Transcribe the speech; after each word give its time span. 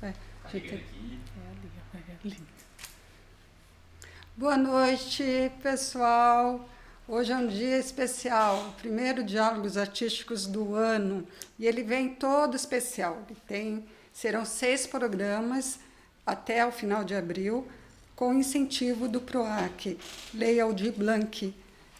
É, 0.00 0.12
gente, 0.52 0.74
é 0.74 0.76
ali, 0.76 1.20
é 1.94 2.12
ali. 2.24 2.36
Boa 4.36 4.56
noite, 4.56 5.50
pessoal. 5.60 6.68
Hoje 7.08 7.32
é 7.32 7.36
um 7.36 7.48
dia 7.48 7.78
especial, 7.78 8.68
o 8.68 8.72
primeiro 8.74 9.24
Diálogos 9.24 9.76
Artísticos 9.76 10.46
do 10.46 10.76
ano, 10.76 11.26
e 11.58 11.66
ele 11.66 11.82
vem 11.82 12.14
todo 12.14 12.54
especial. 12.54 13.24
Ele 13.28 13.40
tem, 13.48 13.84
serão 14.12 14.44
seis 14.44 14.86
programas 14.86 15.80
até 16.24 16.64
o 16.64 16.70
final 16.70 17.02
de 17.02 17.16
abril, 17.16 17.66
com 18.14 18.32
incentivo 18.32 19.08
do 19.08 19.20
PROAC, 19.20 19.98
Lei 20.32 20.60
Aldir 20.60 20.92
Blanc. 20.92 21.52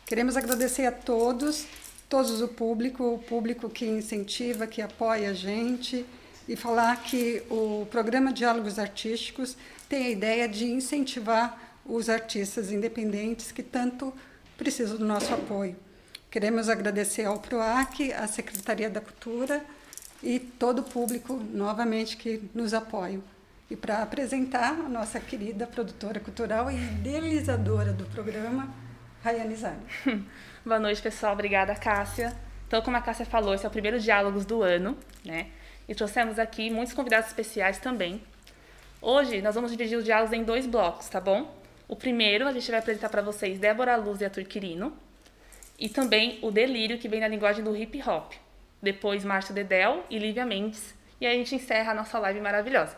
Queremos 0.06 0.37
agradecer 0.37 0.87
a 0.87 0.92
todos, 0.92 1.67
todos 2.09 2.41
o 2.41 2.47
público, 2.47 3.15
o 3.15 3.19
público 3.19 3.69
que 3.69 3.87
incentiva, 3.87 4.69
que 4.69 4.80
apoia 4.80 5.30
a 5.30 5.34
gente, 5.34 6.06
e 6.48 6.57
falar 6.57 6.97
que 7.02 7.43
o 7.51 7.87
programa 7.91 8.33
Diálogos 8.33 8.79
Artísticos 8.79 9.56
tem 9.89 10.06
a 10.06 10.11
ideia 10.11 10.48
de 10.48 10.65
incentivar 10.65 11.77
os 11.84 12.09
artistas 12.09 12.73
independentes 12.73 13.52
que 13.52 13.62
tanto 13.62 14.12
precisam 14.56 14.97
do 14.97 15.05
nosso 15.05 15.33
apoio. 15.33 15.77
Queremos 16.30 16.69
agradecer 16.69 17.25
ao 17.25 17.39
PROAC, 17.39 18.12
à 18.12 18.27
Secretaria 18.27 18.89
da 18.89 19.01
Cultura 19.01 19.65
e 20.23 20.39
todo 20.39 20.80
o 20.80 20.83
público, 20.83 21.34
novamente, 21.34 22.16
que 22.16 22.42
nos 22.55 22.75
apoia. 22.75 23.20
E 23.70 23.77
para 23.77 24.03
apresentar 24.03 24.70
a 24.70 24.89
nossa 24.89 25.20
querida 25.20 25.67
produtora 25.67 26.19
cultural 26.19 26.70
e 26.70 26.75
idealizadora 26.75 27.92
do 27.92 28.05
programa, 28.06 28.69
Rayane 29.22 29.55
Zani. 29.55 29.83
Boa 30.65 30.78
noite, 30.78 31.03
pessoal. 31.03 31.34
Obrigada, 31.34 31.75
Cássia. 31.75 32.34
Então, 32.67 32.83
como 32.83 32.97
a 32.97 33.00
Cássia 33.00 33.27
falou, 33.27 33.55
esse 33.55 33.65
é 33.65 33.69
o 33.69 33.72
primeiro 33.72 34.00
Diálogos 34.00 34.44
do 34.44 34.62
ano, 34.62 34.97
né? 35.25 35.48
E 35.89 35.94
trouxemos 35.94 36.39
aqui 36.39 36.69
muitos 36.70 36.92
convidados 36.92 37.28
especiais 37.28 37.78
também. 37.78 38.22
Hoje, 39.00 39.41
nós 39.41 39.55
vamos 39.55 39.70
dividir 39.70 39.97
os 39.97 40.05
diálogos 40.05 40.33
em 40.33 40.44
dois 40.44 40.67
blocos, 40.67 41.08
tá 41.08 41.20
bom? 41.20 41.56
O 41.89 41.97
primeiro, 41.97 42.47
a 42.47 42.53
gente 42.53 42.70
vai 42.70 42.81
apresentar 42.81 43.08
para 43.08 43.22
vocês 43.22 43.58
Débora 43.58 43.97
Luz 43.97 44.20
e 44.20 44.25
Arthur 44.25 44.44
Quirino, 44.44 44.92
e 45.78 45.89
também 45.89 46.39
o 46.42 46.50
Delírio, 46.50 46.98
que 46.98 47.09
vem 47.09 47.20
na 47.20 47.28
linguagem 47.28 47.64
do 47.64 47.75
hip 47.75 48.03
hop. 48.06 48.33
Depois, 48.83 49.25
Márcio 49.25 49.55
Dedel 49.55 50.05
e 50.11 50.19
Lívia 50.19 50.44
Mendes. 50.44 50.94
E 51.20 51.27
aí 51.27 51.34
a 51.34 51.39
gente 51.39 51.55
encerra 51.55 51.92
a 51.92 51.94
nossa 51.94 52.19
live 52.19 52.41
maravilhosa. 52.41 52.97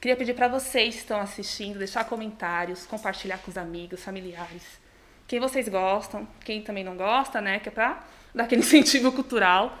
Queria 0.00 0.16
pedir 0.16 0.34
para 0.34 0.46
vocês 0.46 0.94
que 0.94 1.00
estão 1.00 1.20
assistindo, 1.20 1.78
deixar 1.78 2.04
comentários, 2.04 2.86
compartilhar 2.86 3.38
com 3.38 3.50
os 3.50 3.56
amigos, 3.56 4.04
familiares. 4.04 4.64
Quem 5.26 5.40
vocês 5.40 5.68
gostam, 5.68 6.26
quem 6.44 6.62
também 6.62 6.84
não 6.84 6.96
gosta, 6.96 7.40
né? 7.40 7.58
Que 7.58 7.68
é 7.68 7.72
para 7.72 8.04
dar 8.34 8.44
aquele 8.44 8.60
incentivo 8.62 9.10
cultural. 9.10 9.76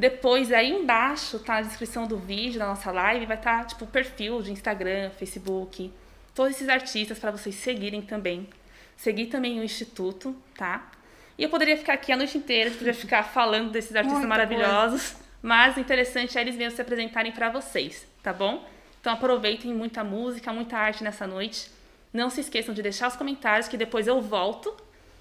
Depois, 0.00 0.50
aí 0.50 0.70
embaixo, 0.70 1.38
tá 1.40 1.56
a 1.56 1.60
descrição 1.60 2.06
do 2.06 2.16
vídeo 2.16 2.58
da 2.58 2.66
nossa 2.66 2.90
live, 2.90 3.26
vai 3.26 3.36
estar, 3.36 3.58
tá, 3.58 3.64
tipo, 3.66 3.84
o 3.84 3.86
perfil 3.86 4.40
de 4.40 4.50
Instagram, 4.50 5.10
Facebook, 5.10 5.92
todos 6.34 6.52
esses 6.52 6.70
artistas 6.70 7.18
para 7.18 7.30
vocês 7.30 7.54
seguirem 7.54 8.00
também. 8.00 8.48
Seguir 8.96 9.26
também 9.26 9.60
o 9.60 9.62
Instituto, 9.62 10.34
tá? 10.56 10.90
E 11.36 11.42
eu 11.42 11.50
poderia 11.50 11.76
ficar 11.76 11.92
aqui 11.92 12.12
a 12.12 12.16
noite 12.16 12.38
inteira, 12.38 12.70
poderia 12.70 12.94
ficar 12.94 13.24
falando 13.28 13.70
desses 13.70 13.94
artistas 13.94 14.20
Muita 14.20 14.26
maravilhosos, 14.26 15.10
coisa. 15.10 15.24
mas 15.42 15.76
o 15.76 15.80
interessante 15.80 16.38
é 16.38 16.40
eles 16.40 16.56
mesmos 16.56 16.76
se 16.76 16.80
apresentarem 16.80 17.32
para 17.32 17.50
vocês, 17.50 18.06
tá 18.22 18.32
bom? 18.32 18.66
Então 19.02 19.12
aproveitem 19.12 19.74
muita 19.74 20.02
música, 20.02 20.50
muita 20.50 20.78
arte 20.78 21.04
nessa 21.04 21.26
noite. 21.26 21.70
Não 22.10 22.30
se 22.30 22.40
esqueçam 22.40 22.74
de 22.74 22.80
deixar 22.80 23.08
os 23.08 23.16
comentários 23.16 23.68
que 23.68 23.76
depois 23.76 24.06
eu 24.06 24.18
volto 24.22 24.74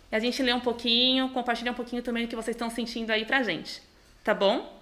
e 0.10 0.16
a 0.16 0.20
gente 0.20 0.42
lê 0.42 0.54
um 0.54 0.62
pouquinho, 0.62 1.32
compartilha 1.32 1.74
um 1.74 1.76
pouquinho 1.76 2.02
também 2.02 2.24
do 2.24 2.30
que 2.30 2.36
vocês 2.38 2.56
estão 2.56 2.70
sentindo 2.70 3.12
aí 3.12 3.26
pra 3.26 3.44
gente. 3.44 3.89
Tá 4.30 4.36
bom? 4.36 4.80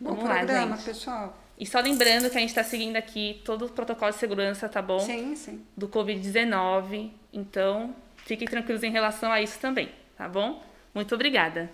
Vamos 0.00 0.20
bom 0.20 0.28
lá, 0.28 0.36
programa, 0.36 0.76
gente. 0.76 0.84
pessoal. 0.84 1.36
E 1.58 1.66
só 1.66 1.80
lembrando 1.80 2.30
que 2.30 2.36
a 2.36 2.40
gente 2.40 2.50
está 2.50 2.62
seguindo 2.62 2.94
aqui 2.94 3.42
todo 3.44 3.66
o 3.66 3.68
protocolo 3.68 4.12
de 4.12 4.16
segurança, 4.16 4.68
tá 4.68 4.80
bom? 4.80 5.00
Sim, 5.00 5.34
sim. 5.34 5.66
Do 5.76 5.88
Covid-19. 5.88 7.10
Então, 7.32 7.96
fiquem 8.18 8.46
tranquilos 8.46 8.84
em 8.84 8.92
relação 8.92 9.32
a 9.32 9.42
isso 9.42 9.58
também, 9.58 9.90
tá 10.16 10.28
bom? 10.28 10.62
Muito 10.94 11.16
obrigada. 11.16 11.68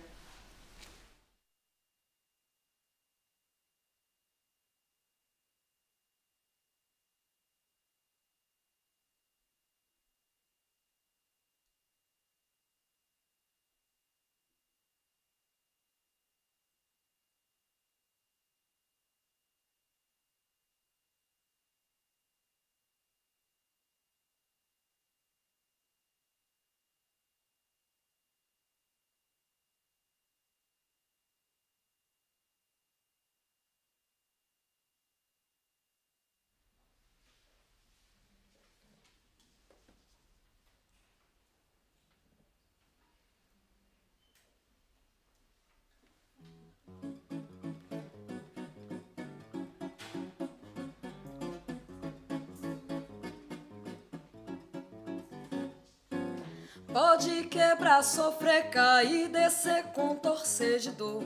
Pode 56.93 57.43
quebrar, 57.43 58.03
sofrer, 58.03 58.69
cair, 58.69 59.29
descer, 59.29 59.83
contorcer 59.93 60.79
de 60.79 60.91
dor. 60.91 61.23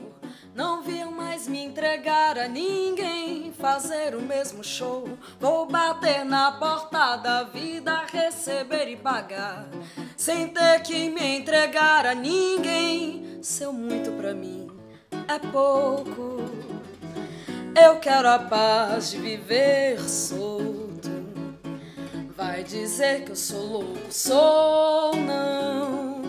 Não 0.54 0.82
viu 0.82 1.10
mais 1.10 1.48
me 1.48 1.64
entregar 1.64 2.38
a 2.38 2.46
ninguém, 2.46 3.52
fazer 3.52 4.14
o 4.14 4.22
mesmo 4.22 4.62
show. 4.62 5.08
Vou 5.40 5.66
bater 5.66 6.24
na 6.24 6.52
porta 6.52 7.16
da 7.16 7.42
vida, 7.42 8.04
receber 8.12 8.88
e 8.88 8.96
pagar, 8.96 9.66
sem 10.16 10.48
ter 10.48 10.80
que 10.82 11.10
me 11.10 11.38
entregar 11.38 12.06
a 12.06 12.14
ninguém. 12.14 13.38
Seu 13.42 13.72
muito 13.72 14.12
pra 14.12 14.32
mim 14.34 14.70
é 15.26 15.38
pouco. 15.50 16.36
Eu 17.78 17.98
quero 17.98 18.28
a 18.28 18.38
paz 18.38 19.10
de 19.10 19.18
viver 19.18 19.98
vai 19.98 20.55
dizer 22.66 23.24
que 23.24 23.30
eu 23.30 23.36
sou 23.36 23.64
louco, 23.64 24.12
sou 24.12 25.16
não. 25.16 26.22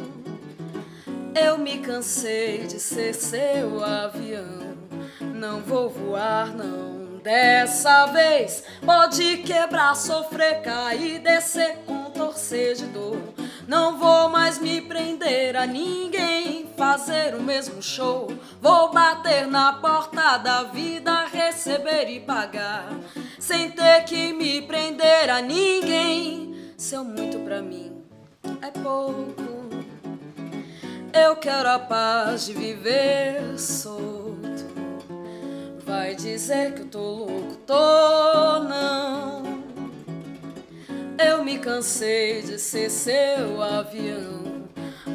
Eu 1.36 1.58
me 1.58 1.80
cansei 1.80 2.60
de 2.60 2.80
ser 2.80 3.14
seu 3.14 3.84
avião, 3.84 4.78
não 5.20 5.62
vou 5.62 5.90
voar 5.90 6.56
não. 6.56 7.18
Dessa 7.24 8.06
vez 8.08 8.64
pode 8.86 9.38
quebrar, 9.38 9.96
sofrer, 9.96 10.62
cair, 10.62 11.20
descer, 11.20 11.78
contorcer 11.86 12.76
de 12.76 12.86
dor. 12.86 13.20
Não 13.68 13.98
vou 13.98 14.30
mais 14.30 14.60
me 14.60 14.80
prender 14.80 15.58
a 15.58 15.66
ninguém, 15.66 16.70
fazer 16.78 17.36
o 17.36 17.44
mesmo 17.44 17.84
show. 17.84 18.32
Vou 18.62 18.94
bater 18.94 19.46
na 19.46 19.74
porta 19.74 20.38
da 20.38 20.64
vida, 20.64 21.26
receber 21.26 22.10
e 22.10 22.22
pagar 22.22 22.88
sem 23.48 23.72
ter 23.72 24.04
que 24.04 24.34
me 24.34 24.62
prender 24.62 25.30
a 25.30 25.42
ninguém. 25.42 26.54
Seu 26.76 27.02
muito 27.02 27.40
pra 27.40 27.62
mim 27.62 28.04
é 28.62 28.70
pouco. 28.72 29.70
Eu 31.14 31.38
quero 31.38 31.70
a 31.70 31.80
paz 31.80 32.46
de 32.46 32.52
viver 32.52 33.58
solto. 33.58 34.68
Vai 35.86 36.14
dizer 36.14 36.74
que 36.74 36.82
eu 36.82 36.88
tô 36.88 37.00
louco, 37.00 37.56
tô 37.66 38.60
não. 38.64 39.64
Eu 41.18 41.42
me 41.42 41.58
cansei 41.58 42.42
de 42.42 42.60
ser 42.60 42.90
seu 42.90 43.62
avião. 43.62 44.68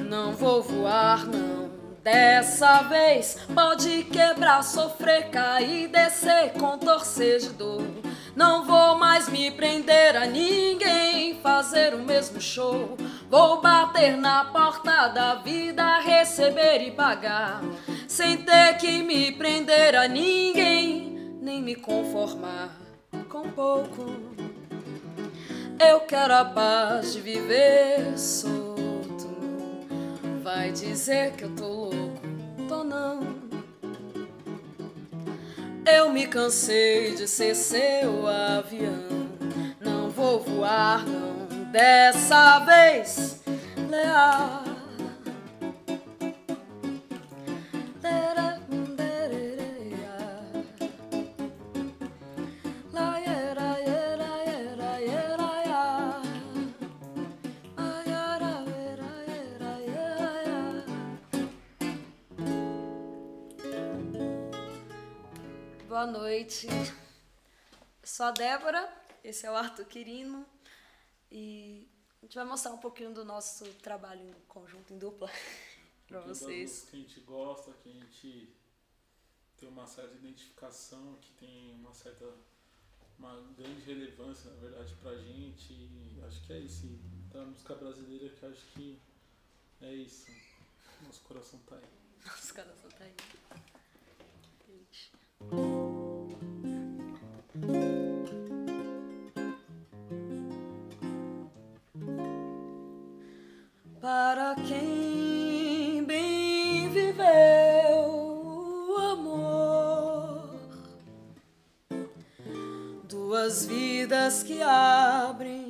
Não 0.09 0.33
vou 0.33 0.63
voar, 0.63 1.27
não. 1.27 1.72
Dessa 2.03 2.83
vez 2.83 3.39
pode 3.55 4.03
quebrar, 4.05 4.65
sofrer, 4.65 5.31
cair, 5.31 5.87
descer, 5.87 6.53
contorcer 6.59 7.39
de 7.39 7.51
dor. 7.51 7.87
Não 8.35 8.65
vou 8.65 8.99
mais 8.99 9.29
me 9.29 9.53
prender 9.53 10.17
a 10.17 10.27
ninguém, 10.27 11.39
fazer 11.41 11.95
o 11.95 11.99
mesmo 11.99 12.41
show. 12.41 12.97
Vou 13.31 13.61
bater 13.61 14.17
na 14.17 14.47
porta 14.47 15.09
da 15.09 15.37
vida, 15.37 16.01
receber 16.01 16.83
e 16.83 16.91
pagar, 16.91 17.63
sem 18.09 18.39
ter 18.39 18.79
que 18.79 19.01
me 19.01 19.31
prender 19.31 19.95
a 19.95 20.09
ninguém, 20.09 21.39
nem 21.41 21.63
me 21.63 21.77
conformar 21.77 22.77
com 23.29 23.49
pouco. 23.51 24.07
Eu 25.79 26.01
quero 26.01 26.35
a 26.35 26.45
paz 26.45 27.13
de 27.13 27.21
viver 27.21 28.19
solto. 28.19 28.72
Vai 30.43 30.73
dizer 30.73 31.33
que 31.33 31.45
eu 31.45 31.55
tô 31.55 31.69
louco, 31.69 32.21
tô 32.69 32.83
não. 32.83 33.21
Eu 35.87 36.13
me 36.13 36.27
cansei 36.27 37.15
de 37.15 37.29
ser 37.29 37.55
seu 37.55 38.27
avião. 38.27 39.29
Não 39.81 40.11
vou 40.11 40.41
voar, 40.41 41.07
não, 41.07 41.47
dessa 41.71 42.59
vez, 42.59 43.41
leal. 43.89 44.65
Boa 65.93 66.07
noite. 66.07 66.69
Sou 68.03 68.25
a 68.25 68.31
Débora, 68.31 68.91
esse 69.23 69.45
é 69.45 69.51
o 69.51 69.55
Arthur 69.55 69.85
Quirino 69.85 70.47
e 71.31 71.87
a 72.19 72.25
gente 72.25 72.35
vai 72.35 72.47
mostrar 72.47 72.73
um 72.73 72.79
pouquinho 72.79 73.13
do 73.13 73.27
nosso 73.27 73.67
trabalho 73.75 74.23
em 74.27 74.33
conjunto, 74.49 74.95
em 74.95 74.99
dupla, 74.99 75.31
para 76.09 76.21
vocês. 76.21 76.87
Que 76.91 76.97
a 76.97 76.99
gente 76.99 77.21
gosta, 77.21 77.73
que 77.83 77.91
a 77.91 77.93
gente 77.93 78.57
tem 79.59 79.69
uma 79.69 79.87
certa 79.87 80.15
identificação, 80.15 81.19
que 81.21 81.31
tem 81.33 81.75
uma 81.75 81.93
certa, 81.93 82.25
uma 83.19 83.37
grande 83.55 83.83
relevância, 83.83 84.51
na 84.51 84.61
verdade, 84.61 84.95
pra 84.95 85.15
gente. 85.15 85.75
E 85.75 86.23
acho 86.27 86.43
que 86.47 86.55
é 86.55 86.59
isso. 86.59 86.87
Da 87.31 87.45
música 87.45 87.75
brasileira 87.75 88.31
que 88.31 88.47
acho 88.47 88.65
que 88.69 88.99
é 89.83 89.93
isso. 89.93 90.31
Nosso 91.03 91.21
coração 91.25 91.61
tá 91.67 91.77
aí. 91.77 91.85
Nosso 92.25 92.55
coração 92.55 92.91
tá 92.93 93.05
aí. 93.05 93.15
Gente. 94.67 95.82
Para 104.53 104.63
quem 104.65 106.05
bem 106.05 106.91
viveu 106.91 107.25
o 108.87 108.97
amor, 108.99 110.61
duas 113.09 113.65
vidas 113.65 114.43
que 114.43 114.61
abrem 114.61 115.69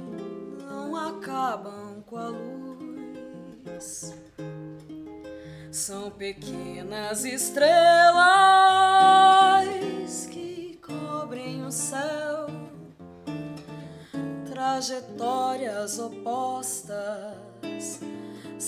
não 0.69 0.97
acabam 0.97 2.03
com 2.07 2.17
a 2.17 2.27
luz. 2.27 4.13
São 5.71 6.11
pequenas 6.11 7.25
estrelas 7.25 7.71
que 10.27 10.81
cobrem 10.83 11.65
o 11.65 11.71
céu, 11.71 12.49
trajetórias 14.45 16.01
opostas, 16.01 17.52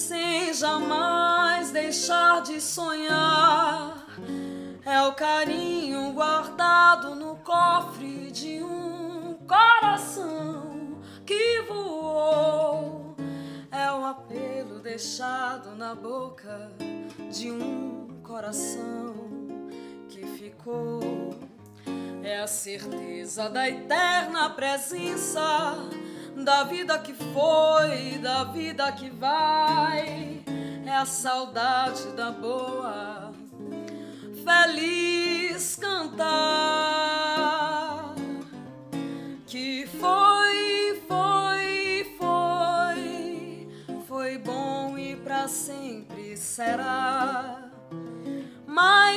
sem 0.05 0.53
jamais 0.53 1.71
deixar 1.71 2.43
de 2.43 2.61
sonhar. 2.61 4.07
É 4.85 5.01
o 5.03 5.15
carinho 5.15 6.13
guardado 6.13 7.15
no 7.15 7.37
cofre 7.37 8.31
de 8.31 8.63
um 8.63 9.39
coração 9.49 10.99
que 11.25 11.63
voou. 11.63 13.17
É 13.73 13.91
o 13.93 14.05
apelo 14.05 14.79
deixado 14.81 15.75
na 15.75 15.95
boca 15.95 16.71
de 17.33 17.51
um 17.51 18.21
coração 18.23 19.15
que 20.11 20.27
ficou. 20.39 21.01
É 22.23 22.41
a 22.41 22.47
certeza 22.47 23.49
da 23.49 23.71
eterna 23.71 24.51
presença 24.51 25.41
da 26.43 26.65
vida 26.65 26.99
que 26.99 27.13
foi, 27.15 28.19
da 28.19 28.45
vida 28.45 28.91
que 28.93 29.11
vai. 29.11 30.41
É 30.85 30.97
a 30.97 31.07
saudade 31.07 32.13
da 32.13 32.31
boa, 32.31 33.33
feliz 34.45 35.77
cantar. 35.77 36.35
Que 39.47 39.87
foi, 39.87 41.03
foi, 41.07 42.17
foi, 42.19 43.69
foi 44.07 44.39
bom 44.39 44.99
e 44.99 45.17
pra 45.17 45.49
sempre 45.49 46.37
será. 46.37 47.71
Mai, 48.67 49.17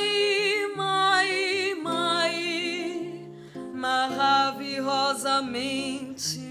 mai, 0.76 1.74
mai, 1.82 3.28
maravilhosamente 3.74 6.47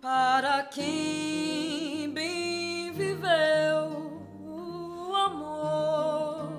Para 0.00 0.62
quem 0.64 2.10
bem 2.12 2.92
viveu 2.92 4.22
o 4.40 5.14
amor, 5.14 6.50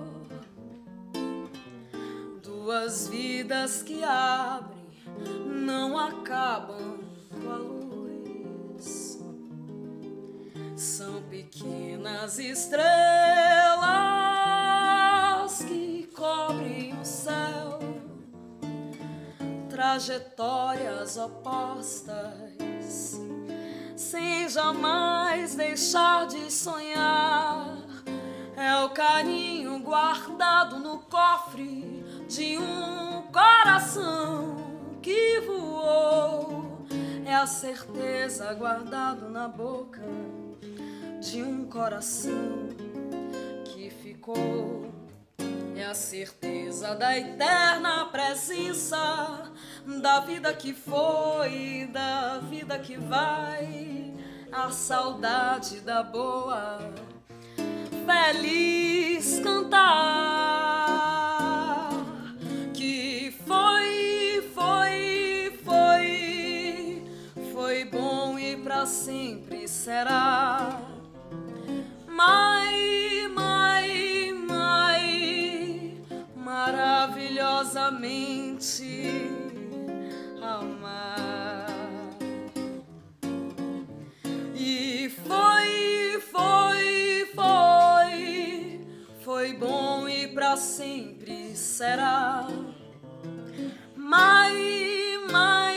duas 2.44 3.08
vidas 3.08 3.82
que 3.82 4.04
abrem 4.04 4.80
não 5.46 5.98
acabam 5.98 7.00
com 7.42 7.52
a 7.52 7.58
luz. 7.58 9.20
São 10.76 11.22
pequenas 11.24 12.40
estrelas 12.40 13.69
trajetórias 19.80 21.16
opostas, 21.16 23.18
sem 23.96 24.50
jamais 24.50 25.56
deixar 25.56 26.28
de 26.28 26.52
sonhar. 26.52 27.78
É 28.58 28.84
o 28.84 28.90
carinho 28.90 29.80
guardado 29.80 30.80
no 30.80 31.00
cofre 31.00 32.04
de 32.28 32.58
um 32.58 33.22
coração 33.32 34.58
que 35.02 35.40
voou. 35.48 36.86
É 37.26 37.34
a 37.34 37.48
certeza 37.48 38.54
guardado 38.56 39.30
na 39.30 39.48
boca 39.48 40.02
de 41.22 41.42
um 41.42 41.64
coração 41.64 42.68
que 43.64 43.90
ficou. 43.90 44.99
A 45.88 45.94
certeza 45.96 46.94
da 46.94 47.18
eterna 47.18 48.06
presença 48.12 49.52
da 50.02 50.20
vida 50.20 50.54
que 50.54 50.72
foi, 50.72 51.90
da 51.92 52.38
vida 52.50 52.78
que 52.78 52.96
vai, 52.96 54.14
a 54.52 54.70
saudade 54.72 55.80
da 55.80 56.04
boa, 56.04 56.94
feliz 58.06 59.40
cantar 59.40 59.80
que 62.74 63.34
foi, 63.48 64.52
foi, 64.54 65.60
foi, 65.64 67.04
foi 67.52 67.86
bom 67.86 68.38
e 68.38 68.58
pra 68.58 68.86
sempre 68.86 69.68
será. 69.68 70.82
Mai, 72.08 72.59
maravilhosamente 77.60 79.30
amar. 80.42 81.68
E 84.56 85.10
foi, 85.28 86.22
foi, 86.32 87.28
foi, 87.36 88.82
foi 89.24 89.54
bom 89.54 90.08
e 90.08 90.28
pra 90.28 90.56
sempre 90.56 91.56
será. 91.56 92.48
Mai, 93.96 94.56
mai, 95.32 95.69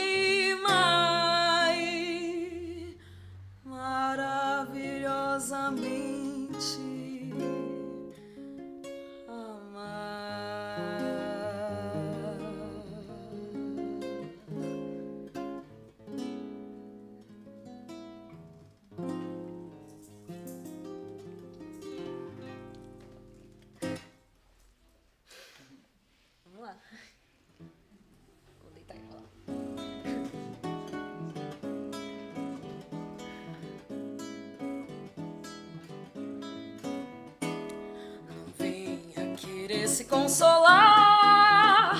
consolar. 40.13 41.95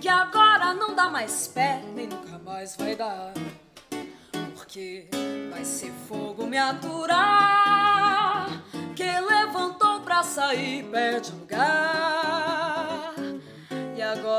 Que 0.00 0.08
agora 0.08 0.72
não 0.74 0.94
dá 0.94 1.10
mais 1.10 1.48
pé, 1.48 1.82
nem 1.92 2.06
nunca 2.06 2.38
mais 2.38 2.76
vai 2.76 2.94
dar. 2.94 3.32
Porque 4.54 5.08
vai 5.50 5.64
ser 5.64 5.92
fogo 6.08 6.46
me 6.46 6.56
aturar. 6.56 8.46
Quem 8.94 9.20
levantou 9.20 10.00
pra 10.00 10.22
sair 10.22 10.84
perde 10.84 11.32
lugar. 11.32 12.57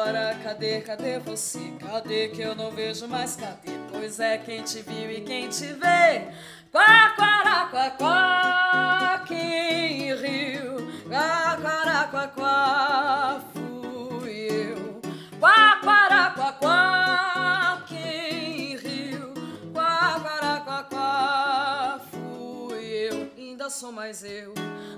Agora, 0.10 0.36
cadê, 0.44 0.82
cadê 0.82 1.20
você? 1.20 1.72
Cadê 1.80 2.30
que 2.30 2.42
eu 2.42 2.56
não 2.56 2.72
vejo 2.72 3.08
mais? 3.08 3.36
Cadê? 3.36 3.74
Pois 3.92 4.20
é, 4.20 4.40
quem 4.40 4.64
te 4.64 4.82
viu 4.82 5.12
e 5.12 5.22
quem 5.22 5.48
te 5.50 5.68
vê. 5.74 6.32
Quá, 6.72 7.14
quá, 7.16 7.68
quá, 7.70 7.92
quá, 7.92 9.24
quem 9.28 10.16
riu? 10.16 10.90
Quá, 11.08 11.60
quá, 11.62 12.08
quá, 12.10 12.28
quá, 12.28 13.42
fui 13.54 14.48
eu. 14.50 15.00
Quá, 15.40 15.80
quá, 15.84 16.32
quá, 16.36 16.54
quá, 16.54 17.84
quem 17.88 18.78
riu? 18.78 19.32
Quá, 19.72 20.20
quá, 20.22 20.62
quá, 20.66 20.84
quá, 20.90 22.00
fui 22.10 22.84
eu. 22.84 23.32
Ainda 23.38 23.70
sou 23.70 23.92
mais 23.92 24.24
eu. 24.24 24.56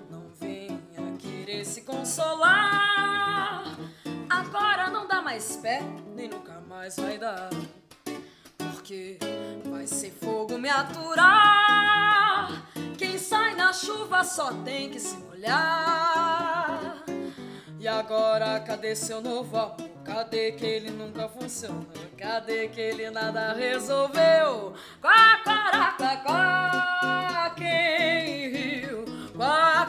Não 0.09 0.29
venha 0.39 0.79
querer 1.19 1.65
se 1.65 1.81
consolar. 1.81 3.11
Agora 4.31 4.89
não 4.89 5.05
dá 5.05 5.21
mais 5.21 5.57
pé, 5.57 5.81
nem 6.15 6.29
nunca 6.29 6.61
mais 6.61 6.95
vai 6.95 7.17
dar. 7.17 7.49
Porque 8.57 9.19
vai 9.65 9.85
ser 9.85 10.11
fogo 10.11 10.57
me 10.57 10.69
aturar. 10.69 12.49
Quem 12.97 13.17
sai 13.17 13.55
na 13.55 13.73
chuva 13.73 14.23
só 14.23 14.53
tem 14.63 14.89
que 14.89 15.01
se 15.01 15.17
molhar. 15.17 17.03
E 17.77 17.85
agora, 17.89 18.57
cadê 18.61 18.95
seu 18.95 19.19
novo 19.19 19.57
amor? 19.57 19.91
Cadê 20.05 20.53
que 20.53 20.65
ele 20.65 20.91
nunca 20.91 21.27
funcionou? 21.27 21.85
Cadê 22.17 22.69
que 22.69 22.79
ele 22.79 23.11
nada 23.11 23.51
resolveu? 23.51 24.73
Quá, 25.01 25.41
quá, 25.43 25.93
quá, 25.97 26.17
quá, 26.17 27.53
quem 27.57 28.49
riu? 28.49 29.05
Quá, 29.35 29.87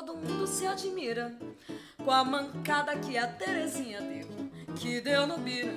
Todo 0.00 0.16
mundo 0.16 0.46
se 0.46 0.66
admira 0.66 1.30
com 2.02 2.10
a 2.10 2.24
mancada 2.24 2.96
que 2.96 3.18
a 3.18 3.26
Terezinha 3.26 4.00
deu, 4.00 4.26
que 4.74 4.98
deu 4.98 5.26
no 5.26 5.36
bira 5.36 5.74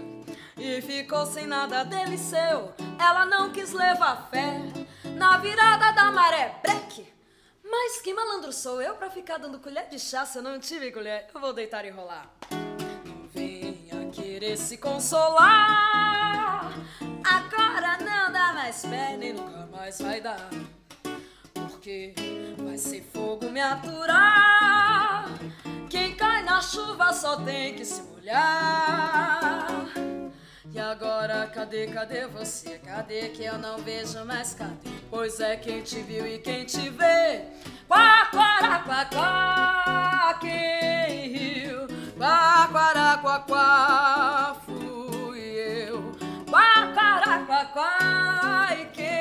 e 0.57 0.81
ficou 0.81 1.25
sem 1.25 1.45
nada 1.45 1.83
dele 1.83 2.17
seu. 2.17 2.73
Ela 2.97 3.25
não 3.25 3.51
quis 3.51 3.73
levar 3.73 4.29
fé 4.31 4.61
na 5.17 5.39
virada 5.39 5.91
da 5.91 6.09
maré 6.09 6.57
breque. 6.63 7.05
Mas 7.69 8.01
que 8.01 8.13
malandro 8.13 8.53
sou 8.53 8.81
eu 8.81 8.95
pra 8.95 9.09
ficar 9.09 9.39
dando 9.39 9.59
colher 9.59 9.89
de 9.89 9.99
chá 9.99 10.25
se 10.25 10.37
eu 10.37 10.41
não 10.41 10.57
tive 10.57 10.89
colher? 10.93 11.27
Eu 11.35 11.41
vou 11.41 11.51
deitar 11.51 11.83
e 11.83 11.89
rolar. 11.89 12.33
Não 13.05 13.27
venha 13.27 14.09
querer 14.09 14.55
se 14.55 14.77
consolar. 14.77 16.71
Agora 17.25 17.97
não 17.97 18.31
dá 18.31 18.53
mais 18.53 18.85
pé, 18.85 19.17
nem 19.17 19.33
nunca 19.33 19.67
mais 19.69 19.99
vai 19.99 20.21
dar. 20.21 20.49
Porque 21.83 22.13
vai 22.59 22.77
ser 22.77 23.03
fogo 23.13 23.49
me 23.49 23.59
aturar. 23.59 25.27
Quem 25.89 26.15
cai 26.15 26.41
na 26.41 26.61
chuva 26.61 27.11
só 27.11 27.35
tem 27.41 27.75
que 27.75 27.83
se 27.83 28.01
molhar. 28.03 29.67
E 30.71 30.79
agora, 30.79 31.45
cadê, 31.47 31.87
cadê 31.87 32.25
você? 32.27 32.79
Cadê 32.79 33.27
que 33.31 33.43
eu 33.43 33.57
não 33.57 33.79
vejo 33.79 34.23
mais? 34.23 34.53
Cadê? 34.53 34.91
Pois 35.09 35.41
é 35.41 35.57
quem 35.57 35.81
te 35.81 36.01
viu 36.01 36.25
e 36.25 36.39
quem 36.39 36.63
te 36.63 36.89
vê. 36.89 37.47
Quá, 37.85 38.29
quá, 38.31 38.79
quá, 38.85 39.05
quá, 39.11 40.39
quem 40.39 41.33
riu? 41.33 41.79
Quá, 42.17 42.69
quá, 42.71 43.17
quá, 43.17 43.39
quá, 43.39 44.55
fui 44.65 45.41
eu. 45.89 46.13
Quá, 46.49 46.93
quá, 46.93 47.43
quá, 47.45 47.65
quá, 47.65 48.69
e 48.71 48.85
quem 48.85 49.12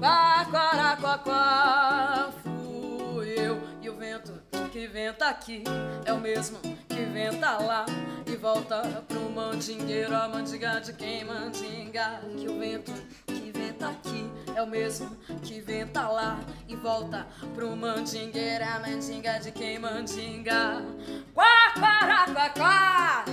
Quá, 0.00 0.46
quá, 0.50 0.96
quá, 1.00 1.18
quá, 1.18 2.30
fui 2.42 3.28
eu. 3.38 3.60
E 3.82 3.88
o 3.90 3.96
vento 3.96 4.32
que 4.72 4.86
venta 4.86 5.28
aqui 5.28 5.62
é 6.04 6.12
o 6.12 6.18
mesmo 6.18 6.58
que 6.88 7.04
venta 7.04 7.58
lá 7.58 7.84
e 8.26 8.36
volta 8.36 9.04
pro 9.08 9.30
mandingueiro 9.30 10.14
a 10.14 10.28
mandinga 10.28 10.80
de 10.80 10.92
quem 10.92 11.24
mandinga 11.24 12.20
que 12.38 12.48
o 12.48 12.58
vento 12.58 12.92
que 13.26 13.50
venta 13.52 13.88
aqui 13.88 14.30
é 14.54 14.62
o 14.62 14.66
mesmo 14.66 15.16
que 15.42 15.60
venta 15.60 16.08
lá 16.08 16.38
e 16.68 16.76
volta 16.76 17.26
pro 17.54 17.76
mandingueiro 17.76 18.64
a 18.64 18.78
mandinga 18.78 19.38
de 19.40 19.50
quem 19.50 19.78
mandinga 19.78 20.82
quá 21.34 21.72
quá 21.78 22.26
quá 22.32 22.50
quá 22.50 23.24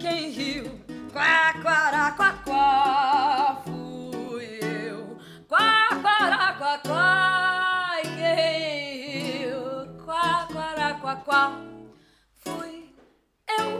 quem 0.00 0.30
riu 0.30 0.80
quá 1.12 1.52
quá 6.22 6.54
quá 6.58 6.58
quá 6.58 6.76
quá 6.84 8.00
e 8.00 8.08
quem 8.16 9.42
riu 9.42 9.60
quá 11.26 11.42
fui 12.44 12.94
eu 13.58 13.70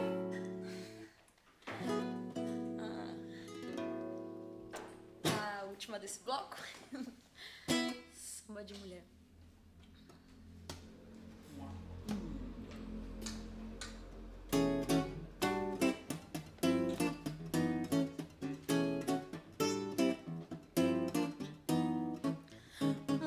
a 5.38 5.64
última 5.66 5.98
desse 5.98 6.20
bloco. 6.24 6.56
Samba 8.12 8.64
de 8.64 8.74
mulher. 8.74 9.11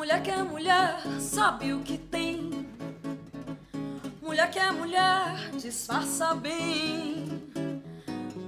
Mulher 0.06 0.22
que 0.22 0.30
é 0.30 0.44
mulher, 0.44 1.20
sabe 1.20 1.74
o 1.74 1.80
que 1.80 1.98
tem. 1.98 2.68
Mulher 4.22 4.52
que 4.52 4.60
é 4.60 4.72
mulher, 4.72 5.50
disfarça 5.60 6.36
bem. 6.36 7.42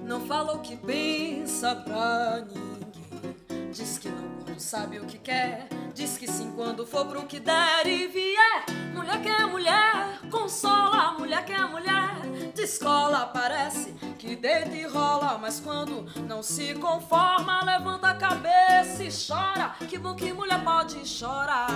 Não 0.04 0.24
fala 0.28 0.54
o 0.54 0.60
que 0.60 0.78
pensa 0.78 1.76
pra 1.78 2.46
ninguém. 2.46 3.72
Diz 3.72 3.98
que 3.98 4.08
não 4.08 4.60
sabe 4.60 5.00
o 5.00 5.06
que 5.06 5.18
quer. 5.18 5.68
Diz 5.98 6.16
que 6.16 6.28
sim 6.28 6.52
quando 6.56 6.86
for 6.86 7.08
pro 7.08 7.26
que 7.26 7.40
der 7.40 7.88
e 7.88 8.06
vier. 8.08 8.66
Mulher 8.94 9.20
que 9.20 9.30
é 9.30 9.46
mulher, 9.48 10.20
consola. 10.30 11.14
Mulher 11.14 11.44
que 11.44 11.52
é 11.52 11.66
mulher, 11.66 12.52
descola. 12.54 13.26
Parece 13.26 13.94
que 14.20 14.36
deita 14.36 14.76
e 14.76 14.84
rola. 14.84 15.40
Mas 15.40 15.60
quando 15.60 16.06
não 16.28 16.44
se 16.44 16.76
conforma, 16.76 17.64
levanta 17.64 18.10
a 18.10 18.14
cabeça 18.14 19.04
e 19.04 19.10
chora. 19.10 19.76
Que 19.90 19.98
bom 19.98 20.14
que 20.14 20.32
mulher 20.32 20.64
pode 20.64 21.04
chorar. 21.04 21.68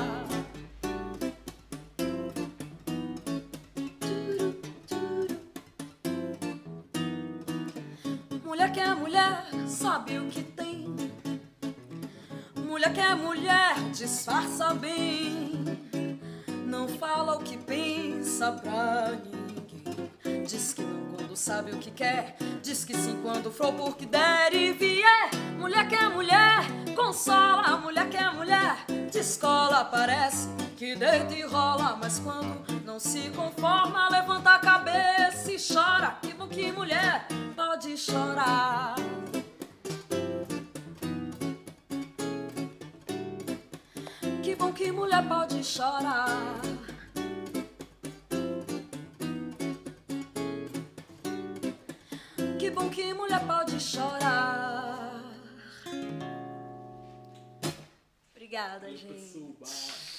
Mulher 8.46 8.72
que 8.72 8.80
é 8.80 8.94
mulher, 8.94 9.48
sabe 9.68 10.20
o 10.20 10.28
que. 10.28 10.51
Mulher 12.82 12.94
que 12.96 13.00
é 13.00 13.14
mulher, 13.14 13.76
disfarça 13.94 14.74
bem. 14.74 15.62
Não 16.66 16.88
fala 16.88 17.36
o 17.36 17.44
que 17.44 17.56
pensa 17.56 18.54
pra 18.54 19.12
ninguém. 19.24 20.44
Diz 20.44 20.74
que 20.74 20.82
não 20.82 21.16
quando 21.16 21.36
sabe 21.36 21.74
o 21.74 21.78
que 21.78 21.92
quer. 21.92 22.38
Diz 22.64 22.84
que 22.84 22.98
sim 22.98 23.22
quando 23.22 23.52
for 23.52 23.72
porque 23.72 24.08
der 24.08 24.56
e 24.56 24.72
vier. 24.72 25.30
Mulher 25.60 25.88
que 25.88 25.94
é 25.94 26.10
mulher, 26.10 26.66
consola. 26.96 27.78
Mulher 27.78 28.10
que 28.10 28.18
é 28.18 28.32
mulher, 28.32 28.78
descola. 29.12 29.86
Parece 29.86 30.48
que 30.76 30.96
deita 30.96 31.36
e 31.36 31.44
rola. 31.44 32.00
Mas 32.02 32.18
quando 32.18 32.84
não 32.84 33.00
se 33.00 33.30
conforma, 33.30 34.10
levanta 34.10 34.56
a 34.56 34.60
cabeça 34.60 35.52
e 35.52 35.58
chora. 35.60 36.18
Que 36.20 36.34
bom 36.34 36.48
que 36.48 36.72
mulher 36.72 37.28
pode 37.56 37.96
chorar. 37.96 38.96
Que 44.82 44.92
mulher 44.92 45.24
pode 45.30 45.64
chorar. 45.64 46.28
Que 52.58 52.72
bom 52.72 52.90
que 52.90 53.14
mulher 53.14 53.46
pode 53.46 53.80
chorar. 53.80 55.22
Obrigada, 58.32 58.90
gente. 58.98 60.11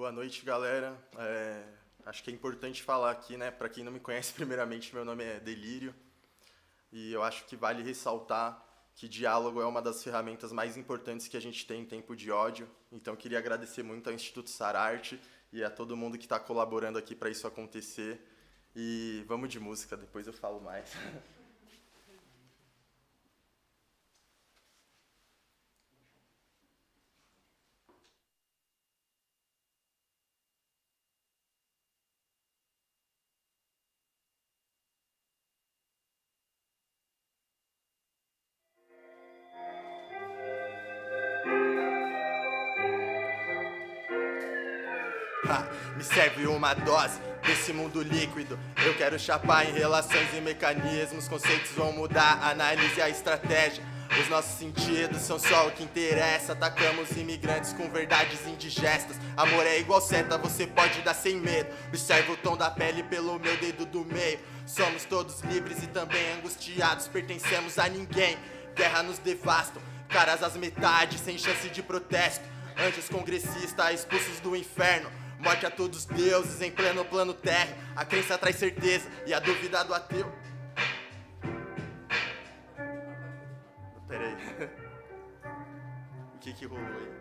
Boa 0.00 0.10
noite, 0.10 0.46
galera. 0.46 0.98
É, 1.18 1.62
acho 2.06 2.24
que 2.24 2.30
é 2.30 2.32
importante 2.32 2.82
falar 2.82 3.10
aqui, 3.10 3.36
né? 3.36 3.50
Para 3.50 3.68
quem 3.68 3.84
não 3.84 3.92
me 3.92 4.00
conhece, 4.00 4.32
primeiramente, 4.32 4.94
meu 4.94 5.04
nome 5.04 5.22
é 5.22 5.38
Delírio. 5.38 5.94
E 6.90 7.12
eu 7.12 7.22
acho 7.22 7.44
que 7.44 7.54
vale 7.54 7.82
ressaltar 7.82 8.64
que 8.96 9.06
diálogo 9.06 9.60
é 9.60 9.66
uma 9.66 9.82
das 9.82 10.02
ferramentas 10.02 10.52
mais 10.52 10.78
importantes 10.78 11.28
que 11.28 11.36
a 11.36 11.40
gente 11.40 11.66
tem 11.66 11.82
em 11.82 11.84
tempo 11.84 12.16
de 12.16 12.30
ódio. 12.30 12.66
Então, 12.90 13.14
queria 13.14 13.36
agradecer 13.36 13.82
muito 13.82 14.08
ao 14.08 14.14
Instituto 14.14 14.48
Sararte 14.48 15.20
e 15.52 15.62
a 15.62 15.68
todo 15.68 15.94
mundo 15.94 16.16
que 16.16 16.24
está 16.24 16.40
colaborando 16.40 16.98
aqui 16.98 17.14
para 17.14 17.28
isso 17.28 17.46
acontecer. 17.46 18.26
E 18.74 19.22
vamos 19.28 19.50
de 19.50 19.60
música, 19.60 19.98
depois 19.98 20.26
eu 20.26 20.32
falo 20.32 20.62
mais. 20.62 20.90
me 45.96 46.04
serve 46.04 46.46
uma 46.46 46.74
dose 46.74 47.18
desse 47.46 47.72
mundo 47.72 48.02
líquido. 48.02 48.58
Eu 48.84 48.94
quero 48.96 49.18
chapar 49.18 49.68
em 49.68 49.72
relações 49.72 50.28
e 50.36 50.40
mecanismos. 50.40 51.28
Conceitos 51.28 51.70
vão 51.72 51.92
mudar, 51.92 52.38
análise 52.42 53.00
a 53.00 53.08
estratégia. 53.08 53.82
Os 54.18 54.28
nossos 54.28 54.58
sentidos 54.58 55.22
são 55.22 55.38
só 55.38 55.68
o 55.68 55.70
que 55.70 55.84
interessa. 55.84 56.52
Atacamos 56.52 57.10
imigrantes 57.12 57.72
com 57.72 57.88
verdades 57.88 58.44
indigestas. 58.46 59.16
Amor 59.36 59.64
é 59.66 59.78
igual 59.78 60.00
seta, 60.00 60.36
você 60.36 60.66
pode 60.66 61.00
dar 61.02 61.14
sem 61.14 61.36
medo. 61.36 61.70
Observa 61.88 62.32
o 62.32 62.36
tom 62.36 62.56
da 62.56 62.70
pele 62.70 63.02
pelo 63.04 63.38
meu 63.38 63.56
dedo 63.56 63.86
do 63.86 64.04
meio. 64.04 64.38
Somos 64.66 65.04
todos 65.04 65.40
livres 65.42 65.82
e 65.82 65.86
também 65.86 66.32
angustiados. 66.32 67.06
Pertencemos 67.08 67.78
a 67.78 67.88
ninguém. 67.88 68.36
Guerra 68.74 69.02
nos 69.02 69.18
devastam. 69.18 69.80
Caras 70.08 70.42
às 70.42 70.56
metades, 70.56 71.20
sem 71.20 71.38
chance 71.38 71.68
de 71.68 71.82
protesto. 71.82 72.44
Anjos 72.76 73.08
congressistas 73.08 73.94
expulsos 73.94 74.40
do 74.40 74.56
inferno. 74.56 75.10
Morte 75.40 75.64
a 75.64 75.70
todos 75.70 76.00
os 76.00 76.04
deuses 76.04 76.60
em 76.60 76.70
pleno 76.70 77.04
plano 77.04 77.32
terra. 77.32 77.74
A 77.96 78.04
crença 78.04 78.36
traz 78.36 78.56
certeza 78.56 79.08
e 79.26 79.32
a 79.32 79.40
dúvida 79.40 79.82
do 79.84 79.94
ateu. 79.94 80.30
Peraí. 84.06 84.34
o 86.34 86.38
que 86.38 86.52
que 86.52 86.66
rolou 86.66 86.84
aí? 86.84 87.19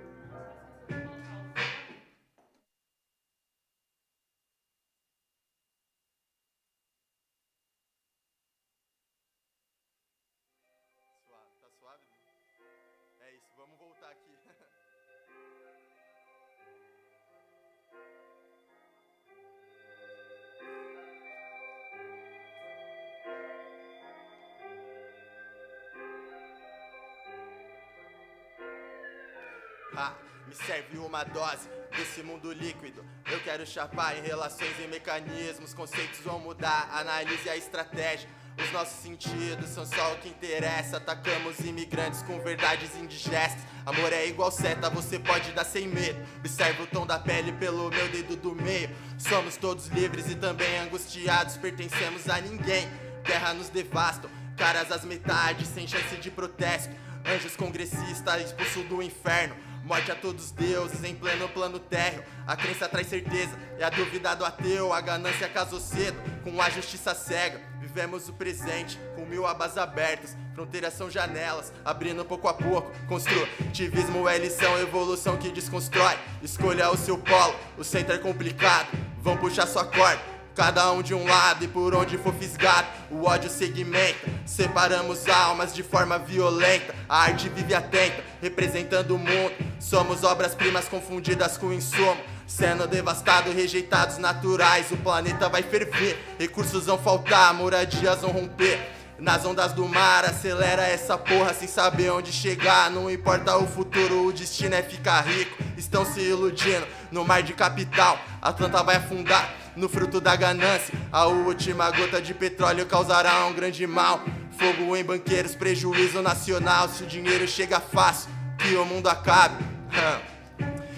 Me 30.49 30.55
serve 30.55 30.97
uma 30.97 31.23
dose 31.23 31.69
desse 31.95 32.23
mundo 32.23 32.51
líquido. 32.51 33.05
Eu 33.31 33.39
quero 33.41 33.65
chapar 33.67 34.17
em 34.17 34.21
relações 34.23 34.73
e 34.83 34.87
mecanismos. 34.87 35.75
Conceitos 35.75 36.19
vão 36.21 36.39
mudar, 36.39 36.89
analise 36.91 37.47
a 37.47 37.55
estratégia. 37.55 38.27
Os 38.57 38.71
nossos 38.71 38.99
sentidos 39.03 39.69
são 39.69 39.85
só 39.85 40.13
o 40.13 40.17
que 40.17 40.27
interessa. 40.27 40.97
Atacamos 40.97 41.59
imigrantes 41.59 42.23
com 42.23 42.39
verdades 42.39 42.95
indigestas. 42.95 43.63
Amor 43.85 44.11
é 44.11 44.25
igual 44.25 44.49
seta, 44.51 44.89
você 44.89 45.19
pode 45.19 45.51
dar 45.51 45.63
sem 45.63 45.87
medo. 45.87 46.19
Observa 46.39 46.81
o 46.81 46.87
tom 46.87 47.05
da 47.05 47.19
pele 47.19 47.53
pelo 47.53 47.91
meu 47.91 48.09
dedo 48.09 48.35
do 48.35 48.55
meio. 48.55 48.89
Somos 49.19 49.55
todos 49.55 49.87
livres 49.87 50.31
e 50.31 50.35
também 50.35 50.79
angustiados. 50.79 51.57
Pertencemos 51.57 52.27
a 52.27 52.41
ninguém. 52.41 52.89
Terra 53.23 53.53
nos 53.53 53.69
devastam, 53.69 54.31
caras 54.57 54.91
às 54.91 55.05
metades, 55.05 55.67
sem 55.67 55.87
chance 55.87 56.17
de 56.17 56.31
protesto. 56.31 56.93
Anjos 57.25 57.55
congressistas 57.55 58.41
expulso 58.41 58.81
do 58.83 59.03
inferno. 59.03 59.68
Morte 59.83 60.11
a 60.11 60.15
todos 60.15 60.45
os 60.45 60.51
deuses 60.51 61.03
em 61.03 61.15
pleno 61.15 61.47
plano 61.49 61.79
térreo. 61.79 62.23
A 62.45 62.55
crença 62.55 62.87
traz 62.87 63.07
certeza 63.07 63.57
e 63.77 63.83
a 63.83 63.89
dúvida 63.89 64.35
do 64.35 64.45
ateu. 64.45 64.93
A 64.93 65.01
ganância 65.01 65.47
casou 65.49 65.79
cedo 65.79 66.19
com 66.43 66.61
a 66.61 66.69
justiça 66.69 67.15
cega. 67.15 67.61
Vivemos 67.79 68.29
o 68.29 68.33
presente 68.33 68.99
com 69.15 69.25
mil 69.25 69.47
abas 69.47 69.77
abertas. 69.77 70.35
Fronteiras 70.53 70.93
são 70.93 71.09
janelas, 71.09 71.71
abrindo 71.83 72.23
pouco 72.25 72.47
a 72.47 72.53
pouco. 72.53 72.91
Construtivismo 73.07 74.27
é 74.27 74.37
lição, 74.37 74.79
evolução 74.79 75.37
que 75.37 75.49
desconstrói. 75.49 76.17
Escolha 76.41 76.91
o 76.91 76.97
seu 76.97 77.17
polo, 77.17 77.55
o 77.77 77.83
centro 77.83 78.13
é 78.13 78.17
complicado. 78.17 78.89
Vão 79.21 79.37
puxar 79.37 79.65
sua 79.65 79.85
corda. 79.85 80.38
Cada 80.59 80.91
um 80.91 81.01
de 81.01 81.13
um 81.13 81.25
lado 81.25 81.63
e 81.63 81.69
por 81.69 81.95
onde 81.95 82.17
for 82.17 82.33
fisgado, 82.33 82.85
o 83.09 83.23
ódio 83.23 83.49
segmenta. 83.49 84.27
Separamos 84.45 85.25
almas 85.29 85.73
de 85.73 85.81
forma 85.81 86.19
violenta. 86.19 86.93
A 87.07 87.21
arte 87.21 87.47
vive 87.47 87.73
atenta, 87.73 88.21
representando 88.41 89.15
o 89.15 89.17
mundo. 89.17 89.53
Somos 89.79 90.25
obras-primas 90.25 90.89
confundidas 90.89 91.57
com 91.57 91.71
insumo. 91.71 92.17
Sendo 92.45 92.85
devastado, 92.87 93.53
rejeitados 93.53 94.17
naturais, 94.17 94.91
o 94.91 94.97
planeta 94.97 95.47
vai 95.47 95.63
ferver. 95.63 96.21
Recursos 96.37 96.87
vão 96.87 96.97
faltar, 96.97 97.53
moradias 97.53 98.19
vão 98.19 98.31
romper. 98.31 98.81
Nas 99.17 99.45
ondas 99.45 99.71
do 99.71 99.87
mar, 99.87 100.25
acelera 100.25 100.85
essa 100.85 101.17
porra 101.17 101.53
sem 101.53 101.69
saber 101.69 102.09
onde 102.09 102.33
chegar. 102.33 102.91
Não 102.91 103.09
importa 103.09 103.55
o 103.55 103.65
futuro, 103.65 104.27
o 104.27 104.33
destino 104.33 104.75
é 104.75 104.83
ficar 104.83 105.21
rico. 105.21 105.57
Estão 105.77 106.05
se 106.05 106.19
iludindo 106.19 106.85
no 107.13 107.23
mar 107.23 107.43
de 107.43 107.53
capital. 107.53 108.19
A 108.41 108.51
planta 108.51 108.83
vai 108.83 108.97
afundar 108.97 109.58
no 109.79 109.87
fruto 109.87 110.19
da 110.19 110.35
ganância. 110.35 110.93
A 111.11 111.25
última 111.25 111.89
gota 111.89 112.21
de 112.21 112.33
petróleo 112.33 112.85
causará 112.85 113.45
um 113.45 113.53
grande 113.53 113.87
mal. 113.87 114.23
Fogo 114.57 114.95
em 114.95 115.03
banqueiros, 115.03 115.55
prejuízo 115.55 116.21
nacional. 116.21 116.89
Se 116.89 117.03
o 117.03 117.07
dinheiro 117.07 117.47
chega 117.47 117.79
fácil, 117.79 118.29
que 118.57 118.75
o 118.75 118.85
mundo 118.85 119.07
acabe. 119.07 119.63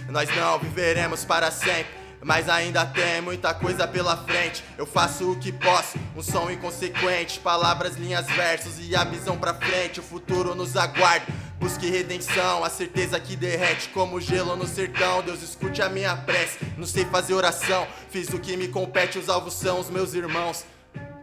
Nós 0.09 0.35
não 0.35 0.59
viveremos 0.59 1.23
para 1.23 1.51
sempre. 1.51 2.00
Mas 2.23 2.47
ainda 2.47 2.85
tem 2.85 3.21
muita 3.21 3.53
coisa 3.53 3.87
pela 3.87 4.15
frente. 4.15 4.63
Eu 4.77 4.85
faço 4.85 5.31
o 5.31 5.39
que 5.39 5.51
posso, 5.51 5.97
um 6.15 6.21
som 6.21 6.49
inconsequente. 6.51 7.39
Palavras, 7.39 7.95
linhas, 7.95 8.27
versos 8.27 8.73
e 8.79 8.95
a 8.95 9.03
visão 9.03 9.37
pra 9.37 9.53
frente. 9.53 9.99
O 9.99 10.03
futuro 10.03 10.53
nos 10.53 10.75
aguarda. 10.75 11.25
Busque 11.59 11.89
redenção, 11.89 12.63
a 12.63 12.69
certeza 12.69 13.19
que 13.19 13.35
derrete 13.35 13.89
como 13.89 14.19
gelo 14.19 14.55
no 14.55 14.67
sertão. 14.67 15.21
Deus 15.21 15.43
escute 15.43 15.81
a 15.81 15.89
minha 15.89 16.15
prece, 16.17 16.57
não 16.75 16.87
sei 16.87 17.05
fazer 17.05 17.33
oração. 17.33 17.87
Fiz 18.09 18.29
o 18.29 18.39
que 18.39 18.57
me 18.57 18.67
compete, 18.67 19.19
os 19.19 19.29
alvos 19.29 19.53
são 19.53 19.79
os 19.79 19.89
meus 19.89 20.13
irmãos. 20.15 20.65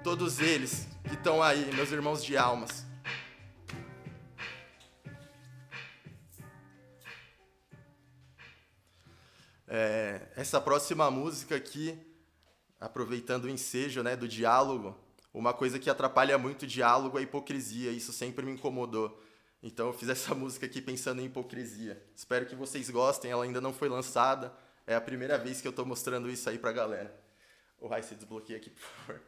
Todos 0.05 0.39
eles 0.39 0.87
que 1.05 1.15
estão 1.15 1.43
aí, 1.43 1.69
meus 1.75 1.91
irmãos 1.91 2.25
de 2.25 2.37
almas. 2.37 2.88
É, 9.71 10.29
essa 10.35 10.59
próxima 10.59 11.11
música 11.11 11.55
aqui, 11.55 11.99
aproveitando 12.81 13.45
o 13.45 13.51
ensejo 13.51 14.03
né, 14.03 14.17
do 14.17 14.27
diálogo, 14.27 14.97
uma 15.33 15.53
coisa 15.53 15.79
que 15.79 15.91
atrapalha 15.91 16.39
muito 16.39 16.63
o 16.63 16.67
diálogo 16.67 17.19
é 17.19 17.21
a 17.21 17.23
hipocrisia, 17.23 17.91
isso 17.91 18.11
sempre 18.13 18.47
me 18.47 18.53
incomodou. 18.53 19.23
Então 19.63 19.89
eu 19.89 19.93
fiz 19.93 20.09
essa 20.09 20.33
música 20.35 20.65
aqui 20.65 20.81
pensando 20.81 21.21
em 21.21 21.27
hipocrisia. 21.27 22.03
Espero 22.17 22.47
que 22.47 22.55
vocês 22.55 22.89
gostem, 22.89 23.31
ela 23.31 23.45
ainda 23.45 23.61
não 23.61 23.75
foi 23.75 23.91
lançada, 23.91 24.55
é 24.87 24.95
a 24.95 25.01
primeira 25.01 25.37
vez 25.37 25.61
que 25.61 25.69
eu 25.69 25.71
estou 25.71 25.85
mostrando 25.85 26.31
isso 26.31 26.49
aí 26.49 26.59
pra 26.59 26.73
galera. 26.73 27.15
O 27.79 27.89
Rai 27.89 28.03
se 28.03 28.15
desbloqueia 28.15 28.59
aqui, 28.59 28.71
por 28.71 28.81
favor. 28.81 29.21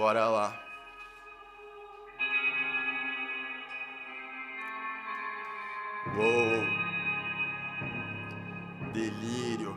Bora 0.00 0.26
lá. 0.30 0.54
Uou. 6.16 6.64
Delírio. 8.94 9.76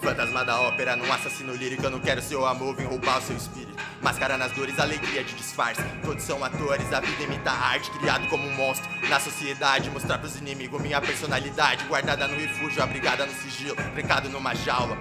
Fantasma 0.00 0.44
da 0.44 0.60
ópera, 0.60 0.94
num 0.94 1.12
assassino 1.12 1.52
lírico, 1.56 1.82
eu 1.82 1.90
não 1.90 1.98
quero 1.98 2.22
seu 2.22 2.46
amor, 2.46 2.76
vem 2.76 2.86
roubar 2.86 3.18
o 3.18 3.22
seu 3.22 3.36
espírito. 3.36 3.82
Máscara 4.00 4.38
nas 4.38 4.52
dores, 4.52 4.78
alegria 4.78 5.24
de 5.24 5.34
disfarce. 5.34 5.82
Todos 6.04 6.22
são 6.22 6.44
atores, 6.44 6.92
a 6.92 7.00
vida 7.00 7.24
imita 7.24 7.50
a 7.50 7.70
arte, 7.70 7.90
criado 7.90 8.28
como 8.28 8.46
um 8.46 8.54
monstro. 8.54 8.88
Na 9.08 9.18
sociedade, 9.18 9.90
mostrar 9.90 10.18
pros 10.18 10.36
inimigos 10.36 10.80
minha 10.80 11.00
personalidade. 11.00 11.84
Guardada 11.86 12.28
no 12.28 12.36
refúgio, 12.36 12.84
abrigada 12.84 13.26
no 13.26 13.32
sigilo, 13.32 13.74
trancado 13.74 14.28
numa 14.28 14.54
jaula. 14.54 14.96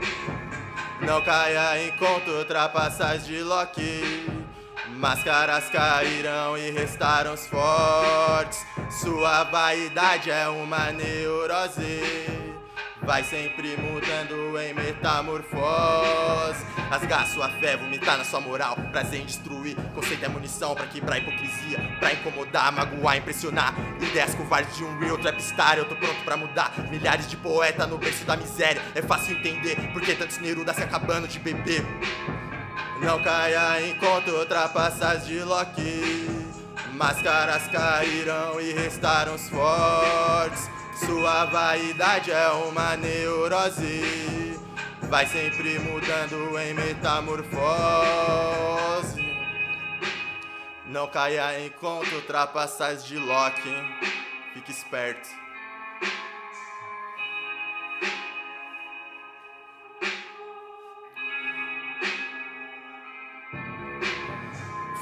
Não 1.02 1.22
caia 1.22 1.86
em 1.86 1.92
ultrapassagem 2.40 3.26
de 3.28 3.44
Loki. 3.44 4.28
Máscaras 4.90 5.70
cairão 5.70 6.58
e 6.58 6.72
restaram 6.72 7.34
os 7.34 7.46
fortes. 7.46 8.66
Sua 8.90 9.44
vaidade 9.44 10.32
é 10.32 10.48
uma 10.48 10.92
neurose. 10.92 12.47
Vai 13.08 13.24
sempre 13.24 13.78
mudando 13.78 14.60
em 14.60 14.74
metamorfose. 14.74 16.66
Rasgar 16.90 17.26
sua 17.26 17.48
fé, 17.52 17.78
vomitar 17.78 18.18
na 18.18 18.26
sua 18.26 18.42
moral. 18.42 18.76
Prazer 18.92 19.22
em 19.22 19.26
destruir. 19.26 19.78
Conceito 19.96 20.26
é 20.26 20.28
munição 20.28 20.76
pra 20.76 20.86
quebrar 20.88 21.18
hipocrisia. 21.18 21.80
Pra 22.00 22.12
incomodar, 22.12 22.70
magoar, 22.74 23.16
impressionar. 23.16 23.74
Ideias 24.02 24.36
covardes 24.36 24.76
de 24.76 24.84
um 24.84 25.00
real 25.00 25.18
trapstar. 25.18 25.78
Eu 25.78 25.86
tô 25.86 25.96
pronto 25.96 26.22
pra 26.26 26.36
mudar. 26.36 26.74
Milhares 26.90 27.30
de 27.30 27.38
poeta 27.38 27.88
no 27.88 27.98
berço 27.98 28.26
da 28.26 28.36
miséria. 28.36 28.82
É 28.94 29.02
fácil 29.02 29.38
entender 29.38 29.78
porque 29.94 30.14
tantos 30.14 30.38
Neruda 30.40 30.74
se 30.74 30.84
acabando 30.84 31.30
de 31.30 31.40
beber. 31.40 31.86
Não 33.02 33.24
caia 33.24 33.88
em 33.88 33.96
conta 33.96 34.32
ultrapassagem 34.32 35.28
de 35.28 35.44
Loki. 35.44 36.28
Máscaras 36.92 37.68
caíram 37.68 38.60
e 38.60 38.74
restaram 38.74 39.34
os 39.34 39.48
fortes. 39.48 40.77
Sua 41.06 41.46
vaidade 41.46 42.32
é 42.32 42.48
uma 42.50 42.96
neurose. 42.98 44.60
Vai 45.04 45.26
sempre 45.28 45.78
mudando 45.80 46.58
em 46.60 46.74
metamorfose. 46.74 47.58
Não 50.88 51.08
caia 51.08 51.60
em 51.60 51.70
conta 51.70 52.16
ultrapassagem 52.16 53.08
de 53.08 53.18
Loki. 53.18 53.76
Fique 54.54 54.72
esperto. 54.72 55.30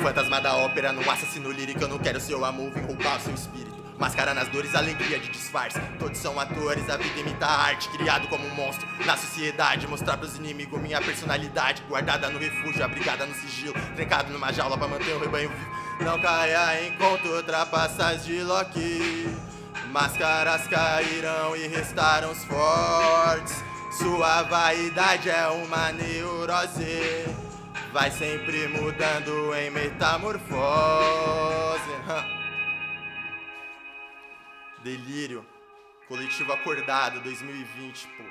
Fantasma 0.01 0.39
da 0.41 0.55
ópera, 0.57 0.91
num 0.91 1.09
assassino 1.09 1.51
lírico, 1.51 1.81
eu 1.81 1.87
não 1.87 1.97
quero 1.97 2.19
seu 2.19 2.45
amor, 2.45 2.71
vim 2.71 2.81
roubar 2.81 3.19
seu 3.19 3.33
espírito. 3.33 3.84
Máscara 3.97 4.33
nas 4.33 4.49
dores, 4.49 4.75
alegria 4.75 5.17
de 5.17 5.29
disfarce. 5.29 5.79
Todos 5.97 6.17
são 6.17 6.37
atores, 6.37 6.89
a 6.89 6.97
vida 6.97 7.17
imita 7.17 7.45
a 7.45 7.67
arte, 7.67 7.87
criado 7.89 8.27
como 8.27 8.45
um 8.45 8.53
monstro 8.53 8.85
na 9.05 9.15
sociedade. 9.15 9.87
Mostrar 9.87 10.17
pros 10.17 10.35
inimigos 10.35 10.81
minha 10.81 10.99
personalidade, 11.01 11.81
guardada 11.87 12.29
no 12.29 12.37
refúgio, 12.37 12.83
abrigada 12.83 13.25
no 13.25 13.33
sigilo, 13.35 13.73
trancado 13.95 14.33
numa 14.33 14.51
jaula 14.51 14.77
pra 14.77 14.87
manter 14.87 15.13
o 15.13 15.19
rebanho 15.19 15.49
vivo. 15.49 15.85
Não 16.01 16.19
caia 16.19 16.85
em 16.85 16.97
conta 16.97 17.25
ultrapassagem 17.29 18.35
de 18.35 18.43
Loki. 18.43 19.29
Máscaras 19.91 20.67
cairão 20.67 21.55
e 21.55 21.67
restaram 21.67 22.31
os 22.31 22.43
fortes. 22.43 23.63
Sua 23.97 24.43
vaidade 24.43 25.29
é 25.29 25.47
uma 25.47 25.93
neurose. 25.93 27.25
Vai 27.93 28.11
sempre 28.11 28.67
mudando 28.67 29.55
em 29.55 29.69
metamorfose. 29.69 30.45
Delírio. 34.85 35.43
Coletivo 36.07 36.53
Acordado 36.53 37.19
2020, 37.23 38.07
pô. 38.09 38.23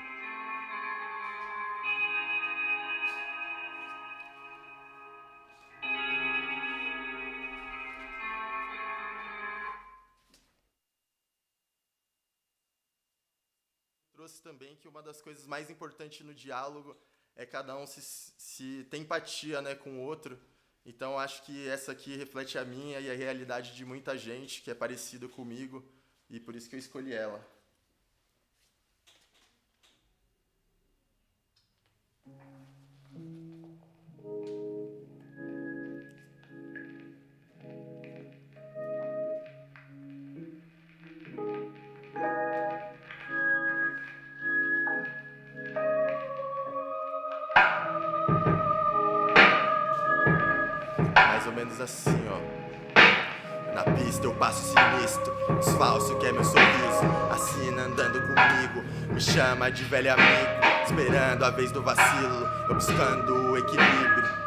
Trouxe 14.12 14.40
também 14.40 14.77
que 14.77 14.87
uma 14.87 15.03
das 15.03 15.21
coisas 15.21 15.49
mais 15.49 15.69
importantes 15.69 16.25
no 16.25 16.33
diálogo 16.33 16.97
é 17.35 17.45
cada 17.45 17.77
um 17.77 17.85
se, 17.85 18.01
se 18.01 18.88
empatia 18.93 19.61
né, 19.61 19.75
com 19.75 19.99
o 19.99 20.03
outro. 20.03 20.38
Então 20.87 21.19
acho 21.19 21.43
que 21.43 21.67
essa 21.69 21.90
aqui 21.90 22.14
reflete 22.17 22.57
a 22.59 22.64
minha 22.64 23.01
e 23.01 23.11
a 23.11 23.14
realidade 23.14 23.75
de 23.75 23.85
muita 23.85 24.17
gente 24.17 24.62
que 24.62 24.71
é 24.71 24.75
parecida 24.75 25.27
comigo 25.27 25.85
e 26.30 26.40
por 26.40 26.56
isso 26.56 26.68
que 26.68 26.76
eu 26.76 26.80
escolhi 26.80 27.12
ela. 27.12 27.40
Mais 51.14 51.46
ou 51.46 51.52
menos 51.52 51.80
assim, 51.80 52.10
ó. 52.28 52.54
Na 53.74 53.82
pista 53.82 54.24
eu 54.24 54.32
passo 54.34 54.62
sinistro, 54.62 55.34
desfalso 55.56 56.16
que 56.18 56.26
é 56.26 56.32
meu 56.32 56.44
sorriso. 56.44 57.04
Assina 57.32 57.82
andando 57.82 58.20
comigo, 58.20 58.84
me 59.12 59.20
chama 59.20 59.68
de 59.68 59.82
velho 59.82 60.12
amigo. 60.12 60.74
Esperando 60.84 61.44
a 61.44 61.50
vez 61.50 61.72
do 61.72 61.82
vacilo, 61.82 62.48
eu 62.68 62.74
buscando 62.76 63.50
o 63.50 63.58
equilíbrio. 63.58 64.44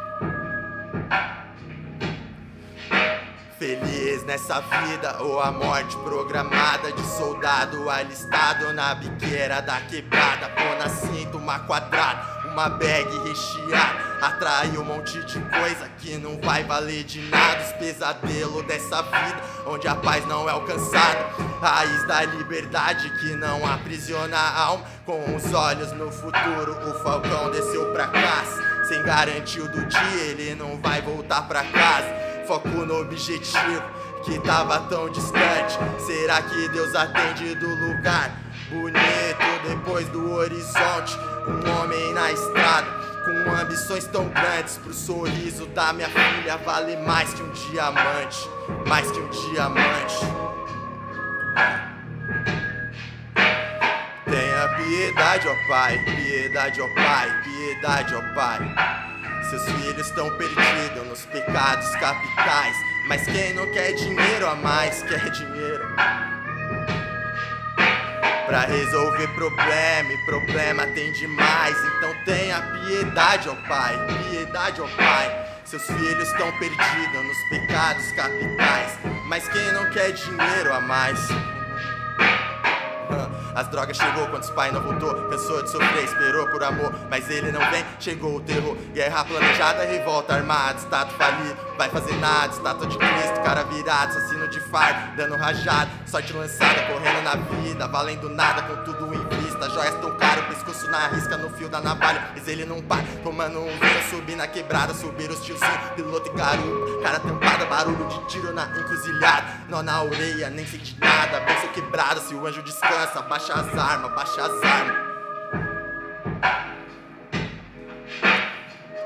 Feliz 3.59 4.23
nessa 4.23 4.61
vida 4.61 5.21
ou 5.21 5.41
a 5.41 5.51
morte 5.51 5.97
programada 5.97 6.91
de 6.93 7.01
soldado 7.01 7.89
alistado 7.89 8.71
na 8.71 8.95
biqueira 8.95 9.61
da 9.61 9.81
quebrada. 9.81 10.47
Pô 10.49 10.75
na 10.79 10.87
cinta 10.87 11.35
uma 11.35 11.59
quadrada, 11.59 12.47
uma 12.47 12.69
bag 12.69 13.09
recheada. 13.27 14.06
Atrai 14.21 14.75
um 14.77 14.83
monte 14.83 15.23
de 15.25 15.39
coisa 15.39 15.87
que 15.99 16.17
não 16.17 16.39
vai 16.41 16.63
valer 16.63 17.03
de 17.03 17.21
nada. 17.29 17.61
Os 17.61 17.71
pesadelos 17.73 18.65
dessa 18.65 19.03
vida, 19.03 19.41
onde 19.67 19.87
a 19.87 19.95
paz 19.95 20.25
não 20.25 20.49
é 20.49 20.51
alcançada. 20.51 21.27
Raiz 21.61 22.07
da 22.07 22.23
liberdade 22.23 23.09
que 23.19 23.35
não 23.35 23.65
aprisiona 23.65 24.35
a 24.35 24.59
alma. 24.59 24.85
Com 25.05 25.35
os 25.35 25.53
olhos 25.53 25.91
no 25.91 26.11
futuro, 26.11 26.77
o 26.89 27.03
falcão 27.03 27.51
desceu 27.51 27.93
pra 27.93 28.07
casa. 28.07 28.85
Sem 28.87 29.03
garantia 29.03 29.63
do 29.67 29.85
dia, 29.85 30.21
ele 30.29 30.55
não 30.55 30.81
vai 30.81 30.99
voltar 31.01 31.43
pra 31.47 31.63
casa. 31.63 32.07
Foco 32.47 32.69
no 32.69 33.01
objetivo 33.01 33.83
que 34.23 34.39
tava 34.39 34.79
tão 34.89 35.09
distante. 35.11 35.77
Será 36.05 36.41
que 36.41 36.69
Deus 36.69 36.95
atende 36.95 37.53
do 37.55 37.69
lugar 37.69 38.31
bonito 38.69 39.67
depois 39.67 40.07
do 40.09 40.33
horizonte? 40.33 41.17
Um 41.47 41.81
homem 41.81 42.13
na 42.13 42.31
estrada 42.31 43.06
com 43.27 43.51
ambições 43.51 44.07
tão 44.07 44.27
grandes 44.29 44.77
pro 44.77 44.93
sorriso 44.93 45.65
da 45.67 45.91
minha 45.91 46.09
filha 46.09 46.57
vale 46.57 46.95
mais 46.97 47.33
que 47.33 47.43
um 47.43 47.51
diamante, 47.51 48.49
mais 48.87 49.09
que 49.11 49.19
um 49.19 49.29
diamante. 49.29 50.15
Tenha 54.25 54.67
piedade, 54.75 55.47
ó 55.47 55.67
Pai, 55.67 55.99
piedade, 56.05 56.81
ó 56.81 56.87
Pai, 56.93 57.41
piedade, 57.43 58.15
ó 58.15 58.21
Pai. 58.33 58.59
Seus 59.49 59.63
filhos 59.63 60.07
estão 60.07 60.29
perdidos 60.37 61.07
nos 61.07 61.25
pecados 61.25 61.89
capitais. 61.95 62.75
Mas 63.07 63.23
quem 63.23 63.53
não 63.53 63.65
quer 63.71 63.93
dinheiro 63.93 64.47
a 64.47 64.55
mais, 64.55 65.01
quer 65.03 65.29
dinheiro. 65.29 65.87
Pra 68.47 68.61
resolver 68.61 69.27
problema, 69.35 70.13
e 70.13 70.17
problema 70.25 70.87
tem 70.87 71.11
demais. 71.11 71.77
Então 71.97 72.15
tenha 72.23 72.61
piedade, 72.61 73.49
ó 73.49 73.55
Pai, 73.67 73.93
piedade, 74.29 74.81
ó 74.81 74.87
Pai. 74.95 75.45
Seus 75.65 75.85
filhos 75.85 76.29
estão 76.29 76.49
perdidos 76.57 77.25
nos 77.25 77.49
pecados 77.49 78.09
capitais. 78.13 78.97
Mas 79.25 79.45
quem 79.49 79.69
não 79.73 79.89
quer 79.89 80.13
dinheiro 80.13 80.73
a 80.73 80.79
mais? 80.79 81.19
As 83.57 83.67
drogas 83.69 83.97
chegou 83.97 84.27
quando 84.27 84.43
os 84.43 84.51
pai 84.51 84.71
não 84.71 84.79
voltou. 84.79 85.15
Cansou 85.29 85.63
de 85.63 85.71
sofrer, 85.71 86.03
esperou 86.03 86.47
por 86.49 86.63
amor, 86.63 86.93
mas 87.09 87.27
ele 87.27 87.51
não 87.51 87.59
vem. 87.71 87.83
Chegou 87.99 88.35
o 88.35 88.39
terror, 88.39 88.77
guerra 88.93 89.25
planejada, 89.25 89.83
revolta 89.83 90.35
armada, 90.35 90.77
estado 90.77 91.11
falido, 91.15 91.57
vai 91.75 91.89
fazer 91.89 92.13
nada. 92.17 92.53
Estátua 92.53 92.85
de 92.85 92.95
Cristo, 92.95 93.41
cara 93.43 93.63
virado, 93.63 94.15
assassino 94.15 94.47
de 94.47 94.59
fardo, 94.59 95.15
dando 95.15 95.35
rajada, 95.37 95.89
sorte 96.05 96.33
lançada, 96.33 96.83
correndo 96.83 97.23
na 97.23 97.35
vida, 97.57 97.87
valendo 97.87 98.29
nada, 98.29 98.61
com 98.61 98.83
tudo 98.83 99.11
em 99.11 99.25
vista. 99.57 99.69
Joias 99.69 99.95
tão 99.95 100.15
caro, 100.17 100.43
pescoço 100.43 100.89
na 100.89 101.07
risca, 101.07 101.37
no 101.37 101.49
fio 101.49 101.67
da 101.67 101.81
navalha, 101.81 102.31
mas 102.33 102.47
ele 102.47 102.65
não 102.65 102.81
para. 102.81 103.03
Tomando 103.23 103.59
um 103.59 103.65
vinho, 103.65 104.09
subir 104.09 104.35
na 104.35 104.47
quebrada, 104.47 104.93
subir 104.93 105.29
os 105.29 105.43
tiozinhos, 105.43 105.91
piloto 105.95 106.29
e 106.29 106.37
garupa, 106.37 107.01
cara 107.01 107.19
tampada, 107.19 107.65
barulho 107.65 108.07
de 108.07 108.27
tiro 108.27 108.53
na 108.53 108.65
encruzilhada, 108.65 109.45
nó 109.69 109.81
na 109.81 110.03
orelha, 110.03 110.49
nem 110.49 110.65
sente 110.65 110.97
nada, 110.99 111.39
bolsa 111.41 111.67
quebrada, 111.69 112.21
se 112.21 112.33
o 112.33 112.45
anjo 112.45 112.61
descansa, 112.61 113.21
baixa 113.21 113.53
as 113.53 113.77
armas, 113.77 114.11
baixa 114.13 114.41
as 114.41 114.63
armas. 114.63 115.07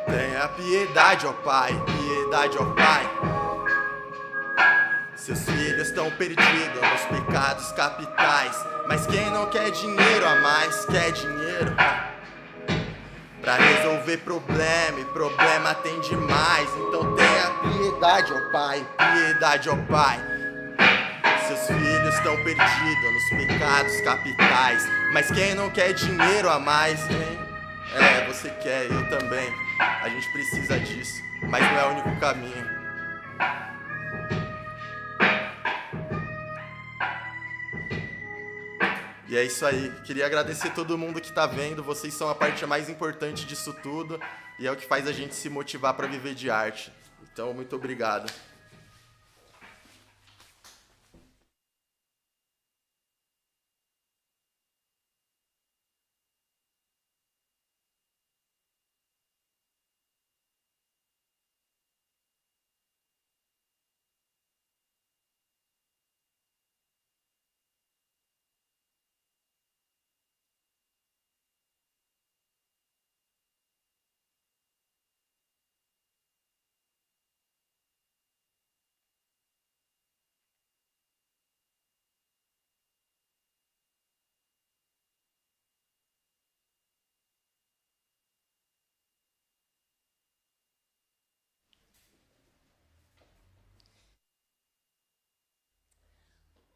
Tenha 0.05 0.47
piedade, 0.49 1.27
ó 1.27 1.33
Pai, 1.33 1.71
piedade, 1.85 2.57
ó 2.57 2.65
Pai. 2.65 3.09
Seus 5.15 5.45
filhos 5.45 5.87
estão 5.87 6.09
perdidos 6.11 6.81
nos 6.81 7.19
pecados 7.19 7.71
capitais. 7.73 8.57
Mas 8.87 9.07
quem 9.07 9.29
não 9.31 9.45
quer 9.49 9.71
dinheiro 9.71 10.27
a 10.27 10.35
mais, 10.41 10.85
quer 10.85 11.11
dinheiro. 11.11 11.75
Pra 13.41 13.55
resolver 13.55 14.17
problema, 14.17 14.99
e 14.99 15.05
problema 15.05 15.73
tem 15.75 15.99
demais. 16.01 16.69
Então 16.77 17.15
tenha 17.15 17.49
piedade, 17.61 18.33
ó 18.33 18.51
Pai, 18.51 18.85
piedade, 18.97 19.69
ó 19.69 19.75
Pai. 19.89 20.19
Seus 21.47 21.67
filhos 21.67 22.15
estão 22.15 22.35
perdidos 22.43 23.13
nos 23.13 23.29
pecados 23.29 24.01
capitais. 24.01 24.87
Mas 25.11 25.31
quem 25.31 25.55
não 25.55 25.69
quer 25.69 25.93
dinheiro 25.93 26.49
a 26.49 26.59
mais, 26.59 26.99
hein? 27.09 27.39
É, 27.95 28.25
você 28.25 28.49
quer, 28.61 28.85
eu 28.85 29.09
também. 29.09 29.53
A 29.79 30.07
gente 30.07 30.31
precisa 30.31 30.79
disso, 30.79 31.21
mas 31.49 31.63
não 31.63 31.79
é 31.79 31.85
o 31.85 31.89
único 31.91 32.15
caminho. 32.19 32.69
E 39.31 39.37
é 39.37 39.45
isso 39.45 39.65
aí. 39.65 39.89
Queria 40.03 40.25
agradecer 40.25 40.73
todo 40.73 40.97
mundo 40.97 41.21
que 41.21 41.31
tá 41.31 41.47
vendo. 41.47 41.81
Vocês 41.81 42.13
são 42.13 42.29
a 42.29 42.35
parte 42.35 42.65
mais 42.65 42.89
importante 42.89 43.45
disso 43.45 43.73
tudo 43.81 44.19
e 44.59 44.67
é 44.67 44.71
o 44.71 44.75
que 44.75 44.85
faz 44.85 45.07
a 45.07 45.13
gente 45.13 45.33
se 45.35 45.47
motivar 45.47 45.93
para 45.93 46.05
viver 46.05 46.35
de 46.35 46.49
arte. 46.49 46.91
Então, 47.31 47.53
muito 47.53 47.73
obrigado. 47.73 48.29